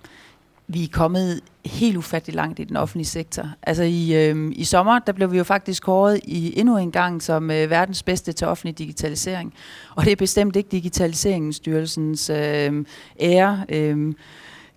Vi 0.68 0.84
er 0.84 0.88
kommet 0.92 1.40
helt 1.64 1.96
ufattelig 1.96 2.34
langt 2.34 2.58
i 2.58 2.64
den 2.64 2.76
offentlige 2.76 3.06
sektor. 3.06 3.48
Altså 3.62 3.82
i, 3.82 4.28
øh, 4.28 4.52
i 4.56 4.64
sommer, 4.64 4.98
der 4.98 5.12
blev 5.12 5.32
vi 5.32 5.38
jo 5.38 5.44
faktisk 5.44 5.82
kåret 5.82 6.20
i 6.24 6.60
endnu 6.60 6.78
en 6.78 6.92
gang 6.92 7.22
som 7.22 7.50
øh, 7.50 7.70
verdens 7.70 8.02
bedste 8.02 8.32
til 8.32 8.46
offentlig 8.46 8.78
digitalisering. 8.78 9.54
Og 9.94 10.04
det 10.04 10.12
er 10.12 10.16
bestemt 10.16 10.56
ikke 10.56 10.68
Digitaliseringsstyrelsens 10.68 12.30
øh, 12.30 12.84
ære. 13.20 13.64
Øh, 13.68 14.14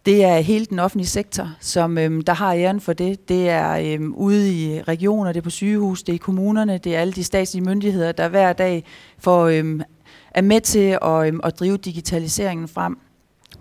det 0.06 0.24
er 0.24 0.38
hele 0.40 0.66
den 0.66 0.80
offentlige 0.80 1.08
sektor, 1.08 1.50
som 1.60 1.98
øh, 1.98 2.22
der 2.28 2.34
har 2.34 2.54
æren 2.54 2.82
for 2.82 2.94
det. 2.94 3.30
Det 3.30 3.50
er 3.50 4.00
øh, 4.00 4.10
ude 4.10 4.54
i 4.54 4.82
regioner, 4.82 5.32
det 5.32 5.40
er 5.40 5.44
på 5.44 5.50
sygehus, 5.50 6.04
det 6.04 6.14
er 6.14 6.16
i 6.16 6.18
kommunerne, 6.18 6.78
det 6.78 6.96
er 6.96 7.00
alle 7.00 7.14
de 7.14 7.24
statslige 7.24 7.64
myndigheder, 7.64 8.12
der 8.12 8.30
hver 8.30 8.54
dag 8.54 8.84
får, 9.20 9.46
øh, 9.46 9.80
er 10.32 10.42
med 10.42 10.62
til 10.62 10.98
at, 11.02 11.34
øh, 11.34 11.40
at 11.44 11.60
drive 11.60 11.78
digitaliseringen 11.78 12.68
frem. 12.68 12.98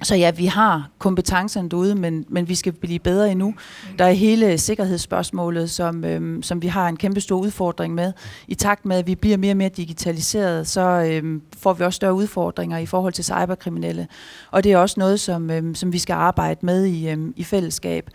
Så 0.03 0.15
ja, 0.15 0.31
vi 0.31 0.47
har 0.47 0.91
kompetencerne 0.99 1.69
derude, 1.69 1.95
men, 1.95 2.25
men 2.29 2.49
vi 2.49 2.55
skal 2.55 2.73
blive 2.73 2.99
bedre 2.99 3.31
endnu. 3.31 3.55
Der 3.99 4.05
er 4.05 4.13
hele 4.13 4.59
sikkerhedsspørgsmålet, 4.59 5.71
som, 5.71 6.05
øhm, 6.05 6.43
som 6.43 6.63
vi 6.63 6.67
har 6.67 6.89
en 6.89 6.97
kæmpe 6.97 7.21
stor 7.21 7.37
udfordring 7.37 7.95
med. 7.95 8.13
I 8.49 8.55
takt 8.55 8.87
med, 8.87 8.97
at 8.97 9.07
vi 9.07 9.15
bliver 9.15 9.37
mere 9.37 9.53
og 9.53 9.57
mere 9.57 9.69
digitaliseret, 9.69 10.67
så 10.67 10.81
øhm, 11.11 11.43
får 11.59 11.73
vi 11.73 11.85
også 11.85 11.97
større 11.97 12.15
udfordringer 12.15 12.79
i 12.79 12.87
forhold 12.87 13.13
til 13.13 13.25
cyberkriminelle. 13.25 14.09
Og 14.51 14.65
det 14.65 14.73
er 14.73 14.79
også 14.79 15.01
noget, 15.01 15.21
som, 15.21 15.51
øhm, 15.51 15.75
som 15.75 15.93
vi 15.93 15.99
skal 15.99 16.15
arbejde 16.15 16.67
med 16.67 16.85
i, 16.85 17.09
øhm, 17.09 17.35
i 17.37 17.45
fællesskab. 17.45 18.11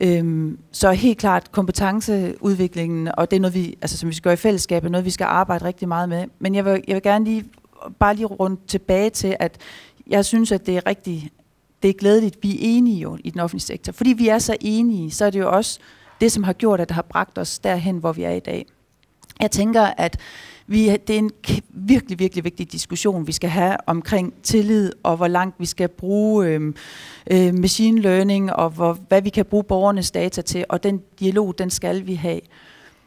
Øhm, 0.00 0.58
så 0.72 0.92
helt 0.92 1.18
klart 1.18 1.52
kompetenceudviklingen, 1.52 3.08
og 3.16 3.30
det 3.30 3.36
er 3.36 3.40
noget, 3.40 3.54
vi, 3.54 3.78
altså, 3.82 3.98
som 3.98 4.08
vi 4.08 4.14
skal 4.14 4.22
gøre 4.24 4.34
i 4.34 4.36
fællesskab, 4.36 4.84
er 4.84 4.88
noget, 4.88 5.04
vi 5.04 5.10
skal 5.10 5.24
arbejde 5.24 5.64
rigtig 5.64 5.88
meget 5.88 6.08
med. 6.08 6.24
Men 6.38 6.54
jeg 6.54 6.64
vil, 6.64 6.84
jeg 6.88 6.94
vil 6.94 7.02
gerne 7.02 7.24
lige 7.24 7.44
bare 7.98 8.14
lige 8.14 8.26
rundt 8.26 8.66
tilbage 8.66 9.10
til, 9.10 9.36
at 9.40 9.58
jeg 10.06 10.24
synes, 10.24 10.52
at 10.52 10.66
det 10.66 10.76
er 10.76 10.86
rigtig, 10.86 11.30
det 11.82 11.88
er 11.88 11.94
glædeligt, 11.94 12.38
vi 12.42 12.52
er 12.52 12.58
enige 12.60 13.00
jo 13.00 13.18
i 13.24 13.30
den 13.30 13.40
offentlige 13.40 13.66
sektor. 13.66 13.92
Fordi 13.92 14.12
vi 14.12 14.28
er 14.28 14.38
så 14.38 14.56
enige, 14.60 15.10
så 15.10 15.24
er 15.24 15.30
det 15.30 15.38
jo 15.38 15.50
også 15.50 15.78
det, 16.20 16.32
som 16.32 16.42
har 16.42 16.52
gjort, 16.52 16.80
at 16.80 16.88
det 16.88 16.94
har 16.94 17.02
bragt 17.02 17.38
os 17.38 17.58
derhen, 17.58 17.98
hvor 17.98 18.12
vi 18.12 18.22
er 18.22 18.30
i 18.30 18.40
dag. 18.40 18.66
Jeg 19.40 19.50
tænker, 19.50 19.82
at 19.82 20.20
vi, 20.66 20.88
det 20.88 21.10
er 21.14 21.18
en 21.18 21.30
virkelig, 21.68 22.18
virkelig 22.18 22.44
vigtig 22.44 22.72
diskussion, 22.72 23.26
vi 23.26 23.32
skal 23.32 23.50
have 23.50 23.76
omkring 23.86 24.34
tillid, 24.42 24.92
og 25.02 25.16
hvor 25.16 25.28
langt 25.28 25.60
vi 25.60 25.66
skal 25.66 25.88
bruge 25.88 26.46
øh, 26.46 26.72
øh, 27.30 27.54
machine 27.54 28.00
learning, 28.00 28.52
og 28.52 28.70
hvor, 28.70 28.98
hvad 29.08 29.22
vi 29.22 29.30
kan 29.30 29.44
bruge 29.44 29.64
borgernes 29.64 30.10
data 30.10 30.42
til, 30.42 30.64
og 30.68 30.82
den 30.82 31.02
dialog, 31.20 31.58
den 31.58 31.70
skal 31.70 32.06
vi 32.06 32.14
have. 32.14 32.40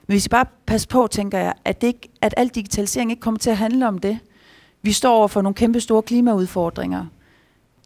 Men 0.07 0.13
hvis 0.13 0.25
vi 0.25 0.29
bare 0.29 0.45
passer 0.65 0.89
på, 0.89 1.07
tænker 1.11 1.37
jeg, 1.37 1.53
at, 1.65 1.81
det 1.81 1.87
ikke, 1.87 2.09
at 2.21 2.33
al 2.37 2.47
digitalisering 2.47 3.11
ikke 3.11 3.21
kommer 3.21 3.39
til 3.39 3.49
at 3.49 3.57
handle 3.57 3.87
om 3.87 3.97
det. 3.97 4.19
Vi 4.81 4.91
står 4.91 5.17
over 5.17 5.27
for 5.27 5.41
nogle 5.41 5.55
kæmpe 5.55 5.79
store 5.79 6.01
klimaudfordringer. 6.01 7.05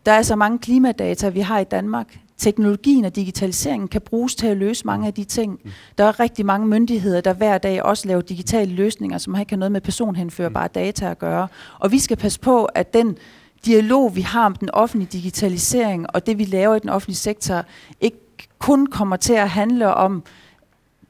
Der 0.06 0.12
er 0.12 0.22
så 0.22 0.36
mange 0.36 0.60
klimadata, 0.60 1.30
vi 1.30 1.40
har 1.40 1.60
i 1.60 1.64
Danmark. 1.64 2.20
Teknologien 2.38 3.06
og 3.06 3.16
digitaliseringen 3.16 3.88
kan 3.88 4.02
bruges 4.02 4.36
til 4.36 4.48
at 4.48 4.58
løse 4.58 4.86
mange 4.86 5.08
af 5.08 5.14
de 5.14 5.24
ting. 5.24 5.60
Der 5.98 6.04
er 6.04 6.20
rigtig 6.20 6.46
mange 6.46 6.68
myndigheder, 6.68 7.22
der 7.22 7.34
hver 7.34 7.58
dag 7.58 7.84
også 7.84 8.08
laver 8.08 8.22
digitale 8.22 8.74
løsninger, 8.74 9.18
som 9.18 9.40
ikke 9.40 9.52
har 9.52 9.58
noget 9.58 9.72
med 9.72 9.82
personhenførbare 9.82 10.68
data 10.68 11.12
at 11.12 11.20
gøre. 11.20 11.48
Og 11.80 11.92
vi 11.92 12.00
skal 12.00 12.18
passe 12.18 12.40
på, 12.40 12.66
at 12.66 12.94
den 12.94 13.18
dialog, 13.66 14.16
vi 14.16 14.22
har 14.22 14.46
om 14.46 14.56
den 14.56 14.70
offentlige 14.74 15.10
digitalisering 15.12 16.16
og 16.16 16.28
det, 16.28 16.38
vi 16.38 16.46
laver 16.46 16.76
i 16.76 16.80
den 16.80 16.90
offentlige 16.90 17.18
sektor, 17.18 17.64
ikke 18.02 18.18
kun 18.60 18.88
kommer 18.88 19.16
til 19.16 19.34
at 19.34 19.50
handle 19.50 19.94
om 19.94 20.24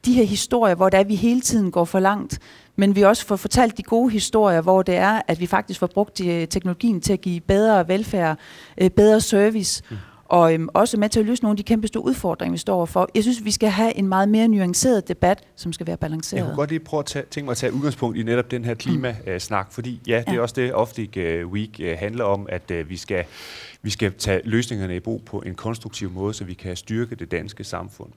de 0.04 0.12
her 0.12 0.24
historier, 0.24 0.74
hvor 0.74 0.88
det 0.88 1.00
er, 1.00 1.04
vi 1.04 1.14
hele 1.14 1.40
tiden 1.40 1.70
går 1.70 1.84
for 1.84 2.00
langt, 2.00 2.38
men 2.82 2.96
vi 2.96 3.02
også 3.02 3.26
får 3.26 3.36
fortalt 3.36 3.76
de 3.76 3.82
gode 3.82 4.10
historier, 4.10 4.60
hvor 4.60 4.82
det 4.82 4.96
er, 4.96 5.22
at 5.28 5.40
vi 5.40 5.46
faktisk 5.46 5.80
får 5.80 5.86
brugt 5.86 6.18
de, 6.18 6.46
teknologien 6.46 7.00
til 7.00 7.12
at 7.12 7.20
give 7.20 7.40
bedre 7.40 7.88
velfærd, 7.88 8.38
øh, 8.78 8.90
bedre 8.90 9.20
service, 9.20 9.82
mm. 9.90 9.96
og 10.24 10.54
øhm, 10.54 10.68
også 10.74 10.96
med 10.96 11.08
til 11.08 11.20
at 11.20 11.26
løse 11.26 11.42
nogle 11.42 11.52
af 11.52 11.56
de 11.56 11.62
kæmpe 11.62 11.86
store 11.86 12.04
udfordringer, 12.04 12.52
vi 12.52 12.58
står 12.58 12.74
overfor. 12.74 13.08
Jeg 13.14 13.22
synes, 13.22 13.44
vi 13.44 13.50
skal 13.50 13.68
have 13.68 13.96
en 13.96 14.08
meget 14.08 14.28
mere 14.28 14.48
nuanceret 14.48 15.08
debat, 15.08 15.44
som 15.56 15.72
skal 15.72 15.86
være 15.86 15.96
balanceret. 15.96 16.38
Jeg 16.38 16.46
kunne 16.46 16.56
godt 16.56 16.70
lige 16.70 16.80
prøve 16.80 16.98
at 16.98 17.06
tage, 17.06 17.24
tænke 17.30 17.44
mig 17.44 17.50
at 17.50 17.56
tage 17.56 17.72
udgangspunkt 17.72 18.16
i 18.18 18.22
netop 18.22 18.50
den 18.50 18.64
her 18.64 18.74
klimasnak, 18.74 19.66
mm. 19.66 19.72
fordi 19.72 20.00
ja, 20.06 20.18
det 20.18 20.28
er 20.28 20.34
ja. 20.34 20.40
også 20.40 20.54
det, 20.54 20.74
Oftig 20.74 21.16
øh, 21.16 21.46
Week 21.46 21.80
øh, 21.80 21.98
handler 21.98 22.24
om, 22.24 22.46
at 22.50 22.72
vi 22.88 22.96
skal 22.96 23.24
vi 23.82 23.90
skal 23.90 24.12
tage 24.12 24.40
løsningerne 24.44 24.96
i 24.96 25.00
brug 25.00 25.22
på 25.24 25.42
en 25.46 25.54
konstruktiv 25.54 26.10
måde, 26.10 26.34
så 26.34 26.44
vi 26.44 26.54
kan 26.54 26.76
styrke 26.76 27.14
det 27.14 27.30
danske 27.30 27.64
samfund. 27.64 28.10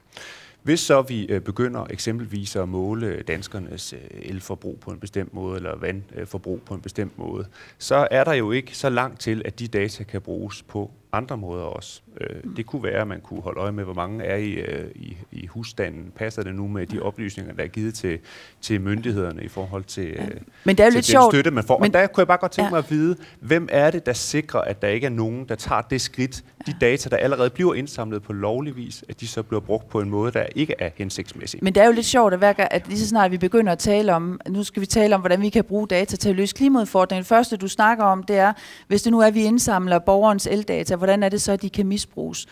Hvis 0.65 0.79
så 0.79 1.01
vi 1.01 1.25
øh, 1.25 1.41
begynder 1.41 1.85
eksempelvis 1.89 2.55
at 2.55 2.69
måle 2.69 3.21
danskernes 3.21 3.93
øh, 3.93 3.99
elforbrug 4.21 4.79
på 4.79 4.91
en 4.91 4.99
bestemt 4.99 5.33
måde, 5.33 5.55
eller 5.55 5.75
vandforbrug 5.75 6.61
på 6.61 6.73
en 6.73 6.81
bestemt 6.81 7.17
måde, 7.17 7.45
så 7.77 8.07
er 8.11 8.23
der 8.23 8.33
jo 8.33 8.51
ikke 8.51 8.77
så 8.77 8.89
langt 8.89 9.19
til, 9.19 9.41
at 9.45 9.59
de 9.59 9.67
data 9.67 10.03
kan 10.03 10.21
bruges 10.21 10.63
på 10.63 10.91
andre 11.15 11.37
måder 11.37 11.63
også. 11.63 12.01
Øh, 12.21 12.35
mm. 12.43 12.55
Det 12.55 12.65
kunne 12.65 12.83
være, 12.83 13.01
at 13.01 13.07
man 13.07 13.21
kunne 13.21 13.41
holde 13.41 13.59
øje 13.59 13.71
med, 13.71 13.83
hvor 13.83 13.93
mange 13.93 14.23
er 14.23 14.35
i, 14.35 14.51
øh, 14.51 14.91
i, 14.95 15.17
i 15.31 15.47
husstanden. 15.47 16.11
Passer 16.15 16.43
det 16.43 16.55
nu 16.55 16.67
med 16.67 16.85
de 16.85 17.01
oplysninger, 17.01 17.53
der 17.53 17.63
er 17.63 17.67
givet 17.67 17.93
til, 17.93 18.19
til 18.61 18.81
myndighederne 18.81 19.43
i 19.43 19.47
forhold 19.47 19.83
til, 19.83 20.07
ja. 20.07 20.25
Øh, 20.25 20.31
men 20.63 20.75
det 20.75 20.83
er 20.83 20.85
jo 20.85 20.91
til 20.91 20.97
lidt 20.97 21.05
den 21.05 21.11
sjovt. 21.11 21.33
støtte, 21.33 21.51
man 21.51 21.63
får? 21.63 21.79
Men, 21.79 21.87
og 21.87 21.93
der 21.93 22.07
kunne 22.07 22.21
jeg 22.21 22.27
bare 22.27 22.37
godt 22.37 22.51
tænke 22.51 22.65
ja. 22.65 22.71
mig 22.71 22.77
at 22.77 22.91
vide, 22.91 23.15
hvem 23.39 23.67
er 23.71 23.91
det, 23.91 24.05
der 24.05 24.13
sikrer, 24.13 24.61
at 24.61 24.81
der 24.81 24.87
ikke 24.87 25.05
er 25.05 25.09
nogen, 25.09 25.45
der 25.49 25.55
tager 25.55 25.81
det 25.81 26.01
skridt, 26.01 26.43
de 26.67 26.73
data, 26.81 27.09
der 27.09 27.17
allerede 27.17 27.49
bliver 27.49 27.73
indsamlet 27.73 28.23
på 28.23 28.33
lovlig 28.33 28.75
vis, 28.75 29.03
at 29.09 29.21
de 29.21 29.27
så 29.27 29.43
bliver 29.43 29.61
brugt 29.61 29.89
på 29.89 30.01
en 30.01 30.09
måde, 30.09 30.31
der 30.31 30.45
ikke 30.55 30.75
er 30.79 30.89
hensigtsmæssig? 30.95 31.59
Men 31.63 31.75
det 31.75 31.81
er 31.81 31.85
jo 31.85 31.91
lidt 31.91 32.05
sjovt, 32.05 32.33
at, 32.33 32.39
hver 32.39 32.53
gang, 32.53 32.67
at 32.71 32.87
lige 32.87 32.99
så 32.99 33.07
snart 33.07 33.31
vi 33.31 33.37
begynder 33.37 33.71
at 33.71 33.79
tale 33.79 34.13
om, 34.13 34.39
nu 34.49 34.63
skal 34.63 34.81
vi 34.81 34.85
tale 34.85 35.15
om, 35.15 35.21
hvordan 35.21 35.41
vi 35.41 35.49
kan 35.49 35.63
bruge 35.63 35.87
data 35.87 36.15
til 36.15 36.29
at 36.29 36.35
løse 36.35 36.55
klimaudfordringen. 36.55 37.21
Det 37.21 37.27
første, 37.27 37.57
du 37.57 37.67
snakker 37.67 38.03
om, 38.03 38.23
det 38.23 38.37
er, 38.37 38.53
hvis 38.87 39.01
det 39.03 39.11
nu 39.11 39.19
er, 39.19 39.25
at 39.25 39.33
vi 39.33 39.43
indsamler 39.43 39.99
borgerens 39.99 40.47
eldata, 40.47 40.95
hvordan 41.05 41.23
er 41.23 41.29
det 41.29 41.41
så, 41.41 41.51
at 41.51 41.61
de 41.61 41.69
kan 41.69 41.87
misbruges? 41.87 42.45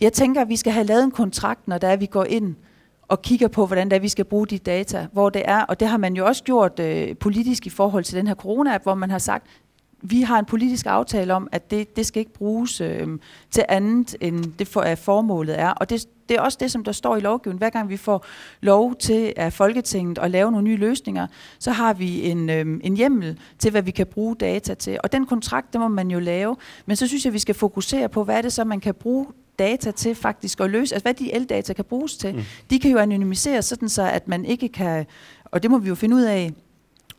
Jeg 0.00 0.12
tænker, 0.12 0.40
at 0.40 0.48
vi 0.48 0.56
skal 0.56 0.72
have 0.72 0.86
lavet 0.86 1.04
en 1.04 1.10
kontrakt, 1.10 1.68
når 1.68 1.78
der 1.78 1.88
er, 1.88 1.96
vi 1.96 2.06
går 2.06 2.24
ind 2.24 2.54
og 3.08 3.22
kigger 3.22 3.48
på, 3.48 3.66
hvordan 3.66 3.90
det 3.90 3.96
er, 3.96 4.00
vi 4.00 4.08
skal 4.08 4.24
bruge 4.24 4.46
de 4.46 4.58
data, 4.58 5.06
hvor 5.12 5.30
det 5.30 5.42
er, 5.44 5.62
og 5.62 5.80
det 5.80 5.88
har 5.88 5.96
man 5.96 6.14
jo 6.14 6.26
også 6.26 6.44
gjort 6.44 6.80
øh, 6.80 7.16
politisk 7.16 7.66
i 7.66 7.70
forhold 7.70 8.04
til 8.04 8.16
den 8.16 8.26
her 8.26 8.34
corona-app, 8.34 8.82
hvor 8.82 8.94
man 8.94 9.10
har 9.10 9.18
sagt, 9.18 9.46
vi 10.02 10.22
har 10.22 10.38
en 10.38 10.44
politisk 10.44 10.86
aftale 10.86 11.34
om, 11.34 11.48
at 11.52 11.70
det, 11.70 11.96
det 11.96 12.06
skal 12.06 12.20
ikke 12.20 12.32
bruges 12.32 12.80
øh, 12.80 13.08
til 13.50 13.64
andet, 13.68 14.16
end 14.20 14.44
det 14.58 14.68
for, 14.68 14.80
at 14.80 14.98
formålet 14.98 15.60
er. 15.60 15.70
Og 15.70 15.90
det, 15.90 16.06
det 16.30 16.38
er 16.38 16.40
også 16.40 16.58
det, 16.60 16.70
som 16.70 16.84
der 16.84 16.92
står 16.92 17.16
i 17.16 17.20
lovgivningen. 17.20 17.58
Hver 17.58 17.70
gang 17.70 17.88
vi 17.88 17.96
får 17.96 18.26
lov 18.60 18.96
til 18.96 19.32
af 19.36 19.52
Folketinget 19.52 20.18
at 20.18 20.30
lave 20.30 20.50
nogle 20.50 20.64
nye 20.64 20.76
løsninger, 20.76 21.26
så 21.58 21.70
har 21.70 21.92
vi 21.92 22.30
en, 22.30 22.50
øh, 22.50 22.80
en 22.84 22.96
hjemmel 22.96 23.38
til, 23.58 23.70
hvad 23.70 23.82
vi 23.82 23.90
kan 23.90 24.06
bruge 24.06 24.36
data 24.36 24.74
til. 24.74 24.98
Og 25.02 25.12
den 25.12 25.26
kontrakt, 25.26 25.72
det 25.72 25.80
må 25.80 25.88
man 25.88 26.10
jo 26.10 26.18
lave. 26.18 26.56
Men 26.86 26.96
så 26.96 27.06
synes 27.06 27.24
jeg, 27.24 27.32
vi 27.32 27.38
skal 27.38 27.54
fokusere 27.54 28.08
på, 28.08 28.24
hvad 28.24 28.36
er 28.36 28.42
det 28.42 28.52
så, 28.52 28.64
man 28.64 28.80
kan 28.80 28.94
bruge 28.94 29.26
data 29.58 29.90
til 29.90 30.14
faktisk 30.14 30.60
at 30.60 30.70
løse, 30.70 30.94
altså 30.94 31.04
hvad 31.04 31.14
de 31.14 31.34
eldata 31.34 31.72
kan 31.72 31.84
bruges 31.84 32.16
til. 32.16 32.34
Mm. 32.34 32.42
De 32.70 32.78
kan 32.78 32.90
jo 32.90 32.98
anonymiseres 32.98 33.64
sådan 33.64 33.88
så, 33.88 34.02
at 34.02 34.28
man 34.28 34.44
ikke 34.44 34.68
kan, 34.68 35.06
og 35.44 35.62
det 35.62 35.70
må 35.70 35.78
vi 35.78 35.88
jo 35.88 35.94
finde 35.94 36.16
ud 36.16 36.22
af, 36.22 36.52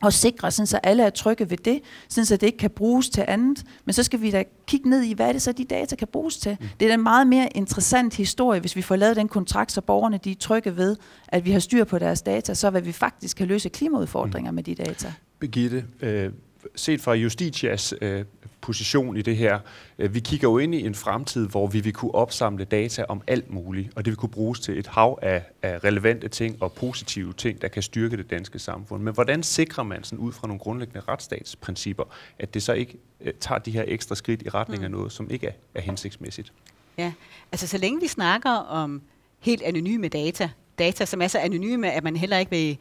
og 0.01 0.13
sikre, 0.13 0.51
sådan 0.51 0.67
så 0.67 0.77
alle 0.83 1.03
er 1.03 1.09
trygge 1.09 1.49
ved 1.49 1.57
det, 1.57 1.81
sådan 2.09 2.25
så 2.25 2.37
det 2.37 2.47
ikke 2.47 2.57
kan 2.57 2.69
bruges 2.69 3.09
til 3.09 3.25
andet. 3.27 3.63
Men 3.85 3.93
så 3.93 4.03
skal 4.03 4.21
vi 4.21 4.31
da 4.31 4.43
kigge 4.67 4.89
ned 4.89 5.01
i, 5.01 5.13
hvad 5.13 5.27
er 5.27 5.31
det 5.31 5.41
så, 5.41 5.51
de 5.51 5.63
data 5.63 5.95
kan 5.95 6.07
bruges 6.07 6.37
til. 6.37 6.57
Mm. 6.59 6.67
Det 6.79 6.89
er 6.89 6.93
en 6.93 7.03
meget 7.03 7.27
mere 7.27 7.49
interessant 7.57 8.15
historie, 8.15 8.59
hvis 8.59 8.75
vi 8.75 8.81
får 8.81 8.95
lavet 8.95 9.15
den 9.15 9.27
kontrakt, 9.27 9.71
så 9.71 9.81
borgerne 9.81 10.19
de 10.23 10.31
er 10.31 10.35
trygge 10.35 10.77
ved, 10.77 10.95
at 11.27 11.45
vi 11.45 11.51
har 11.51 11.59
styr 11.59 11.83
på 11.83 11.99
deres 11.99 12.21
data, 12.21 12.53
så 12.53 12.69
hvad 12.69 12.81
vi 12.81 12.91
faktisk 12.91 13.37
kan 13.37 13.47
løse 13.47 13.69
klimaudfordringer 13.69 14.51
mm. 14.51 14.55
med 14.55 14.63
de 14.63 14.75
data. 14.75 15.13
Begitte, 15.39 15.85
øh, 16.01 16.29
set 16.76 17.02
fra 17.02 17.13
Justitias 17.13 17.93
øh, 18.02 18.26
position 18.62 19.17
i 19.17 19.21
det 19.21 19.38
her. 19.38 19.60
Øh, 20.00 20.13
vi 20.13 20.19
kigger 20.19 20.50
jo 20.50 20.58
ind 20.58 20.76
i 20.76 20.86
en 20.86 20.95
fremtid, 20.95 21.47
hvor 21.47 21.67
vi 21.67 21.80
vil 21.80 21.93
kunne 21.93 22.15
opsamle 22.15 22.65
data 22.65 23.06
om 23.10 23.21
alt 23.28 23.50
muligt, 23.50 23.89
og 23.95 24.06
det 24.06 24.12
vil 24.12 24.17
kunne 24.17 24.30
bruges 24.30 24.60
til 24.60 24.80
et 24.80 24.88
hav 24.88 25.19
af, 25.21 25.43
af 25.62 25.84
relevante 25.84 26.28
ting 26.28 26.58
og 26.62 26.74
positive 26.74 27.34
ting, 27.34 27.62
der 27.62 27.67
kan 27.67 27.84
styrke 27.84 28.17
det 28.17 28.30
danske 28.30 28.60
samfund. 28.60 29.04
Men 29.04 29.13
hvordan 29.13 29.43
sikrer 29.43 29.84
man 29.84 30.04
sådan 30.04 30.19
ud 30.19 30.32
fra 30.32 30.47
nogle 30.47 30.60
grundlæggende 30.60 31.02
retsstatsprincipper, 31.08 32.04
at 32.39 32.54
det 32.54 32.63
så 32.63 32.74
ikke 32.74 32.97
øh, 33.21 33.34
tager 33.39 33.60
de 33.60 33.71
her 33.71 33.84
ekstra 33.88 34.15
skridt 34.15 34.41
i 34.41 34.50
retning 34.50 34.84
af 34.84 34.89
mm. 34.89 34.95
noget, 34.95 35.12
som 35.12 35.32
ikke 35.32 35.47
er, 35.47 35.54
er 35.76 35.82
hensigtsmæssigt? 35.82 36.54
Ja, 36.97 37.13
altså 37.52 37.67
så 37.67 37.78
længe 37.78 38.02
vi 38.02 38.08
snakker 38.08 38.52
om 38.52 39.02
helt 39.39 39.62
anonyme 39.62 40.08
data, 40.08 40.50
data 40.80 41.06
som 41.06 41.21
er 41.21 41.28
så 41.28 41.39
anonyme, 41.39 41.91
at 41.91 42.04
man 42.04 42.15
heller 42.15 42.38
ikke 42.38 42.52
vil 42.52 42.78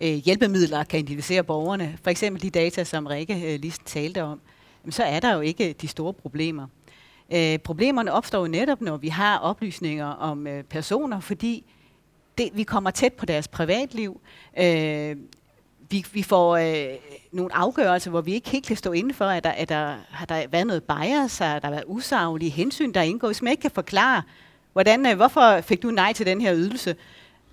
øh, 0.00 0.14
hjælpemidler 0.14 0.84
kan 0.84 1.00
identificere 1.00 1.42
borgerne, 1.42 1.98
for 2.02 2.10
eksempel 2.10 2.42
de 2.42 2.50
data, 2.50 2.84
som 2.84 3.06
Rikke 3.06 3.54
øh, 3.54 3.60
lige 3.60 3.74
talte 3.84 4.22
om, 4.22 4.40
så 4.90 5.02
er 5.02 5.20
der 5.20 5.34
jo 5.34 5.40
ikke 5.40 5.72
de 5.72 5.88
store 5.88 6.12
problemer. 6.12 6.66
Øh, 7.32 7.58
problemerne 7.58 8.12
opstår 8.12 8.40
jo 8.40 8.46
netop, 8.46 8.80
når 8.80 8.96
vi 8.96 9.08
har 9.08 9.38
oplysninger 9.38 10.06
om 10.06 10.46
øh, 10.46 10.64
personer, 10.64 11.20
fordi 11.20 11.64
det, 12.38 12.50
vi 12.54 12.62
kommer 12.62 12.90
tæt 12.90 13.12
på 13.12 13.26
deres 13.26 13.48
privatliv. 13.48 14.20
Øh, 14.58 15.16
vi, 15.90 16.06
vi 16.12 16.22
får 16.22 16.56
øh, 16.56 16.96
nogle 17.32 17.54
afgørelser, 17.54 18.10
hvor 18.10 18.20
vi 18.20 18.34
ikke 18.34 18.50
helt 18.50 18.66
kan 18.66 18.76
stå 18.76 18.92
inden 18.92 19.14
for, 19.14 19.24
at 19.24 19.44
der, 19.44 19.50
at 19.50 19.68
der 19.68 19.94
har 20.10 20.26
der 20.26 20.46
været 20.50 20.66
noget 20.66 20.84
bias, 20.84 21.38
har 21.38 21.58
der 21.58 21.70
været 21.70 21.84
usaglige 21.86 22.50
hensyn, 22.50 22.92
der 22.92 23.02
indgår, 23.02 23.28
hvis 23.28 23.42
man 23.42 23.50
ikke 23.50 23.60
kan 23.60 23.70
forklare, 23.70 24.22
hvordan, 24.72 25.06
øh, 25.06 25.16
hvorfor 25.16 25.60
fik 25.60 25.82
du 25.82 25.90
nej 25.90 26.12
til 26.12 26.26
den 26.26 26.40
her 26.40 26.54
ydelse, 26.54 26.96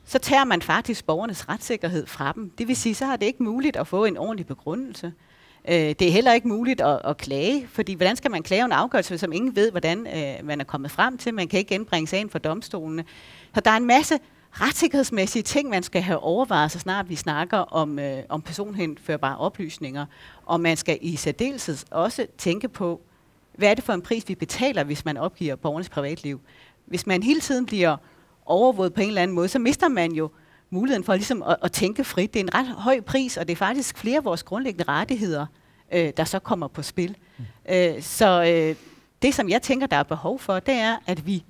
så 0.05 0.19
tager 0.19 0.43
man 0.43 0.61
faktisk 0.61 1.05
borgernes 1.05 1.49
retssikkerhed 1.49 2.07
fra 2.07 2.31
dem. 2.31 2.49
Det 2.57 2.67
vil 2.67 2.75
sige, 2.75 2.95
så 2.95 3.05
har 3.05 3.15
det 3.15 3.25
ikke 3.25 3.43
muligt 3.43 3.75
at 3.77 3.87
få 3.87 4.05
en 4.05 4.17
ordentlig 4.17 4.45
begrundelse. 4.45 5.13
Øh, 5.67 5.75
det 5.75 6.01
er 6.01 6.11
heller 6.11 6.33
ikke 6.33 6.47
muligt 6.47 6.81
at, 6.81 7.01
at 7.05 7.17
klage, 7.17 7.67
fordi 7.67 7.93
hvordan 7.93 8.15
skal 8.15 8.31
man 8.31 8.43
klage 8.43 8.65
en 8.65 8.71
afgørelse, 8.71 9.17
som 9.17 9.33
ingen 9.33 9.55
ved, 9.55 9.71
hvordan 9.71 10.07
øh, 10.07 10.45
man 10.45 10.59
er 10.59 10.65
kommet 10.65 10.91
frem 10.91 11.17
til? 11.17 11.33
Man 11.33 11.47
kan 11.47 11.59
ikke 11.59 11.73
genbringe 11.73 12.07
sagen 12.07 12.29
for 12.29 12.39
domstolene. 12.39 13.05
Så 13.55 13.61
der 13.61 13.71
er 13.71 13.77
en 13.77 13.85
masse 13.85 14.19
retssikkerhedsmæssige 14.51 15.43
ting, 15.43 15.69
man 15.69 15.83
skal 15.83 16.01
have 16.01 16.19
overvejet, 16.19 16.71
så 16.71 16.79
snart 16.79 17.09
vi 17.09 17.15
snakker 17.15 17.57
om, 17.57 17.99
øh, 17.99 18.23
om 18.29 18.41
personhenførbare 18.41 19.37
oplysninger. 19.37 20.05
Og 20.45 20.61
man 20.61 20.77
skal 20.77 20.97
i 21.01 21.15
særdeleshed 21.15 21.77
også 21.91 22.27
tænke 22.37 22.69
på, 22.69 23.01
hvad 23.57 23.69
er 23.69 23.73
det 23.73 23.83
for 23.83 23.93
en 23.93 24.01
pris, 24.01 24.29
vi 24.29 24.35
betaler, 24.35 24.83
hvis 24.83 25.05
man 25.05 25.17
opgiver 25.17 25.55
borgernes 25.55 25.89
privatliv? 25.89 26.41
Hvis 26.85 27.07
man 27.07 27.23
hele 27.23 27.39
tiden 27.39 27.65
bliver 27.65 27.97
overvåget 28.45 28.93
på 28.93 29.01
en 29.01 29.07
eller 29.07 29.21
anden 29.21 29.35
måde, 29.35 29.47
så 29.47 29.59
mister 29.59 29.87
man 29.87 30.11
jo 30.11 30.29
muligheden 30.69 31.03
for 31.03 31.15
ligesom 31.15 31.43
at, 31.43 31.55
at 31.63 31.71
tænke 31.71 32.03
frit. 32.03 32.33
Det 32.33 32.39
er 32.39 32.43
en 32.43 32.55
ret 32.55 32.67
høj 32.67 33.01
pris, 33.01 33.37
og 33.37 33.47
det 33.47 33.53
er 33.53 33.57
faktisk 33.57 33.97
flere 33.97 34.17
af 34.17 34.25
vores 34.25 34.43
grundlæggende 34.43 34.91
rettigheder, 34.91 35.45
øh, 35.93 36.11
der 36.17 36.23
så 36.23 36.39
kommer 36.39 36.67
på 36.67 36.81
spil. 36.81 37.17
Mm. 37.37 37.45
Øh, 37.69 38.01
så 38.01 38.43
øh, 38.43 38.75
det, 39.21 39.35
som 39.35 39.49
jeg 39.49 39.61
tænker, 39.61 39.87
der 39.87 39.97
er 39.97 40.03
behov 40.03 40.39
for, 40.39 40.59
det 40.59 40.73
er, 40.73 40.97
at 41.07 41.27
vi 41.27 41.43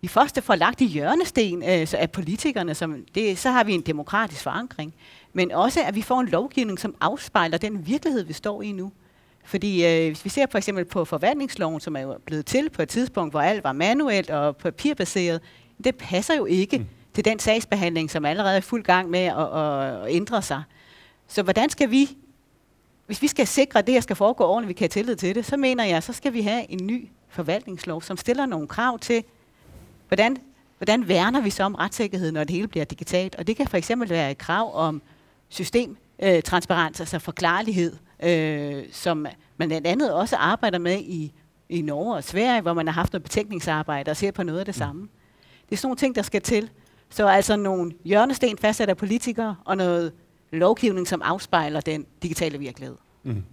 vi 0.00 0.08
først 0.08 0.42
får 0.42 0.54
lagt 0.54 0.80
i 0.80 0.86
hjørnesten 0.86 1.62
øh, 1.62 1.86
så 1.86 1.96
af 1.96 2.10
politikerne, 2.10 2.74
som 2.74 3.04
det, 3.14 3.38
så 3.38 3.50
har 3.50 3.64
vi 3.64 3.72
en 3.72 3.80
demokratisk 3.80 4.42
forankring, 4.42 4.94
men 5.32 5.52
også, 5.52 5.80
at 5.86 5.94
vi 5.94 6.02
får 6.02 6.20
en 6.20 6.28
lovgivning, 6.28 6.78
som 6.78 6.94
afspejler 7.00 7.58
den 7.58 7.86
virkelighed, 7.86 8.24
vi 8.24 8.32
står 8.32 8.62
i 8.62 8.72
nu. 8.72 8.92
Fordi 9.44 9.86
øh, 9.86 10.06
hvis 10.06 10.24
vi 10.24 10.30
ser 10.30 10.46
for 10.50 10.58
eksempel 10.58 10.84
på 10.84 11.04
forvaltningsloven, 11.04 11.80
som 11.80 11.96
er 11.96 12.00
jo 12.00 12.18
blevet 12.26 12.46
til 12.46 12.70
på 12.70 12.82
et 12.82 12.88
tidspunkt, 12.88 13.32
hvor 13.32 13.40
alt 13.40 13.64
var 13.64 13.72
manuelt 13.72 14.30
og 14.30 14.56
papirbaseret, 14.56 15.40
det 15.84 15.96
passer 15.96 16.34
jo 16.34 16.44
ikke 16.44 16.78
mm. 16.78 16.86
til 17.14 17.24
den 17.24 17.38
sagsbehandling, 17.38 18.10
som 18.10 18.24
allerede 18.24 18.56
er 18.56 18.60
fuld 18.60 18.82
gang 18.82 19.10
med 19.10 19.20
at, 19.20 19.54
at, 19.54 20.02
at 20.02 20.14
ændre 20.14 20.42
sig. 20.42 20.62
Så 21.28 21.42
hvordan 21.42 21.70
skal 21.70 21.90
vi, 21.90 22.16
hvis 23.06 23.22
vi 23.22 23.26
skal 23.26 23.46
sikre, 23.46 23.78
at 23.78 23.86
det 23.86 23.94
her 23.94 24.00
skal 24.00 24.16
foregå 24.16 24.44
ordentligt, 24.44 24.68
vi 24.68 24.74
kan 24.74 24.84
have 24.84 24.88
tillid 24.88 25.16
til 25.16 25.34
det, 25.34 25.44
så 25.44 25.56
mener 25.56 25.84
jeg, 25.84 26.02
så 26.02 26.12
skal 26.12 26.32
vi 26.32 26.42
have 26.42 26.70
en 26.70 26.86
ny 26.86 27.08
forvaltningslov, 27.28 28.02
som 28.02 28.16
stiller 28.16 28.46
nogle 28.46 28.68
krav 28.68 28.98
til, 28.98 29.24
hvordan, 30.08 30.36
hvordan 30.78 31.08
værner 31.08 31.40
vi 31.40 31.50
så 31.50 31.62
om 31.62 31.74
retssikkerheden, 31.74 32.34
når 32.34 32.44
det 32.44 32.50
hele 32.50 32.68
bliver 32.68 32.84
digitalt. 32.84 33.34
Og 33.34 33.46
det 33.46 33.56
kan 33.56 33.66
for 33.66 33.76
eksempel 33.76 34.10
være 34.10 34.30
et 34.30 34.38
krav 34.38 34.74
om 34.74 35.02
systemtransparens, 35.48 37.00
altså 37.00 37.18
forklarlighed, 37.18 37.96
øh, 38.22 38.84
som 38.92 39.26
man 39.56 39.68
blandt 39.68 39.86
andet 39.86 40.12
også 40.12 40.36
arbejder 40.36 40.78
med 40.78 40.98
i, 40.98 41.32
i 41.68 41.82
Norge 41.82 42.14
og 42.14 42.24
Sverige, 42.24 42.60
hvor 42.60 42.72
man 42.72 42.86
har 42.86 42.94
haft 42.94 43.12
noget 43.12 43.22
betænkningsarbejde 43.22 44.10
og 44.10 44.16
ser 44.16 44.30
på 44.30 44.42
noget 44.42 44.58
af 44.58 44.64
det 44.64 44.76
mm. 44.76 44.78
samme. 44.78 45.08
Det 45.68 45.72
er 45.72 45.76
sådan 45.76 45.86
nogle 45.86 45.96
ting, 45.96 46.14
der 46.14 46.22
skal 46.22 46.42
til. 46.42 46.70
Så 47.10 47.26
altså 47.26 47.56
nogle 47.56 47.92
hjørnesten 48.04 48.58
fastsat 48.58 48.88
af 48.88 48.96
politikere, 48.96 49.56
og 49.64 49.76
noget 49.76 50.12
lovgivning, 50.50 51.08
som 51.08 51.22
afspejler 51.22 51.80
den 51.80 52.06
digitale 52.22 52.58
virkelighed. 52.58 52.96
Mm. 53.22 53.44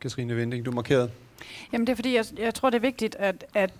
Katrine 0.00 0.36
Vending, 0.36 0.64
du 0.66 0.70
markerede. 0.70 1.10
Jamen 1.72 1.86
det 1.86 1.92
er 1.92 1.96
fordi, 1.96 2.14
jeg, 2.14 2.24
jeg 2.38 2.54
tror, 2.54 2.70
det 2.70 2.76
er 2.76 2.80
vigtigt, 2.80 3.14
at, 3.14 3.44
at 3.54 3.70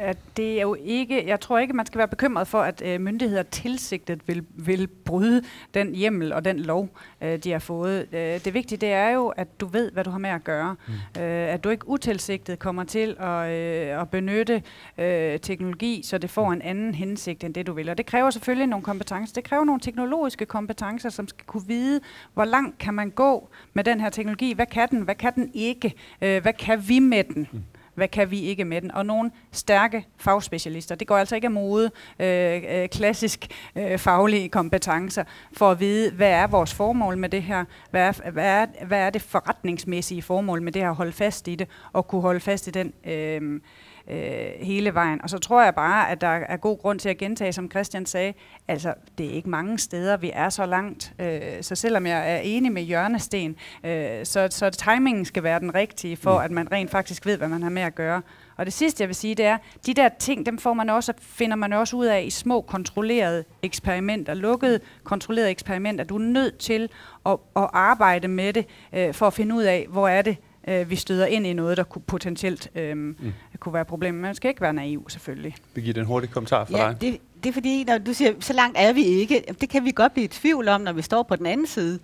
at 0.00 0.18
det 0.36 0.56
er 0.56 0.62
jo 0.62 0.76
ikke, 0.84 1.26
jeg 1.26 1.40
tror 1.40 1.58
ikke, 1.58 1.72
man 1.72 1.86
skal 1.86 1.98
være 1.98 2.08
bekymret 2.08 2.48
for, 2.48 2.60
at 2.60 2.82
øh, 2.84 3.00
myndigheder 3.00 3.42
tilsigtet 3.42 4.28
vil, 4.28 4.44
vil 4.48 4.86
bryde 4.86 5.42
den 5.74 5.94
hjemmel 5.94 6.32
og 6.32 6.44
den 6.44 6.58
lov, 6.58 6.88
øh, 7.20 7.38
de 7.38 7.52
har 7.52 7.58
fået. 7.58 8.06
Øh, 8.12 8.44
det 8.44 8.54
vigtige 8.54 8.78
det 8.78 8.92
er 8.92 9.08
jo, 9.08 9.28
at 9.28 9.60
du 9.60 9.66
ved, 9.66 9.92
hvad 9.92 10.04
du 10.04 10.10
har 10.10 10.18
med 10.18 10.30
at 10.30 10.44
gøre. 10.44 10.76
Mm. 10.88 11.22
Øh, 11.22 11.54
at 11.54 11.64
du 11.64 11.68
ikke 11.68 11.88
utilsigtet 11.88 12.58
kommer 12.58 12.84
til 12.84 13.16
at, 13.20 13.50
øh, 13.50 14.00
at 14.00 14.10
benytte 14.10 14.62
øh, 14.98 15.40
teknologi, 15.40 16.02
så 16.04 16.18
det 16.18 16.30
får 16.30 16.52
en 16.52 16.62
anden 16.62 16.94
hensigt 16.94 17.44
end 17.44 17.54
det, 17.54 17.66
du 17.66 17.72
vil. 17.72 17.88
Og 17.88 17.98
det 17.98 18.06
kræver 18.06 18.30
selvfølgelig 18.30 18.66
nogle 18.66 18.84
kompetencer. 18.84 19.34
Det 19.34 19.44
kræver 19.44 19.64
nogle 19.64 19.80
teknologiske 19.80 20.46
kompetencer, 20.46 21.08
som 21.08 21.28
skal 21.28 21.46
kunne 21.46 21.66
vide, 21.66 22.00
hvor 22.34 22.44
langt 22.44 22.78
kan 22.78 22.94
man 22.94 23.10
gå 23.10 23.48
med 23.74 23.84
den 23.84 24.00
her 24.00 24.10
teknologi. 24.10 24.52
Hvad 24.52 24.66
kan 24.66 24.88
den? 24.88 25.00
Hvad 25.00 25.14
kan 25.14 25.34
den 25.34 25.50
ikke? 25.54 25.94
Øh, 26.22 26.42
hvad 26.42 26.52
kan 26.52 26.88
vi 26.88 26.98
med 26.98 27.24
den? 27.24 27.48
Mm 27.52 27.62
hvad 27.94 28.08
kan 28.08 28.30
vi 28.30 28.40
ikke 28.40 28.64
med 28.64 28.80
den, 28.80 28.90
og 28.90 29.06
nogle 29.06 29.30
stærke 29.52 30.06
fagspecialister. 30.16 30.94
Det 30.94 31.06
går 31.06 31.16
altså 31.16 31.34
ikke 31.34 31.46
af 31.46 31.50
mode, 31.50 31.90
øh, 32.18 32.62
øh, 32.68 32.88
klassisk 32.88 33.46
øh, 33.76 33.98
faglige 33.98 34.48
kompetencer, 34.48 35.24
for 35.52 35.70
at 35.70 35.80
vide, 35.80 36.12
hvad 36.12 36.30
er 36.30 36.46
vores 36.46 36.74
formål 36.74 37.18
med 37.18 37.28
det 37.28 37.42
her, 37.42 37.64
hvad 37.90 38.02
er, 38.02 38.30
hvad 38.30 38.46
er, 38.46 38.66
hvad 38.86 38.98
er 38.98 39.10
det 39.10 39.22
forretningsmæssige 39.22 40.22
formål 40.22 40.62
med 40.62 40.72
det 40.72 40.82
her, 40.82 40.90
at 40.90 40.96
holde 40.96 41.12
fast 41.12 41.48
i 41.48 41.54
det, 41.54 41.68
og 41.92 42.08
kunne 42.08 42.22
holde 42.22 42.40
fast 42.40 42.66
i 42.66 42.70
den 42.70 42.92
øh, 43.04 43.60
øh, 44.10 44.50
hele 44.60 44.94
vejen. 44.94 45.22
Og 45.22 45.30
så 45.30 45.38
tror 45.38 45.62
jeg 45.62 45.74
bare, 45.74 46.10
at 46.10 46.20
der 46.20 46.26
er 46.26 46.56
god 46.56 46.78
grund 46.78 46.98
til 46.98 47.08
at 47.08 47.18
gentage, 47.18 47.52
som 47.52 47.70
Christian 47.70 48.06
sagde, 48.06 48.32
altså 48.68 48.94
det 49.18 49.26
er 49.26 49.30
ikke 49.30 49.50
mange 49.50 49.78
steder, 49.78 50.16
vi 50.16 50.30
er 50.34 50.48
så 50.48 50.66
langt. 50.66 51.14
Øh, 51.18 51.40
så 51.60 51.74
selvom 51.74 52.06
jeg 52.06 52.34
er 52.34 52.38
enig 52.38 52.72
med 52.72 52.82
Jørnesten, 52.82 53.56
øh, 53.84 54.24
så, 54.24 54.48
så 54.50 54.70
timingen 54.70 55.24
skal 55.24 55.42
være 55.42 55.60
den 55.60 55.74
rigtige, 55.74 56.16
for 56.16 56.38
mm. 56.38 56.44
at 56.44 56.50
man 56.50 56.72
rent 56.72 56.90
faktisk 56.90 57.26
ved, 57.26 57.36
hvad 57.36 57.48
man 57.48 57.62
har 57.62 57.70
med 57.70 57.82
at 57.82 57.94
gøre. 57.94 58.22
Og 58.56 58.66
det 58.66 58.72
sidste, 58.72 59.02
jeg 59.02 59.08
vil 59.08 59.16
sige, 59.16 59.34
det 59.34 59.44
er, 59.44 59.58
de 59.86 59.94
der 59.94 60.08
ting, 60.18 60.46
dem 60.46 60.58
får 60.58 60.72
man 60.72 60.90
også, 60.90 61.12
finder 61.20 61.56
man 61.56 61.72
også 61.72 61.96
ud 61.96 62.06
af 62.06 62.22
i 62.22 62.30
små 62.30 62.60
kontrollerede 62.60 63.44
eksperimenter, 63.62 64.34
lukkede 64.34 64.80
kontrollerede 65.04 65.50
eksperimenter. 65.50 66.04
Du 66.04 66.14
er 66.14 66.22
nødt 66.22 66.58
til 66.58 66.88
at, 67.26 67.32
at 67.56 67.68
arbejde 67.72 68.28
med 68.28 68.52
det, 68.52 68.66
øh, 68.92 69.14
for 69.14 69.26
at 69.26 69.32
finde 69.32 69.54
ud 69.54 69.62
af, 69.62 69.86
hvor 69.88 70.08
er 70.08 70.22
det, 70.22 70.36
øh, 70.68 70.90
vi 70.90 70.96
støder 70.96 71.26
ind 71.26 71.46
i 71.46 71.52
noget, 71.52 71.76
der 71.76 71.82
kunne 71.82 72.02
potentielt 72.02 72.70
øh, 72.74 72.96
mm. 72.96 73.16
kunne 73.58 73.74
være 73.74 73.84
problemet. 73.84 74.22
Man 74.22 74.34
skal 74.34 74.48
ikke 74.48 74.60
være 74.60 74.72
naiv, 74.72 75.06
selvfølgelig. 75.08 75.56
Birgitte, 75.74 76.00
en 76.00 76.06
hurtig 76.06 76.30
kommentar 76.30 76.64
fra 76.64 76.78
ja, 76.78 76.88
dig. 76.88 77.00
Det, 77.00 77.18
det 77.42 77.48
er 77.48 77.52
fordi, 77.52 77.84
når 77.84 77.98
du 77.98 78.12
siger, 78.12 78.32
så 78.40 78.52
langt 78.52 78.78
er 78.78 78.92
vi 78.92 79.02
ikke. 79.02 79.44
Det 79.60 79.68
kan 79.68 79.84
vi 79.84 79.92
godt 79.94 80.12
blive 80.12 80.24
i 80.24 80.28
tvivl 80.28 80.68
om, 80.68 80.80
når 80.80 80.92
vi 80.92 81.02
står 81.02 81.22
på 81.22 81.36
den 81.36 81.46
anden 81.46 81.66
side. 81.66 81.98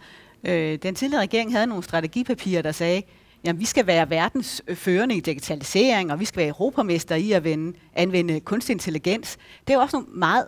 Øh, 0.44 0.78
den 0.82 0.94
tidligere 0.94 1.22
regering 1.22 1.52
havde 1.52 1.66
nogle 1.66 1.82
strategipapirer, 1.82 2.62
der 2.62 2.72
sagde, 2.72 3.02
jamen 3.44 3.60
vi 3.60 3.64
skal 3.64 3.86
være 3.86 4.10
verdens 4.10 4.62
førende 4.74 5.16
i 5.16 5.20
digitalisering, 5.20 6.12
og 6.12 6.20
vi 6.20 6.24
skal 6.24 6.40
være 6.40 6.48
europamester 6.48 7.14
i 7.14 7.32
at 7.32 7.44
vende, 7.44 7.78
anvende 7.94 8.40
kunstig 8.40 8.72
intelligens. 8.72 9.38
Det 9.68 9.74
er 9.74 9.78
også 9.78 9.96
nogle 9.96 10.08
meget 10.14 10.46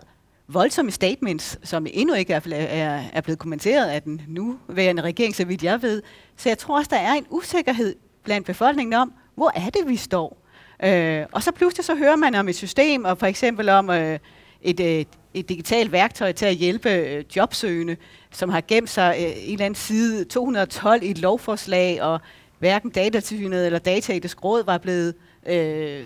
voldsomme 0.53 0.91
statements, 0.91 1.59
som 1.63 1.87
endnu 1.93 2.15
ikke 2.15 2.33
er, 2.33 2.41
er, 2.53 3.03
er 3.13 3.21
blevet 3.21 3.39
kommenteret 3.39 3.89
af 3.89 4.01
den 4.01 4.21
nuværende 4.27 5.01
regering, 5.01 5.35
så 5.35 5.45
vidt 5.45 5.63
jeg 5.63 5.81
ved. 5.81 6.01
Så 6.37 6.49
jeg 6.49 6.57
tror 6.57 6.77
også, 6.77 6.89
der 6.93 6.97
er 6.97 7.13
en 7.13 7.25
usikkerhed 7.29 7.95
blandt 8.23 8.47
befolkningen 8.47 8.93
om, 8.93 9.13
hvor 9.35 9.51
er 9.55 9.69
det, 9.69 9.87
vi 9.87 9.95
står? 9.95 10.37
Øh, 10.83 11.25
og 11.31 11.43
så 11.43 11.51
pludselig 11.51 11.85
så 11.85 11.95
hører 11.95 12.15
man 12.15 12.35
om 12.35 12.49
et 12.49 12.55
system, 12.55 13.05
og 13.05 13.17
for 13.17 13.25
eksempel 13.25 13.69
om 13.69 13.89
øh, 13.89 14.19
et, 14.61 14.79
et, 14.79 15.07
et 15.33 15.49
digitalt 15.49 15.91
værktøj 15.91 16.31
til 16.31 16.45
at 16.45 16.55
hjælpe 16.55 16.89
øh, 16.89 17.23
jobsøgende, 17.35 17.97
som 18.31 18.49
har 18.49 18.61
gemt 18.67 18.89
sig 18.89 19.15
øh, 19.19 19.23
en 19.23 19.53
eller 19.53 19.65
anden 19.65 19.75
side 19.75 20.23
212 20.23 21.03
i 21.03 21.11
et 21.11 21.17
lovforslag, 21.17 22.01
og 22.01 22.19
hverken 22.59 22.89
datatilsynet 22.89 23.65
eller 23.65 23.79
dataetisk 23.79 24.43
råd 24.43 24.63
var 24.63 24.77
blevet, 24.77 25.15
øh, 25.45 26.05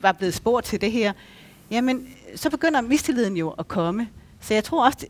var 0.00 0.12
blevet 0.12 0.34
spurgt 0.34 0.66
til 0.66 0.80
det 0.80 0.92
her. 0.92 1.12
Jamen, 1.70 2.08
så 2.36 2.50
begynder 2.50 2.80
mistilliden 2.80 3.36
jo 3.36 3.50
at 3.50 3.68
komme. 3.68 4.08
Så 4.40 4.54
jeg 4.54 4.64
tror 4.64 4.86
også, 4.86 5.06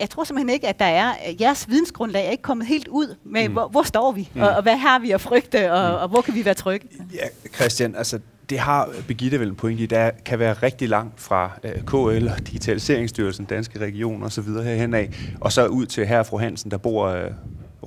jeg 0.00 0.10
tror 0.10 0.24
simpelthen 0.24 0.54
ikke, 0.54 0.68
at 0.68 0.78
der 0.78 0.84
er, 0.84 1.12
jeres 1.40 1.68
vidensgrundlag 1.68 2.26
er 2.26 2.30
ikke 2.30 2.42
kommet 2.42 2.66
helt 2.66 2.88
ud 2.88 3.16
med, 3.24 3.48
mm. 3.48 3.52
hvor, 3.52 3.68
hvor 3.68 3.82
står 3.82 4.12
vi, 4.12 4.30
mm. 4.34 4.40
og, 4.40 4.48
og 4.48 4.62
hvad 4.62 4.76
har 4.76 4.98
vi 4.98 5.10
at 5.10 5.20
frygte, 5.20 5.72
og, 5.72 5.90
mm. 5.90 6.02
og 6.02 6.08
hvor 6.08 6.20
kan 6.20 6.34
vi 6.34 6.44
være 6.44 6.54
trygge? 6.54 6.88
Ja, 7.14 7.48
Christian, 7.54 7.94
altså 7.94 8.18
det 8.50 8.58
har 8.58 8.90
Birgitte 9.08 9.40
vel 9.40 9.48
en 9.48 9.54
point 9.54 9.80
i, 9.80 9.86
der 9.86 10.10
kan 10.24 10.38
være 10.38 10.52
rigtig 10.52 10.88
langt 10.88 11.20
fra 11.20 11.50
uh, 11.64 11.70
KL 11.70 12.28
og 12.28 12.46
Digitaliseringsstyrelsen, 12.46 13.44
Danske 13.44 13.78
Regioner 13.78 14.26
osv. 14.26 14.44
herhen 14.44 14.94
af, 14.94 15.10
og 15.40 15.52
så 15.52 15.66
ud 15.66 15.86
til 15.86 16.06
herre 16.06 16.24
fru 16.24 16.38
Hansen, 16.38 16.70
der 16.70 16.76
bor 16.76 17.12
uh, 17.12 17.20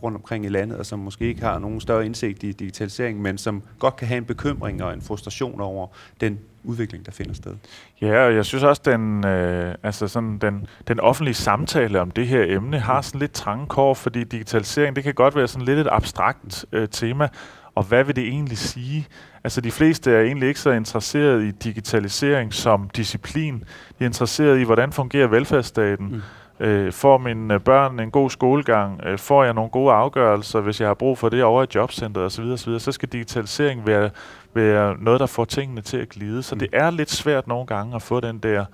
rundt 0.03 0.15
omkring 0.15 0.45
i 0.45 0.49
landet, 0.49 0.77
og 0.77 0.85
som 0.85 0.99
måske 0.99 1.25
ikke 1.25 1.41
har 1.41 1.59
nogen 1.59 1.81
større 1.81 2.05
indsigt 2.05 2.43
i 2.43 2.51
digitalisering, 2.51 3.21
men 3.21 3.37
som 3.37 3.63
godt 3.79 3.95
kan 3.95 4.07
have 4.07 4.17
en 4.17 4.25
bekymring 4.25 4.83
og 4.83 4.93
en 4.93 5.01
frustration 5.01 5.61
over 5.61 5.87
den 6.21 6.39
udvikling, 6.63 7.05
der 7.05 7.11
finder 7.11 7.33
sted. 7.33 7.55
Ja, 8.01 8.25
og 8.25 8.35
jeg 8.35 8.45
synes 8.45 8.63
også, 8.63 8.81
den, 8.85 9.25
øh, 9.25 9.75
altså 9.83 10.07
sådan, 10.07 10.37
den, 10.37 10.67
den 10.87 10.99
offentlige 10.99 11.35
samtale 11.35 12.01
om 12.01 12.11
det 12.11 12.27
her 12.27 12.45
emne 12.47 12.79
har 12.79 13.01
sådan 13.01 13.19
lidt 13.19 13.31
trange 13.31 13.67
kår, 13.67 13.93
fordi 13.93 14.23
digitalisering, 14.23 14.95
det 14.95 15.03
kan 15.03 15.13
godt 15.13 15.35
være 15.35 15.47
sådan 15.47 15.65
lidt 15.65 15.79
et 15.79 15.87
abstrakt 15.91 16.65
øh, 16.71 16.87
tema, 16.91 17.27
og 17.75 17.83
hvad 17.83 18.03
vil 18.03 18.15
det 18.15 18.27
egentlig 18.27 18.57
sige? 18.57 19.07
Altså 19.43 19.61
de 19.61 19.71
fleste 19.71 20.11
er 20.11 20.21
egentlig 20.21 20.47
ikke 20.47 20.59
så 20.59 20.71
interesseret 20.71 21.43
i 21.43 21.51
digitalisering 21.51 22.53
som 22.53 22.89
disciplin. 22.89 23.63
De 23.99 24.03
er 24.03 24.05
interesseret 24.05 24.59
i, 24.59 24.63
hvordan 24.63 24.91
fungerer 24.91 25.27
velfærdsstaten. 25.27 26.07
Mm 26.07 26.21
Øh, 26.59 26.93
får 26.93 27.17
mine 27.17 27.59
børn 27.59 27.99
en 27.99 28.11
god 28.11 28.29
skolegang? 28.29 29.01
Øh, 29.05 29.17
får 29.17 29.43
jeg 29.43 29.53
nogle 29.53 29.69
gode 29.69 29.93
afgørelser, 29.93 30.59
hvis 30.59 30.81
jeg 30.81 30.89
har 30.89 30.93
brug 30.93 31.17
for 31.17 31.29
det 31.29 31.43
over 31.43 31.63
i 31.63 31.67
jobcentret 31.75 32.25
osv. 32.25 32.43
osv. 32.43 32.79
Så 32.79 32.91
skal 32.91 33.09
digitalisering 33.09 33.87
være, 33.87 34.09
være 34.53 34.95
noget, 34.99 35.19
der 35.19 35.25
får 35.25 35.45
tingene 35.45 35.81
til 35.81 35.97
at 35.97 36.09
glide. 36.09 36.43
Så 36.43 36.55
mm. 36.55 36.59
det 36.59 36.69
er 36.73 36.89
lidt 36.89 37.11
svært 37.11 37.47
nogle 37.47 37.65
gange 37.65 37.95
at 37.95 38.01
få 38.01 38.19
den 38.19 38.39
der 38.39 38.65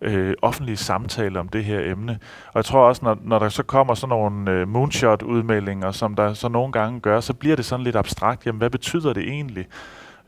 øh, 0.00 0.34
offentlige 0.42 0.76
samtale 0.76 1.40
om 1.40 1.48
det 1.48 1.64
her 1.64 1.80
emne. 1.92 2.18
Og 2.46 2.56
jeg 2.56 2.64
tror 2.64 2.88
også, 2.88 3.04
når, 3.04 3.18
når 3.22 3.38
der 3.38 3.48
så 3.48 3.62
kommer 3.62 3.94
sådan 3.94 4.08
nogle 4.08 4.50
øh, 4.50 4.68
moonshot-udmeldinger, 4.68 5.90
som 5.90 6.14
der 6.14 6.34
så 6.34 6.48
nogle 6.48 6.72
gange 6.72 7.00
gør, 7.00 7.20
så 7.20 7.34
bliver 7.34 7.56
det 7.56 7.64
sådan 7.64 7.84
lidt 7.84 7.96
abstrakt. 7.96 8.46
Jamen, 8.46 8.58
hvad 8.58 8.70
betyder 8.70 9.12
det 9.12 9.22
egentlig? 9.22 9.66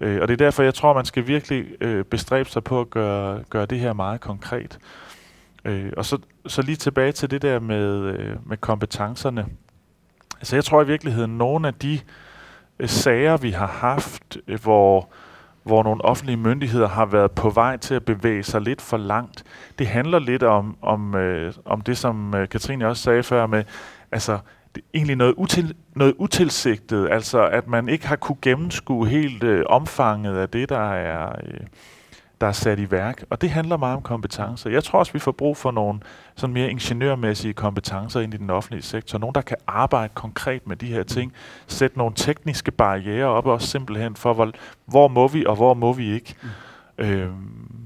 Øh, 0.01 0.19
og 0.23 0.29
det 0.29 0.33
er 0.33 0.45
derfor, 0.45 0.63
jeg 0.63 0.75
tror, 0.75 0.93
man 0.93 1.05
skal 1.05 1.27
virkelig 1.27 1.67
øh, 1.81 2.05
bestræbe 2.05 2.49
sig 2.49 2.65
på 2.65 2.81
at 2.81 2.91
gøre, 2.91 3.41
gøre 3.51 3.67
det 3.67 3.81
her 3.81 3.93
meget 3.93 4.21
konkret. 4.21 4.79
Øh, 5.67 5.93
og 5.97 6.05
så, 6.05 6.19
så 6.47 6.63
lige 6.63 6.77
tilbage 6.77 7.13
til 7.13 7.31
det 7.31 7.43
der 7.43 7.61
med, 7.61 8.01
øh, 8.01 8.37
med 8.49 8.57
kompetencerne. 8.57 9.47
Altså 10.39 10.57
jeg 10.57 10.65
tror 10.65 10.83
i 10.83 10.87
virkeligheden, 10.87 11.39
nogle 11.39 11.69
af 11.69 11.75
de 11.75 12.01
øh, 12.79 12.89
sager, 12.89 13.37
vi 13.37 13.51
har 13.51 13.67
haft, 13.67 14.39
øh, 14.47 14.63
hvor, 14.63 15.09
hvor 15.63 15.83
nogle 15.83 16.05
offentlige 16.05 16.37
myndigheder 16.37 16.89
har 16.89 17.07
været 17.07 17.31
på 17.31 17.51
vej 17.51 17.77
til 17.77 17.95
at 17.95 18.05
bevæge 18.05 18.43
sig 18.43 18.61
lidt 18.61 18.83
for 18.83 18.97
langt, 18.97 19.45
det 19.79 19.87
handler 19.87 20.19
lidt 20.19 20.43
om, 20.43 20.77
om, 20.83 21.15
øh, 21.15 21.55
om 21.65 21.81
det, 21.81 21.99
som 21.99 22.35
øh, 22.35 22.49
Katrine 22.49 22.87
også 22.87 23.03
sagde 23.03 23.23
før 23.23 23.47
med, 23.47 23.65
altså 24.13 24.39
det 24.75 24.83
er 24.83 24.89
egentlig 24.95 25.17
noget, 25.17 25.35
util, 25.37 25.75
noget 25.95 26.15
utilsigtet, 26.19 27.09
altså 27.11 27.47
at 27.47 27.69
man 27.69 27.89
ikke 27.89 28.07
har 28.07 28.17
kunne 28.17 28.39
gennemskue 28.43 29.09
helt 29.09 29.43
øh, 29.43 29.65
omfanget 29.69 30.37
af 30.37 30.49
det, 30.49 30.69
der 30.69 30.93
er... 30.93 31.37
Øh, 31.45 31.61
der 32.41 32.47
er 32.47 32.53
sat 32.53 32.79
i 32.79 32.91
værk. 32.91 33.25
Og 33.31 33.41
det 33.41 33.51
handler 33.51 33.77
meget 33.77 33.97
om 33.97 34.03
kompetencer. 34.03 34.71
Jeg 34.71 34.85
tror 34.85 34.99
også, 34.99 35.13
vi 35.13 35.19
får 35.19 35.33
brug 35.33 35.57
for 35.57 35.71
nogle 35.71 36.01
sådan 36.37 36.55
mere 36.55 36.71
ingeniørmæssige 36.71 37.55
kompetencer 37.55 38.21
ind 38.21 38.35
i 38.35 38.37
den 38.37 38.51
offentlige 38.51 38.83
sektor. 38.83 39.19
Nogle, 39.19 39.35
der 39.35 39.41
kan 39.41 39.57
arbejde 39.67 40.13
konkret 40.15 40.67
med 40.67 40.77
de 40.77 40.87
her 40.87 41.03
ting. 41.03 41.33
Sætte 41.67 41.99
nogle 41.99 42.15
tekniske 42.15 42.71
barriere 42.71 43.27
op 43.27 43.47
også 43.47 43.67
simpelthen 43.67 44.17
for, 44.17 44.33
hvor, 44.33 44.53
hvor 44.85 45.09
må 45.09 45.29
vi 45.29 45.47
og 45.47 45.57
hvor 45.57 45.75
må 45.75 45.93
vi 45.93 46.13
ikke. 46.13 46.35
Mm. 46.43 47.05
Øhm, 47.05 47.77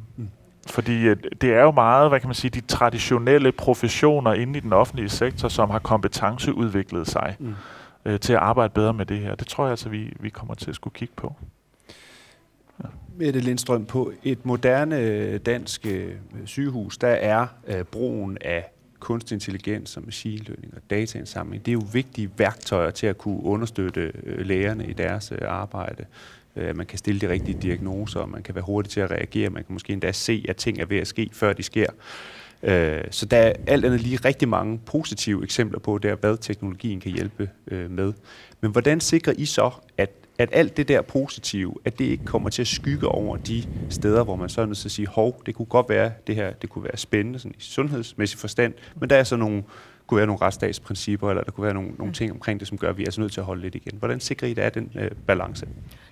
fordi 0.66 1.02
øh, 1.02 1.16
det 1.40 1.54
er 1.54 1.62
jo 1.62 1.70
meget, 1.70 2.08
hvad 2.08 2.20
kan 2.20 2.28
man 2.28 2.34
sige, 2.34 2.50
de 2.50 2.60
traditionelle 2.60 3.52
professioner 3.52 4.32
inde 4.32 4.56
i 4.56 4.60
den 4.60 4.72
offentlige 4.72 5.08
sektor, 5.08 5.48
som 5.48 5.70
har 5.70 5.78
kompetenceudviklet 5.78 7.06
sig 7.06 7.36
mm. 7.38 7.54
øh, 8.04 8.20
til 8.20 8.32
at 8.32 8.38
arbejde 8.38 8.72
bedre 8.74 8.94
med 8.94 9.06
det 9.06 9.18
her. 9.18 9.34
Det 9.34 9.46
tror 9.46 9.64
jeg 9.64 9.70
altså, 9.70 9.88
vi, 9.88 10.12
vi 10.20 10.28
kommer 10.28 10.54
til 10.54 10.70
at 10.70 10.74
skulle 10.74 10.94
kigge 10.94 11.14
på. 11.16 11.34
Mette 13.20 13.40
Lindstrøm, 13.40 13.84
på 13.84 14.12
et 14.24 14.46
moderne 14.46 14.98
øh, 15.00 15.40
dansk 15.46 15.86
øh, 15.86 16.12
sygehus, 16.44 16.98
der 16.98 17.08
er 17.08 17.46
øh, 17.66 17.84
brugen 17.84 18.38
af 18.40 18.72
kunstig 18.98 19.34
intelligens 19.34 19.96
og 19.96 20.02
machine 20.04 20.44
learning 20.44 20.74
og 20.76 20.82
dataindsamling, 20.90 21.66
det 21.66 21.72
er 21.72 21.72
jo 21.72 21.82
vigtige 21.92 22.30
værktøjer 22.38 22.90
til 22.90 23.06
at 23.06 23.18
kunne 23.18 23.42
understøtte 23.42 24.12
lægerne 24.26 24.86
i 24.86 24.92
deres 24.92 25.32
arbejde. 25.32 26.04
At 26.54 26.76
man 26.76 26.86
kan 26.86 26.98
stille 26.98 27.20
de 27.20 27.28
rigtige 27.28 27.58
diagnoser, 27.62 28.26
man 28.26 28.42
kan 28.42 28.54
være 28.54 28.64
hurtig 28.64 28.90
til 28.90 29.00
at 29.00 29.10
reagere, 29.10 29.50
man 29.50 29.64
kan 29.64 29.72
måske 29.72 29.92
endda 29.92 30.12
se, 30.12 30.44
at 30.48 30.56
ting 30.56 30.80
er 30.80 30.86
ved 30.86 30.98
at 30.98 31.06
ske, 31.06 31.30
før 31.32 31.52
de 31.52 31.62
sker. 31.62 31.86
Så 33.10 33.26
der 33.30 33.36
er 33.36 33.52
alt 33.66 33.84
andet 33.84 34.00
lige 34.00 34.16
rigtig 34.16 34.48
mange 34.48 34.78
positive 34.78 35.44
eksempler 35.44 35.78
på, 35.78 35.98
der, 35.98 36.14
hvad 36.14 36.36
teknologien 36.36 37.00
kan 37.00 37.12
hjælpe 37.12 37.50
med. 37.70 38.12
Men 38.60 38.70
hvordan 38.70 39.00
sikrer 39.00 39.32
I 39.38 39.44
så, 39.44 39.70
at 39.98 40.10
at 40.40 40.48
alt 40.52 40.76
det 40.76 40.88
der 40.88 41.02
positive, 41.02 41.74
at 41.84 41.98
det 41.98 42.04
ikke 42.04 42.24
kommer 42.24 42.50
til 42.50 42.62
at 42.62 42.68
skygge 42.68 43.08
over 43.08 43.36
de 43.36 43.64
steder, 43.90 44.24
hvor 44.24 44.36
man 44.36 44.48
så 44.48 44.60
er 44.60 44.66
nødt 44.66 44.78
til 44.78 44.88
at 44.88 44.92
sige, 44.92 45.08
hov, 45.08 45.42
det 45.46 45.54
kunne 45.54 45.66
godt 45.66 45.88
være, 45.88 46.12
det 46.26 46.34
her 46.34 46.52
det 46.52 46.70
kunne 46.70 46.84
være 46.84 46.96
spændende 46.96 47.38
sådan 47.38 47.54
i 47.58 47.62
sundhedsmæssig 47.62 48.38
forstand, 48.38 48.74
men 49.00 49.10
der 49.10 49.16
er 49.16 49.24
så 49.24 49.36
nogle, 49.36 49.62
kunne 50.06 50.18
være 50.18 50.26
nogle 50.26 50.40
retsstatsprincipper, 50.40 51.30
eller 51.30 51.42
der 51.42 51.50
kunne 51.50 51.64
være 51.64 51.74
nogle, 51.74 51.90
nogle 51.98 52.12
ting 52.12 52.32
omkring 52.32 52.60
det, 52.60 52.68
som 52.68 52.78
gør, 52.78 52.90
at 52.90 52.98
vi 52.98 53.04
er 53.04 53.10
så 53.10 53.20
nødt 53.20 53.32
til 53.32 53.40
at 53.40 53.46
holde 53.46 53.62
lidt 53.62 53.74
igen. 53.74 53.98
Hvordan 53.98 54.20
sikrer 54.20 54.48
I, 54.48 54.54
er 54.56 54.70
den 54.70 54.92
øh, 54.94 55.10
balance? 55.26 55.66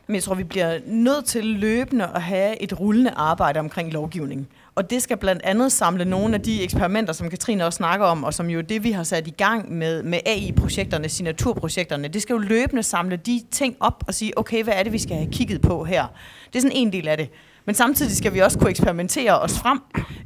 Men 0.06 0.14
jeg 0.14 0.22
tror, 0.22 0.34
vi 0.34 0.44
bliver 0.44 0.78
nødt 0.86 1.24
til 1.24 1.44
løbende 1.44 2.06
at 2.14 2.22
have 2.22 2.62
et 2.62 2.80
rullende 2.80 3.10
arbejde 3.10 3.60
omkring 3.60 3.92
lovgivning. 3.92 4.48
Og 4.78 4.90
det 4.90 5.02
skal 5.02 5.16
blandt 5.16 5.42
andet 5.44 5.72
samle 5.72 6.04
nogle 6.04 6.34
af 6.34 6.40
de 6.40 6.62
eksperimenter, 6.62 7.12
som 7.12 7.30
Katrine 7.30 7.66
også 7.66 7.76
snakker 7.76 8.06
om, 8.06 8.24
og 8.24 8.34
som 8.34 8.50
jo 8.50 8.60
det, 8.60 8.84
vi 8.84 8.90
har 8.90 9.02
sat 9.02 9.26
i 9.26 9.30
gang 9.30 9.72
med, 9.72 10.02
med 10.02 10.18
AI-projekterne, 10.26 11.08
signaturprojekterne. 11.08 12.08
Det 12.08 12.22
skal 12.22 12.34
jo 12.34 12.38
løbende 12.38 12.82
samle 12.82 13.16
de 13.16 13.42
ting 13.50 13.76
op 13.80 14.04
og 14.06 14.14
sige, 14.14 14.38
okay, 14.38 14.64
hvad 14.64 14.74
er 14.76 14.82
det, 14.82 14.92
vi 14.92 14.98
skal 14.98 15.16
have 15.16 15.32
kigget 15.32 15.60
på 15.60 15.84
her? 15.84 16.06
Det 16.46 16.56
er 16.56 16.60
sådan 16.60 16.76
en 16.76 16.92
del 16.92 17.08
af 17.08 17.16
det. 17.16 17.30
Men 17.64 17.74
samtidig 17.74 18.16
skal 18.16 18.34
vi 18.34 18.38
også 18.38 18.58
kunne 18.58 18.70
eksperimentere 18.70 19.38
os 19.38 19.58
frem 19.58 19.80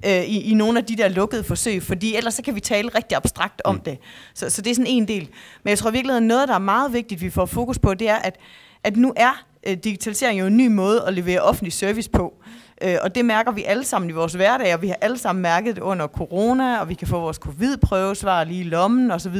øh, 0.06 0.22
i, 0.22 0.50
i 0.50 0.54
nogle 0.54 0.78
af 0.78 0.84
de 0.84 0.96
der 0.96 1.08
lukkede 1.08 1.44
forsøg, 1.44 1.82
fordi 1.82 2.16
ellers 2.16 2.34
så 2.34 2.42
kan 2.42 2.54
vi 2.54 2.60
tale 2.60 2.88
rigtig 2.88 3.16
abstrakt 3.16 3.62
om 3.64 3.80
det. 3.80 3.98
Så, 4.34 4.50
så 4.50 4.62
det 4.62 4.70
er 4.70 4.74
sådan 4.74 4.86
en 4.86 5.08
del. 5.08 5.28
Men 5.62 5.70
jeg 5.70 5.78
tror 5.78 5.90
virkelig, 5.90 6.16
at 6.16 6.22
noget, 6.22 6.48
der 6.48 6.54
er 6.54 6.58
meget 6.58 6.92
vigtigt, 6.92 7.20
vi 7.20 7.30
får 7.30 7.46
fokus 7.46 7.78
på, 7.78 7.94
det 7.94 8.08
er, 8.08 8.16
at, 8.16 8.36
at 8.84 8.96
nu 8.96 9.12
er 9.16 9.44
øh, 9.66 9.76
digitalisering 9.76 10.40
jo 10.40 10.46
en 10.46 10.56
ny 10.56 10.66
måde 10.66 11.04
at 11.06 11.14
levere 11.14 11.40
offentlig 11.40 11.72
service 11.72 12.10
på. 12.10 12.41
Øh, 12.82 12.96
og 13.02 13.14
det 13.14 13.24
mærker 13.24 13.52
vi 13.52 13.64
alle 13.64 13.84
sammen 13.84 14.10
i 14.10 14.12
vores 14.12 14.32
hverdag, 14.32 14.74
og 14.74 14.82
vi 14.82 14.88
har 14.88 14.96
alle 15.00 15.18
sammen 15.18 15.42
mærket 15.42 15.76
det 15.76 15.82
under 15.82 16.06
corona, 16.06 16.80
og 16.80 16.88
vi 16.88 16.94
kan 16.94 17.08
få 17.08 17.20
vores 17.20 17.36
covid-prøvesvar 17.36 18.44
lige 18.44 18.60
i 18.60 18.64
lommen 18.64 19.10
osv. 19.10 19.36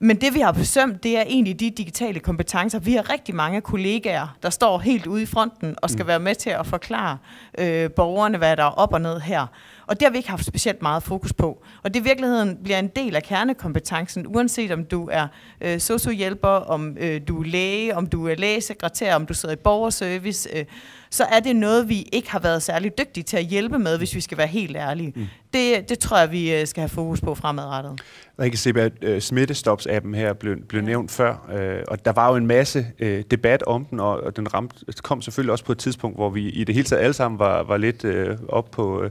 Men 0.00 0.20
det, 0.20 0.34
vi 0.34 0.40
har 0.40 0.52
forsømt, 0.52 1.02
det 1.02 1.18
er 1.18 1.22
egentlig 1.22 1.60
de 1.60 1.70
digitale 1.70 2.20
kompetencer. 2.20 2.78
Vi 2.78 2.94
har 2.94 3.12
rigtig 3.12 3.34
mange 3.34 3.60
kollegaer, 3.60 4.36
der 4.42 4.50
står 4.50 4.78
helt 4.78 5.06
ude 5.06 5.22
i 5.22 5.26
fronten 5.26 5.76
og 5.82 5.90
skal 5.90 6.02
mm. 6.02 6.08
være 6.08 6.18
med 6.18 6.34
til 6.34 6.50
at 6.50 6.66
forklare 6.66 7.18
øh, 7.58 7.90
borgerne, 7.90 8.38
hvad 8.38 8.56
der 8.56 8.64
er 8.64 8.70
op 8.70 8.92
og 8.92 9.00
ned 9.00 9.20
her. 9.20 9.46
Og 9.88 10.00
det 10.00 10.06
har 10.06 10.10
vi 10.10 10.16
ikke 10.16 10.30
haft 10.30 10.44
specielt 10.44 10.82
meget 10.82 11.02
fokus 11.02 11.32
på. 11.32 11.62
Og 11.82 11.94
det 11.94 12.00
i 12.00 12.02
virkeligheden 12.02 12.58
bliver 12.64 12.78
en 12.78 12.88
del 12.96 13.16
af 13.16 13.22
kernekompetencen, 13.22 14.26
uanset 14.26 14.70
om 14.72 14.84
du 14.84 15.08
er 15.12 15.26
øh, 15.60 15.80
sociohjælper, 15.80 16.48
om 16.48 16.96
øh, 17.00 17.20
du 17.28 17.40
er 17.40 17.44
læge, 17.44 17.96
om 17.96 18.06
du 18.06 18.28
er 18.28 18.34
lægesekretær, 18.34 19.14
om 19.14 19.26
du 19.26 19.34
sidder 19.34 19.54
i 19.54 19.58
borgerservice. 19.58 20.48
Øh, 20.58 20.64
så 21.10 21.24
er 21.24 21.40
det 21.40 21.56
noget, 21.56 21.88
vi 21.88 22.08
ikke 22.12 22.30
har 22.30 22.38
været 22.38 22.62
særlig 22.62 22.98
dygtige 22.98 23.24
til 23.24 23.36
at 23.36 23.44
hjælpe 23.44 23.78
med, 23.78 23.98
hvis 23.98 24.14
vi 24.14 24.20
skal 24.20 24.38
være 24.38 24.46
helt 24.46 24.76
ærlige. 24.76 25.12
Mm. 25.16 25.26
Det, 25.54 25.88
det 25.88 25.98
tror 25.98 26.18
jeg, 26.18 26.30
vi 26.30 26.54
øh, 26.54 26.66
skal 26.66 26.80
have 26.80 26.88
fokus 26.88 27.20
på 27.20 27.34
fremadrettet. 27.34 28.00
Jeg 28.38 28.50
kan 28.50 28.58
se, 28.58 28.70
at 28.76 28.92
uh, 29.02 29.16
Smittestops-appen 29.16 30.16
her 30.16 30.32
blev, 30.32 30.56
blev 30.68 30.82
nævnt 30.82 31.10
før, 31.10 31.30
uh, 31.30 31.82
og 31.88 32.04
der 32.04 32.12
var 32.12 32.28
jo 32.30 32.36
en 32.36 32.46
masse 32.46 32.86
uh, 33.02 33.20
debat 33.30 33.62
om 33.62 33.84
den, 33.84 34.00
og, 34.00 34.20
og 34.20 34.36
den 34.36 34.54
ramte, 34.54 35.02
kom 35.02 35.22
selvfølgelig 35.22 35.52
også 35.52 35.64
på 35.64 35.72
et 35.72 35.78
tidspunkt, 35.78 36.16
hvor 36.16 36.30
vi 36.30 36.48
i 36.48 36.64
det 36.64 36.74
hele 36.74 36.84
taget 36.84 37.02
alle 37.02 37.12
sammen 37.12 37.38
var, 37.38 37.62
var 37.62 37.76
lidt 37.76 38.04
uh, 38.04 38.12
op 38.48 38.70
på 38.70 39.04
uh, 39.04 39.10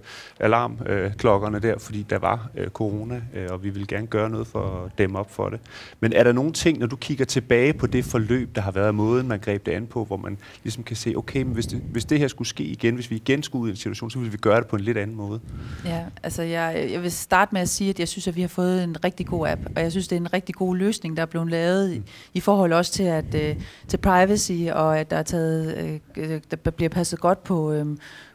alarmklokkerne 0.86 1.58
øh, 1.58 1.63
der, 1.63 1.80
fordi 1.80 2.06
der 2.10 2.17
var 2.19 2.49
øh, 2.58 2.67
corona, 2.67 3.21
øh, 3.34 3.47
og 3.51 3.63
vi 3.63 3.69
ville 3.69 3.88
gerne 3.88 4.08
gøre 4.08 4.30
noget 4.30 4.47
for 4.47 4.84
at 4.86 4.97
dæmme 4.97 5.19
op 5.19 5.32
for 5.32 5.49
det. 5.49 5.60
Men 5.99 6.13
er 6.13 6.23
der 6.23 6.32
nogle 6.32 6.51
ting, 6.51 6.80
når 6.80 6.88
du 6.88 6.95
kigger 6.95 7.25
tilbage 7.25 7.73
på 7.73 7.88
det 7.88 8.06
forløb, 8.06 8.56
der 8.56 8.62
har 8.62 8.71
været 8.71 8.95
måden, 8.95 9.27
man 9.27 9.39
greb 9.39 9.65
det 9.65 9.71
an 9.71 9.88
på, 9.88 10.06
hvor 10.06 10.17
man 10.17 10.38
ligesom 10.63 10.84
kan 10.84 10.95
se, 10.95 11.13
okay, 11.17 11.41
men 11.41 11.53
hvis 11.53 11.65
det, 11.65 11.82
hvis 11.91 12.06
det 12.06 12.19
her 12.19 12.27
skulle 12.27 12.47
ske 12.47 12.63
igen, 12.63 12.95
hvis 12.95 13.12
vi 13.12 13.15
igen 13.15 13.43
skulle 13.43 13.63
ud 13.63 13.67
i 13.67 13.71
en 13.71 13.75
situation, 13.75 14.12
så 14.12 14.19
ville 14.19 14.32
vi 14.32 14.38
gøre 14.38 14.60
det 14.60 14.67
på 14.67 14.75
en 14.75 14.82
lidt 14.82 14.97
anden 14.97 15.15
måde? 15.15 15.39
Ja, 15.86 16.06
altså 16.23 16.41
jeg, 16.43 16.88
jeg 16.91 17.01
vil 17.01 17.12
starte 17.12 17.53
med 17.53 17.62
at 17.62 17.69
sige, 17.69 17.89
at 17.89 17.99
jeg 17.99 18.08
synes, 18.08 18.27
at 18.27 18.36
vi 18.36 18.41
har 18.41 18.47
fået 18.47 18.84
en 18.84 19.03
rigtig 19.03 19.25
god 19.25 19.47
app, 19.47 19.62
og 19.75 19.82
jeg 19.82 19.91
synes, 19.91 20.08
det 20.08 20.15
er 20.15 20.19
en 20.19 20.34
rigtig 20.34 20.56
god 20.56 20.75
løsning, 20.75 21.17
der 21.17 21.21
er 21.21 21.27
blevet 21.27 21.49
lavet 21.49 21.93
i, 21.93 22.01
i 22.34 22.39
forhold 22.39 22.73
også 22.73 22.91
til, 22.91 23.03
at, 23.03 23.36
øh, 23.36 23.56
til 23.88 23.97
privacy, 23.97 24.51
og 24.71 24.99
at 24.99 25.12
der, 25.12 25.17
er 25.17 25.23
taget, 25.23 25.99
øh, 26.17 26.41
der 26.51 26.71
bliver 26.71 26.89
passet 26.89 27.19
godt 27.19 27.43
på, 27.43 27.71
øh, 27.71 27.86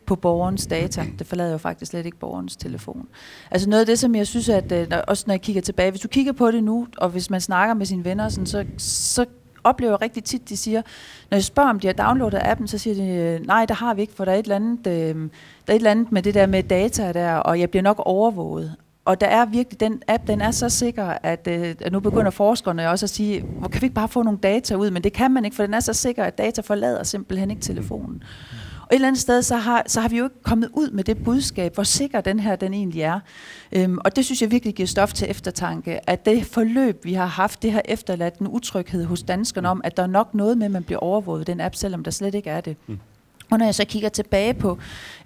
på 0.07 0.17
borgerens 0.17 0.67
data. 0.67 1.07
Det 1.19 1.27
forlader 1.27 1.53
jo 1.53 1.59
faktisk 1.59 1.91
slet 1.91 2.07
ikke 2.07 2.19
borgerens 2.19 2.57
telefon. 2.57 3.09
Altså 3.51 3.69
noget 3.69 3.81
af 3.81 3.87
det, 3.87 3.99
som 3.99 4.15
jeg 4.15 4.27
synes, 4.27 4.49
at 4.49 4.73
uh, 4.73 4.99
også 5.09 5.25
når 5.27 5.35
jeg 5.35 5.41
kigger 5.41 5.63
tilbage, 5.63 5.91
hvis 5.91 6.01
du 6.01 6.09
kigger 6.09 6.33
på 6.33 6.51
det 6.51 6.65
nu, 6.65 6.87
og 6.99 7.09
hvis 7.09 7.31
man 7.31 7.41
snakker 7.41 7.75
med 7.75 7.87
sine 7.87 8.05
venner, 8.05 8.29
sådan, 8.29 8.47
så, 8.47 8.65
så 8.79 9.27
oplever 9.65 10.03
rigtig 10.03 10.25
tit, 10.25 10.49
de 10.49 10.57
siger, 10.57 10.83
når 11.31 11.37
jeg 11.37 11.45
spørger, 11.45 11.71
om 11.71 11.81
de 11.81 11.87
har 11.87 11.95
downloadet 11.95 12.41
appen, 12.43 12.69
så 12.69 12.79
siger 12.79 12.95
de, 12.95 13.47
nej, 13.47 13.67
der 13.67 13.75
har 13.75 13.95
vi 13.95 14.01
ikke, 14.01 14.15
for 14.15 14.25
der 14.25 14.33
er 14.33 14.37
et 14.37 14.43
eller 14.43 14.57
andet, 14.57 14.87
øh, 14.87 15.15
der 15.67 15.73
er 15.73 15.73
et 15.73 15.75
eller 15.75 15.91
andet 15.91 16.13
med 16.13 16.23
det 16.23 16.35
der 16.35 16.47
med 16.47 16.63
data 16.63 17.13
der, 17.13 17.35
og 17.35 17.61
jeg 17.61 17.71
bliver 17.71 17.83
nok 17.83 17.97
overvåget. 17.99 18.77
Og 19.05 19.21
der 19.21 19.27
er 19.27 19.45
virkelig, 19.45 19.81
den 19.81 20.03
app, 20.09 20.27
den 20.27 20.41
er 20.41 20.51
så 20.51 20.69
sikker, 20.69 21.05
at, 21.05 21.49
øh, 21.51 21.75
at 21.81 21.93
nu 21.93 22.01
begynder 22.01 22.31
forskerne 22.31 22.91
også 22.91 23.07
at 23.07 23.11
sige, 23.11 23.41
hvor 23.59 23.69
kan 23.69 23.81
vi 23.81 23.85
ikke 23.85 23.95
bare 23.95 24.09
få 24.09 24.23
nogle 24.23 24.39
data 24.43 24.75
ud? 24.75 24.91
Men 24.91 25.05
det 25.05 25.13
kan 25.13 25.31
man 25.31 25.45
ikke, 25.45 25.57
for 25.57 25.63
den 25.63 25.75
er 25.75 25.81
så 25.81 25.93
sikker, 25.93 26.25
at 26.25 26.39
data 26.39 26.61
forlader 26.61 27.03
simpelthen 27.03 27.51
ikke 27.51 27.63
telefonen. 27.63 28.15
Mm 28.15 28.62
et 28.91 28.95
eller 28.95 29.09
andet 29.09 29.21
sted, 29.21 29.43
så 29.43 29.57
har, 29.57 29.83
så 29.87 30.01
har 30.01 30.09
vi 30.09 30.19
jo 30.19 30.25
ikke 30.25 30.43
kommet 30.43 30.71
ud 30.73 30.91
med 30.91 31.05
det 31.05 31.25
budskab, 31.25 31.75
hvor 31.75 31.83
sikker 31.83 32.21
den 32.21 32.41
her 32.41 32.57
den 32.57 32.75
egentlig 32.75 33.03
er. 33.03 33.21
Øhm, 33.73 33.99
og 34.05 34.17
det 34.17 34.25
synes 34.25 34.43
jeg 34.43 34.51
virkelig 34.51 34.75
giver 34.75 34.87
stof 34.87 35.13
til 35.13 35.31
eftertanke, 35.31 36.11
at 36.11 36.27
det 36.27 36.47
forløb, 36.47 37.05
vi 37.05 37.13
har 37.13 37.27
haft, 37.27 37.63
det 37.63 37.73
har 37.73 37.83
efterladt 37.85 38.39
en 38.39 38.49
utryghed 38.49 39.05
hos 39.05 39.23
danskerne 39.23 39.69
om, 39.69 39.81
at 39.85 39.97
der 39.97 40.03
er 40.03 40.07
nok 40.07 40.35
noget 40.35 40.59
med, 40.59 40.67
at 40.67 40.73
man 40.73 40.85
bliver 40.85 40.99
overvåget 40.99 41.47
den 41.47 41.61
app, 41.61 41.75
selvom 41.75 42.05
der 42.05 42.11
slet 42.11 42.35
ikke 42.35 42.51
er 42.51 42.61
det. 42.61 42.77
Mm. 42.87 42.99
Og 43.51 43.59
når 43.59 43.65
jeg 43.65 43.75
så 43.75 43.85
kigger 43.85 44.09
tilbage 44.09 44.55
på, 44.55 44.79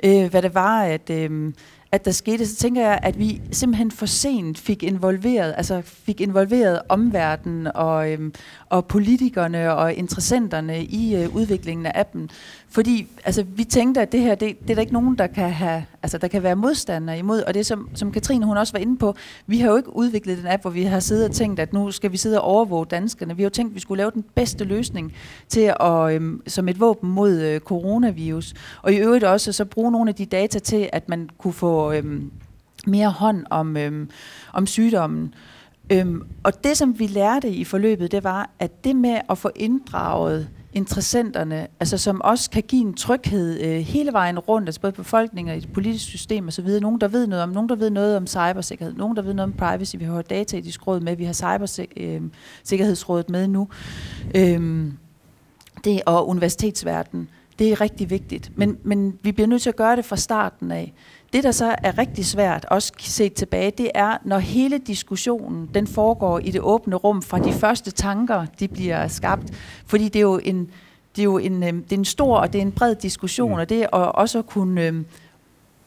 øh, 0.05 0.31
hvad 0.31 0.42
det 0.42 0.55
var, 0.55 0.83
at... 0.83 1.11
Øh, 1.11 1.53
at 1.92 2.05
der 2.05 2.11
skete, 2.11 2.47
så 2.47 2.57
tænker 2.57 2.83
jeg, 2.83 3.01
at 3.03 3.19
vi 3.19 3.40
simpelthen 3.53 3.90
for 3.90 4.07
sent 4.07 4.59
fik 4.59 4.83
involveret, 4.83 5.55
altså 5.57 5.83
fik 5.85 6.21
involveret 6.21 6.83
omverdenen 6.88 7.69
og, 7.75 8.12
øhm, 8.12 8.35
og 8.71 8.87
politikerne 8.87 9.75
og 9.75 9.95
interessenterne 9.95 10.85
i 10.85 11.17
øh, 11.17 11.35
udviklingen 11.35 11.87
af 11.87 11.93
appen. 11.95 12.31
Fordi 12.69 13.07
altså, 13.25 13.43
vi 13.43 13.65
tænkte, 13.65 14.01
at 14.01 14.13
det 14.13 14.21
her, 14.21 14.35
det, 14.35 14.61
det 14.61 14.71
er 14.71 14.75
der 14.75 14.81
ikke 14.81 14.93
nogen, 14.93 15.19
der 15.19 15.27
kan 15.27 15.51
have, 15.51 15.85
altså 16.03 16.19
der 16.19 16.29
kan 16.29 16.43
være 16.43 16.57
modstandere 16.57 17.19
imod. 17.19 17.43
Og 17.43 17.55
det 17.55 17.67
som, 17.67 17.89
som 17.95 18.13
Katrine 18.13 18.47
hun 18.47 18.57
også 18.57 18.73
var 18.73 18.81
inde 18.81 18.97
på, 18.97 19.15
vi 19.47 19.59
har 19.59 19.71
jo 19.71 19.77
ikke 19.77 19.97
udviklet 19.97 20.39
den 20.39 20.47
app, 20.47 20.63
hvor 20.63 20.71
vi 20.71 20.83
har 20.83 21.01
siddet 21.01 21.25
og 21.25 21.33
tænkt, 21.33 21.61
at 21.61 21.73
nu 21.73 21.91
skal 21.91 22.13
vi 22.13 22.17
sidde 22.17 22.41
og 22.41 22.49
overvåge 22.49 22.87
danskerne. 22.87 23.37
Vi 23.37 23.43
har 23.43 23.47
jo 23.47 23.51
tænkt, 23.51 23.71
at 23.71 23.75
vi 23.75 23.81
skulle 23.81 23.99
lave 23.99 24.11
den 24.11 24.25
bedste 24.35 24.65
løsning 24.65 25.13
til 25.49 25.73
at, 25.81 26.15
øh, 26.15 26.39
som 26.47 26.69
et 26.69 26.81
våben 26.81 27.11
mod 27.11 27.41
øh, 27.41 27.61
coronavirus. 27.61 28.55
Og 28.83 28.93
i 28.93 28.97
øvrigt 28.97 29.25
også 29.25 29.53
så 29.53 29.65
bruge 29.65 29.93
nogle 29.93 30.09
af 30.09 30.15
de 30.15 30.27
data 30.27 30.59
til, 30.59 30.89
at 30.93 31.09
man 31.09 31.31
kunne 31.39 31.53
få 31.53 31.93
øh, 31.93 32.23
mere 32.87 33.11
hånd 33.11 33.47
om, 33.51 33.77
øh, 33.77 34.07
om 34.53 34.67
sygdommen. 34.67 35.35
Øhm, 35.92 36.22
og 36.42 36.64
det, 36.64 36.77
som 36.77 36.99
vi 36.99 37.07
lærte 37.07 37.51
i 37.51 37.64
forløbet, 37.64 38.12
det 38.12 38.25
var, 38.25 38.51
at 38.59 38.85
det 38.85 38.96
med 38.96 39.20
at 39.31 39.38
få 39.38 39.51
inddraget 39.57 40.49
interessenterne, 40.72 41.66
altså 41.81 41.99
som 41.99 42.20
også 42.20 42.51
kan 42.51 42.62
give 42.62 42.83
en 42.83 42.94
tryghed 42.94 43.61
øh, 43.61 43.81
hele 43.81 44.12
vejen 44.12 44.38
rundt, 44.38 44.68
altså 44.68 44.81
både 44.81 44.92
befolkningen 44.92 45.51
og 45.51 45.57
i 45.57 45.61
det 45.61 45.72
politiske 45.72 46.11
system 46.11 46.49
osv., 46.49 46.68
nogen 46.81 47.01
der 47.01 47.09
ved 47.09 47.27
noget 47.27 47.42
om, 47.42 47.49
nogen 47.49 47.68
der 47.68 47.77
ved 47.77 47.90
noget 47.90 48.16
om 48.16 48.27
cybersikkerhed, 48.27 48.94
nogen 48.94 49.16
der 49.16 49.22
ved 49.22 49.35
noget 49.35 49.53
om 49.53 49.59
privacy, 49.59 49.96
vi 49.99 50.05
har 50.05 50.22
dataetisk 50.22 50.87
råd 50.87 51.01
med, 51.01 51.16
vi 51.16 51.25
har 51.25 51.33
cybersikkerhedsrådet 51.33 53.27
øh, 53.29 53.33
med 53.33 53.49
nu, 53.49 53.68
øhm, 54.35 54.92
det 55.85 56.03
og 56.07 56.29
universitetsverdenen, 56.29 57.29
det 57.59 57.72
er 57.72 57.81
rigtig 57.81 58.11
vigtigt. 58.11 58.53
Men, 58.57 58.79
men 58.83 59.18
vi 59.22 59.33
bliver 59.33 59.49
nødt 59.49 59.62
til 59.62 59.68
at 59.68 59.77
gøre 59.77 59.96
det 59.96 60.05
fra 60.05 60.16
starten 60.16 60.70
af. 60.70 60.92
Det, 61.33 61.45
der 61.45 61.53
så 61.53 61.77
er 61.83 61.99
rigtig 61.99 62.27
svært, 62.27 62.65
også 62.65 62.93
set 62.99 63.33
tilbage, 63.33 63.71
det 63.71 63.91
er, 63.95 64.17
når 64.25 64.39
hele 64.39 64.79
diskussionen, 64.79 65.71
den 65.75 65.87
foregår 65.87 66.39
i 66.39 66.51
det 66.51 66.61
åbne 66.61 66.97
rum, 66.97 67.23
fra 67.23 67.39
de 67.39 67.53
første 67.53 67.91
tanker, 67.91 68.47
de 68.61 68.69
bliver 68.69 69.09
skabt. 69.09 69.53
Fordi 69.87 70.05
det 70.05 70.17
er 70.17 70.21
jo 70.23 70.41
en, 70.45 70.71
det 71.17 71.23
er 71.23 71.25
jo 71.25 71.39
en, 71.39 71.62
øh, 71.62 71.73
det 71.73 71.93
er 71.93 71.97
en 71.97 72.05
stor 72.05 72.39
og 72.39 72.53
det 72.53 72.59
er 72.59 72.62
en 72.62 72.73
bred 72.73 72.95
diskussion, 72.95 73.51
mm. 73.51 73.59
og 73.59 73.69
det 73.69 73.83
er 73.83 73.87
også 73.89 74.39
at 74.39 74.47
kunne, 74.47 74.83
øh, 74.83 74.95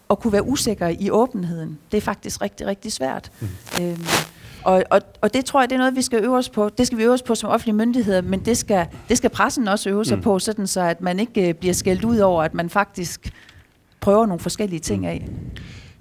at 0.10 0.20
kunne 0.20 0.34
være 0.34 0.48
usikker 0.48 0.88
i 0.88 1.10
åbenheden, 1.10 1.78
det 1.92 1.98
er 1.98 2.02
faktisk 2.02 2.42
rigtig, 2.42 2.68
rigtig 2.68 2.92
svært. 2.92 3.32
Mm. 3.40 3.48
Øhm, 3.82 4.02
og, 4.64 4.84
og, 4.90 5.02
og 5.22 5.34
det 5.34 5.46
tror 5.46 5.62
jeg, 5.62 5.70
det 5.70 5.76
er 5.76 5.80
noget, 5.80 5.96
vi 5.96 6.02
skal 6.02 6.24
øve 6.24 6.38
os 6.38 6.50
på. 6.50 6.70
Det 6.70 6.88
skal 6.88 6.98
vi 6.98 7.04
øve 7.04 7.14
os 7.14 7.22
på 7.22 7.36
som 7.36 7.50
offentlige 7.50 7.76
myndigheder, 7.76 8.22
men 8.22 8.40
det 8.40 8.58
skal, 8.58 8.88
det 9.10 9.18
skal 9.18 9.30
pressen 9.30 9.68
også 9.68 9.90
øve 9.90 10.06
sig 10.06 10.18
mm. 10.18 10.24
på, 10.24 10.40
sådan 10.40 10.68
så 10.68 10.82
at 10.82 11.02
man 11.02 11.20
ikke 11.20 11.50
øh, 11.50 11.54
bliver 11.54 11.74
skældt 11.74 12.06
ud 12.06 12.18
over, 12.18 12.44
at 12.44 12.54
man 12.54 12.70
faktisk 12.70 13.34
prøver 14.00 14.26
nogle 14.26 14.40
forskellige 14.40 14.80
ting 14.80 15.06
af. 15.06 15.28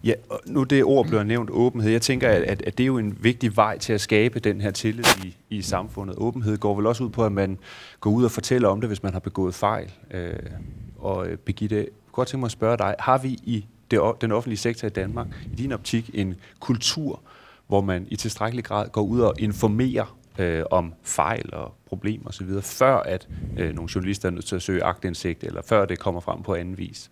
Ja, 0.04 0.12
og 0.30 0.40
nu 0.46 0.64
det 0.64 0.84
ord 0.84 1.06
bliver 1.06 1.22
nævnt, 1.22 1.50
åbenhed. 1.50 1.90
Jeg 1.90 2.02
tænker, 2.02 2.28
at, 2.28 2.42
at 2.42 2.78
det 2.78 2.84
er 2.84 2.86
jo 2.86 2.98
en 2.98 3.18
vigtig 3.20 3.56
vej 3.56 3.78
til 3.78 3.92
at 3.92 4.00
skabe 4.00 4.40
den 4.40 4.60
her 4.60 4.70
tillid 4.70 5.04
i, 5.24 5.36
i 5.50 5.62
samfundet. 5.62 6.16
Åbenhed 6.18 6.58
går 6.58 6.76
vel 6.76 6.86
også 6.86 7.04
ud 7.04 7.10
på, 7.10 7.24
at 7.24 7.32
man 7.32 7.58
går 8.00 8.10
ud 8.10 8.24
og 8.24 8.30
fortæller 8.30 8.68
om 8.68 8.80
det, 8.80 8.90
hvis 8.90 9.02
man 9.02 9.12
har 9.12 9.20
begået 9.20 9.54
fejl. 9.54 9.92
Øh, 10.10 10.32
og 10.98 11.28
øh, 11.28 11.36
Birgitte, 11.36 11.76
jeg 11.76 11.84
kunne 11.84 12.12
godt 12.12 12.28
tænke 12.28 12.40
mig 12.40 12.46
at 12.46 12.52
spørge 12.52 12.78
dig, 12.78 12.94
har 12.98 13.18
vi 13.18 13.28
i 13.28 13.66
det, 13.90 14.00
den 14.20 14.32
offentlige 14.32 14.58
sektor 14.58 14.86
i 14.86 14.90
Danmark, 14.90 15.26
i 15.52 15.56
din 15.56 15.72
optik, 15.72 16.10
en 16.14 16.34
kultur, 16.60 17.20
hvor 17.66 17.80
man 17.80 18.06
i 18.08 18.16
tilstrækkelig 18.16 18.64
grad 18.64 18.88
går 18.88 19.02
ud 19.02 19.20
og 19.20 19.34
informerer 19.38 20.16
øh, 20.38 20.64
om 20.70 20.94
fejl 21.02 21.54
og 21.54 21.74
problemer 21.86 22.28
osv., 22.28 22.48
før 22.62 22.96
at 22.96 23.28
øh, 23.58 23.74
nogle 23.74 23.90
journalister 23.94 24.28
er 24.28 24.32
nødt 24.32 24.44
til 24.44 24.56
at 24.56 24.62
søge 24.62 24.84
agtindsigt, 24.84 25.44
eller 25.44 25.62
før 25.62 25.84
det 25.84 25.98
kommer 25.98 26.20
frem 26.20 26.42
på 26.42 26.54
anden 26.54 26.78
vis? 26.78 27.10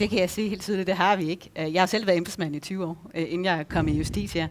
Det 0.00 0.10
kan 0.10 0.18
jeg 0.18 0.30
sige 0.30 0.48
helt 0.48 0.62
tydeligt, 0.62 0.86
det 0.86 0.94
har 0.94 1.16
vi 1.16 1.28
ikke. 1.30 1.50
Øh, 1.58 1.74
jeg 1.74 1.82
har 1.82 1.86
selv 1.86 2.06
været 2.06 2.16
embedsmand 2.16 2.56
i 2.56 2.60
20 2.60 2.84
år, 2.84 3.10
øh, 3.14 3.22
inden 3.28 3.44
jeg 3.44 3.68
kom 3.68 3.88
i 3.88 3.92
Justitia. 3.92 4.48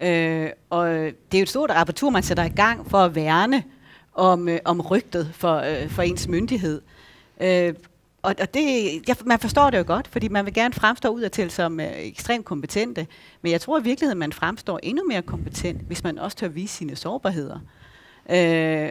Øh, 0.00 0.50
og 0.70 0.88
det 0.88 1.34
er 1.34 1.38
jo 1.38 1.42
et 1.42 1.48
stort 1.48 1.70
apparatur, 1.70 2.10
man 2.10 2.22
sætter 2.22 2.44
i 2.44 2.48
gang 2.48 2.90
for 2.90 2.98
at 2.98 3.14
værne 3.14 3.62
om, 4.14 4.48
øh, 4.48 4.58
om 4.64 4.80
rygtet 4.80 5.30
for, 5.34 5.64
for 5.88 6.02
ens 6.02 6.28
myndighed. 6.28 6.82
Og, 8.24 8.34
og 8.40 8.54
det, 8.54 8.92
ja, 9.08 9.14
man 9.26 9.38
forstår 9.38 9.70
det 9.70 9.78
jo 9.78 9.84
godt, 9.86 10.08
fordi 10.08 10.28
man 10.28 10.44
vil 10.44 10.54
gerne 10.54 10.74
fremstå 10.74 11.08
udadtil 11.08 11.50
som 11.50 11.80
øh, 11.80 11.86
ekstremt 11.98 12.44
kompetente. 12.44 13.06
Men 13.42 13.52
jeg 13.52 13.60
tror 13.60 13.80
i 13.80 13.82
virkeligheden, 13.82 14.18
man 14.18 14.32
fremstår 14.32 14.80
endnu 14.82 15.04
mere 15.08 15.22
kompetent, 15.22 15.82
hvis 15.86 16.04
man 16.04 16.18
også 16.18 16.36
tør 16.36 16.48
vise 16.48 16.74
sine 16.74 16.96
sårbarheder. 16.96 17.58
Øh, 18.30 18.90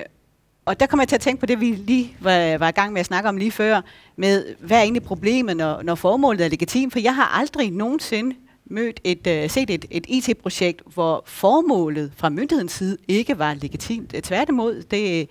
og 0.66 0.80
der 0.80 0.86
kommer 0.86 1.02
jeg 1.02 1.08
til 1.08 1.16
at 1.16 1.22
tænke 1.22 1.40
på 1.40 1.46
det, 1.46 1.60
vi 1.60 1.66
lige 1.66 2.18
var, 2.20 2.58
var 2.58 2.68
i 2.68 2.72
gang 2.72 2.94
med 2.94 3.00
at 3.00 3.06
snakke 3.06 3.30
om 3.30 3.38
lige 3.38 3.52
før, 3.52 3.82
med 4.16 4.56
hvad 4.60 4.78
er 4.78 4.82
egentlig 4.82 5.04
problemet, 5.04 5.58
når, 5.58 5.82
når 5.82 5.96
formålet 5.96 6.46
er 6.46 6.50
legitimt? 6.50 6.94
For 6.94 7.00
jeg 7.00 7.16
har 7.16 7.40
aldrig 7.40 7.72
nogensinde 7.72 8.36
mødt 8.66 9.00
et, 9.04 9.44
uh, 9.44 9.50
set 9.50 9.70
et, 9.70 9.86
et 9.92 10.06
IT-projekt, 10.08 10.82
hvor 10.94 11.24
formålet 11.26 12.12
fra 12.16 12.30
myndighedens 12.30 12.72
side 12.72 12.98
ikke 13.08 13.40
var 13.40 13.54
legitimt. 13.54 14.16
Tværtimod, 14.24 14.84
det, 14.92 15.30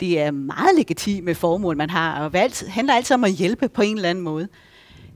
det 0.00 0.20
er 0.20 0.30
meget 0.30 0.76
legitime 0.76 1.34
formål, 1.34 1.76
man 1.76 1.90
har, 1.90 2.24
og 2.24 2.32
valgt, 2.32 2.68
handler 2.68 2.94
altid 2.94 3.14
om 3.14 3.24
at 3.24 3.32
hjælpe 3.32 3.68
på 3.68 3.82
en 3.82 3.96
eller 3.96 4.10
anden 4.10 4.24
måde. 4.24 4.48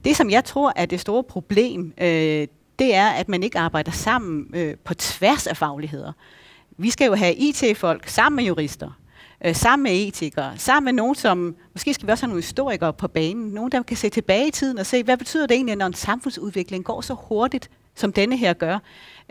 Det, 0.04 0.16
som 0.16 0.30
jeg 0.30 0.44
tror 0.44 0.72
er 0.76 0.86
det 0.86 1.00
store 1.00 1.24
problem, 1.24 1.92
øh, 2.00 2.46
det 2.78 2.94
er, 2.94 3.08
at 3.08 3.28
man 3.28 3.42
ikke 3.42 3.58
arbejder 3.58 3.92
sammen 3.92 4.46
øh, 4.54 4.74
på 4.84 4.94
tværs 4.94 5.46
af 5.46 5.56
fagligheder. 5.56 6.12
Vi 6.76 6.90
skal 6.90 7.06
jo 7.06 7.14
have 7.14 7.34
IT-folk 7.34 8.08
sammen 8.08 8.36
med 8.36 8.44
jurister, 8.44 8.98
øh, 9.44 9.54
sammen 9.56 9.82
med 9.82 9.92
etikere, 9.92 10.52
sammen 10.56 10.84
med 10.84 10.92
nogen, 10.92 11.14
som, 11.14 11.56
måske 11.72 11.94
skal 11.94 12.06
vi 12.06 12.12
også 12.12 12.24
have 12.24 12.28
nogle 12.28 12.42
historikere 12.42 12.92
på 12.92 13.08
banen, 13.08 13.48
nogen, 13.48 13.72
der 13.72 13.82
kan 13.82 13.96
se 13.96 14.08
tilbage 14.08 14.48
i 14.48 14.50
tiden 14.50 14.78
og 14.78 14.86
se, 14.86 15.02
hvad 15.02 15.16
betyder 15.16 15.46
det 15.46 15.54
egentlig, 15.54 15.76
når 15.76 15.86
en 15.86 15.94
samfundsudvikling 15.94 16.84
går 16.84 17.00
så 17.00 17.14
hurtigt, 17.14 17.70
som 17.94 18.12
denne 18.12 18.36
her 18.36 18.52
gør. 18.52 18.78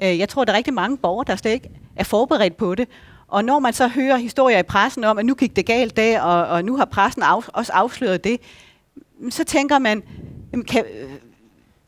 Øh, 0.04 0.20
jeg 0.20 0.30
tror, 0.30 0.46
der 0.46 0.54
er 0.54 0.58
rigtig 0.58 0.74
mange 0.74 0.98
borgere, 0.98 1.26
der 1.28 1.36
slet 1.36 1.52
ikke 1.52 1.70
er 1.96 2.04
forberedt 2.04 2.58
på 2.58 2.76
det, 2.76 2.88
og 3.28 3.46
når 3.46 3.60
man 3.60 3.74
så 3.74 3.88
hører 3.88 4.18
historier 4.18 4.60
i 4.60 4.64
pressen 4.64 5.04
om, 5.04 5.18
at 5.18 5.26
nu 5.26 5.34
gik 5.34 5.56
det 5.56 5.66
galt 5.66 5.98
der, 5.98 6.22
og, 6.22 6.48
og 6.48 6.66
nu 6.66 6.78
har 6.78 6.86
pressen 6.86 7.24
af, 7.24 7.42
også 7.48 7.72
afsløret 7.74 8.24
det, 8.24 8.40
mm, 9.20 9.32
så 9.32 9.44
tænker 9.44 9.80
man, 9.80 10.04
kan, 10.68 10.86
øh, 11.02 11.10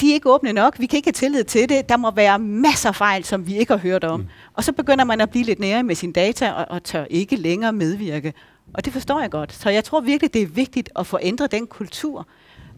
de 0.01 0.09
er 0.09 0.13
ikke 0.13 0.29
åbne 0.29 0.53
nok, 0.53 0.79
vi 0.79 0.85
kan 0.85 0.97
ikke 0.97 1.07
have 1.07 1.13
tillid 1.13 1.43
til 1.43 1.69
det, 1.69 1.89
der 1.89 1.97
må 1.97 2.11
være 2.11 2.39
masser 2.39 2.89
af 2.89 2.95
fejl, 2.95 3.23
som 3.23 3.47
vi 3.47 3.57
ikke 3.57 3.73
har 3.73 3.79
hørt 3.79 4.03
om. 4.03 4.19
Mm. 4.19 4.27
Og 4.55 4.63
så 4.63 4.71
begynder 4.71 5.05
man 5.05 5.21
at 5.21 5.29
blive 5.29 5.45
lidt 5.45 5.59
nære 5.59 5.83
med 5.83 5.95
sine 5.95 6.13
data, 6.13 6.51
og, 6.51 6.65
og 6.69 6.83
tør 6.83 7.05
ikke 7.09 7.35
længere 7.35 7.73
medvirke. 7.73 8.33
Og 8.73 8.85
det 8.85 8.93
forstår 8.93 9.21
jeg 9.21 9.31
godt. 9.31 9.53
Så 9.53 9.69
jeg 9.69 9.83
tror 9.83 10.01
virkelig, 10.01 10.33
det 10.33 10.41
er 10.41 10.47
vigtigt 10.47 10.89
at 10.95 11.07
få 11.07 11.19
ændret 11.21 11.51
den 11.51 11.67
kultur. 11.67 12.27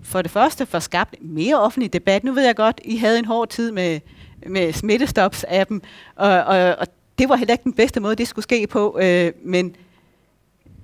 For 0.03 0.21
det 0.21 0.31
første, 0.31 0.65
for 0.65 0.79
skabt 0.79 1.15
mere 1.21 1.61
offentlig 1.61 1.93
debat. 1.93 2.23
Nu 2.23 2.31
ved 2.31 2.45
jeg 2.45 2.55
godt, 2.55 2.81
I 2.85 2.97
havde 2.97 3.19
en 3.19 3.25
hård 3.25 3.49
tid 3.49 3.71
med, 3.71 3.99
med 4.47 4.73
smittestops-appen, 4.73 5.79
og, 6.15 6.29
og, 6.29 6.75
og 6.79 6.87
det 7.17 7.29
var 7.29 7.35
heller 7.35 7.53
ikke 7.53 7.63
den 7.63 7.73
bedste 7.73 7.99
måde, 7.99 8.15
det 8.15 8.27
skulle 8.27 8.43
ske 8.43 8.67
på. 8.67 8.99
Øh, 9.01 9.31
men, 9.43 9.75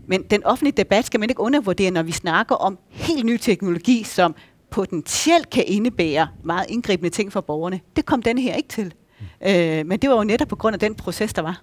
men 0.08 0.24
den 0.24 0.44
offentlige 0.44 0.78
debat 0.78 1.06
skal 1.06 1.20
man 1.20 1.30
ikke 1.30 1.42
undervurdere, 1.42 1.92
når 1.92 2.04
vi 2.04 2.12
snakker 2.12 2.56
om 2.56 2.80
helt 2.90 3.26
ny 3.26 3.38
teknologi, 3.38 4.04
som 4.04 4.36
potentielt 4.70 5.50
kan 5.50 5.64
indebære 5.68 6.28
meget 6.44 6.66
indgribende 6.70 7.10
ting 7.10 7.32
for 7.32 7.42
borgerne. 7.42 7.80
Det 7.96 8.06
kom 8.06 8.22
den 8.22 8.38
her 8.38 8.56
ikke 8.56 8.70
til. 8.70 8.94
Øh, 9.48 9.86
men 9.86 10.00
det 10.00 10.10
var 10.10 10.16
jo 10.16 10.24
netop 10.24 10.48
på 10.48 10.56
grund 10.56 10.74
af 10.74 10.80
den 10.80 10.96
proces, 10.96 11.34
der 11.34 11.42
var. 11.42 11.62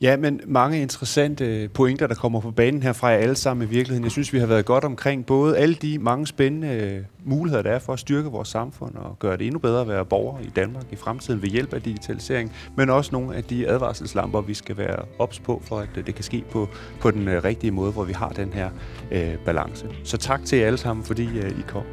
Ja, 0.00 0.16
men 0.16 0.40
mange 0.46 0.82
interessante 0.82 1.68
pointer, 1.68 2.06
der 2.06 2.14
kommer 2.14 2.40
på 2.40 2.50
banen 2.50 2.82
herfra, 2.82 3.12
er 3.12 3.16
alle 3.16 3.36
sammen 3.36 3.68
i 3.68 3.70
virkeligheden. 3.70 4.04
Jeg 4.04 4.12
synes, 4.12 4.32
vi 4.32 4.38
har 4.38 4.46
været 4.46 4.64
godt 4.64 4.84
omkring 4.84 5.26
både 5.26 5.58
alle 5.58 5.74
de 5.74 5.98
mange 5.98 6.26
spændende 6.26 6.68
øh, 6.68 7.04
muligheder, 7.24 7.62
der 7.62 7.70
er 7.70 7.78
for 7.78 7.92
at 7.92 7.98
styrke 7.98 8.28
vores 8.28 8.48
samfund 8.48 8.94
og 8.94 9.18
gøre 9.18 9.36
det 9.36 9.46
endnu 9.46 9.58
bedre 9.58 9.80
at 9.80 9.88
være 9.88 10.04
borger 10.04 10.40
i 10.40 10.50
Danmark 10.56 10.84
i 10.90 10.96
fremtiden 10.96 11.42
ved 11.42 11.48
hjælp 11.48 11.74
af 11.74 11.82
digitalisering, 11.82 12.52
men 12.76 12.90
også 12.90 13.10
nogle 13.12 13.36
af 13.36 13.44
de 13.44 13.68
advarselslamper, 13.68 14.40
vi 14.40 14.54
skal 14.54 14.76
være 14.76 14.96
ops 15.18 15.38
på, 15.38 15.62
for 15.64 15.78
at 15.78 15.88
øh, 15.96 16.06
det 16.06 16.14
kan 16.14 16.24
ske 16.24 16.44
på, 16.50 16.68
på 17.00 17.10
den 17.10 17.28
øh, 17.28 17.44
rigtige 17.44 17.70
måde, 17.70 17.92
hvor 17.92 18.04
vi 18.04 18.12
har 18.12 18.28
den 18.28 18.52
her 18.52 18.70
øh, 19.10 19.34
balance. 19.44 19.86
Så 20.04 20.16
tak 20.16 20.44
til 20.44 20.58
jer 20.58 20.66
alle 20.66 20.78
sammen, 20.78 21.04
fordi 21.04 21.38
øh, 21.38 21.50
I 21.50 21.62
kom. 21.68 21.84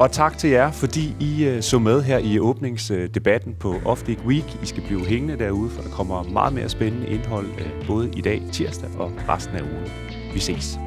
Og 0.00 0.12
tak 0.12 0.38
til 0.38 0.50
jer, 0.50 0.70
fordi 0.70 1.16
I 1.20 1.44
øh, 1.44 1.62
så 1.62 1.78
med 1.78 2.02
her 2.02 2.18
i 2.18 2.38
åbningsdebatten 2.38 3.54
på 3.54 3.74
Off 3.84 4.02
Week. 4.26 4.62
I 4.62 4.66
skal 4.66 4.82
blive 4.82 5.06
hængende 5.06 5.38
derude, 5.38 5.70
for 5.70 5.82
der 5.82 5.90
kommer 5.90 6.22
meget 6.22 6.52
mere 6.52 6.68
spændende 6.68 7.06
indhold 7.06 7.46
øh, 7.46 7.86
både 7.86 8.10
i 8.16 8.20
dag, 8.20 8.42
tirsdag 8.52 8.90
og 8.98 9.12
resten 9.28 9.56
af 9.56 9.62
ugen. 9.62 9.90
Vi 10.34 10.38
ses. 10.38 10.78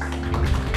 thank 0.00 0.68
you 0.68 0.73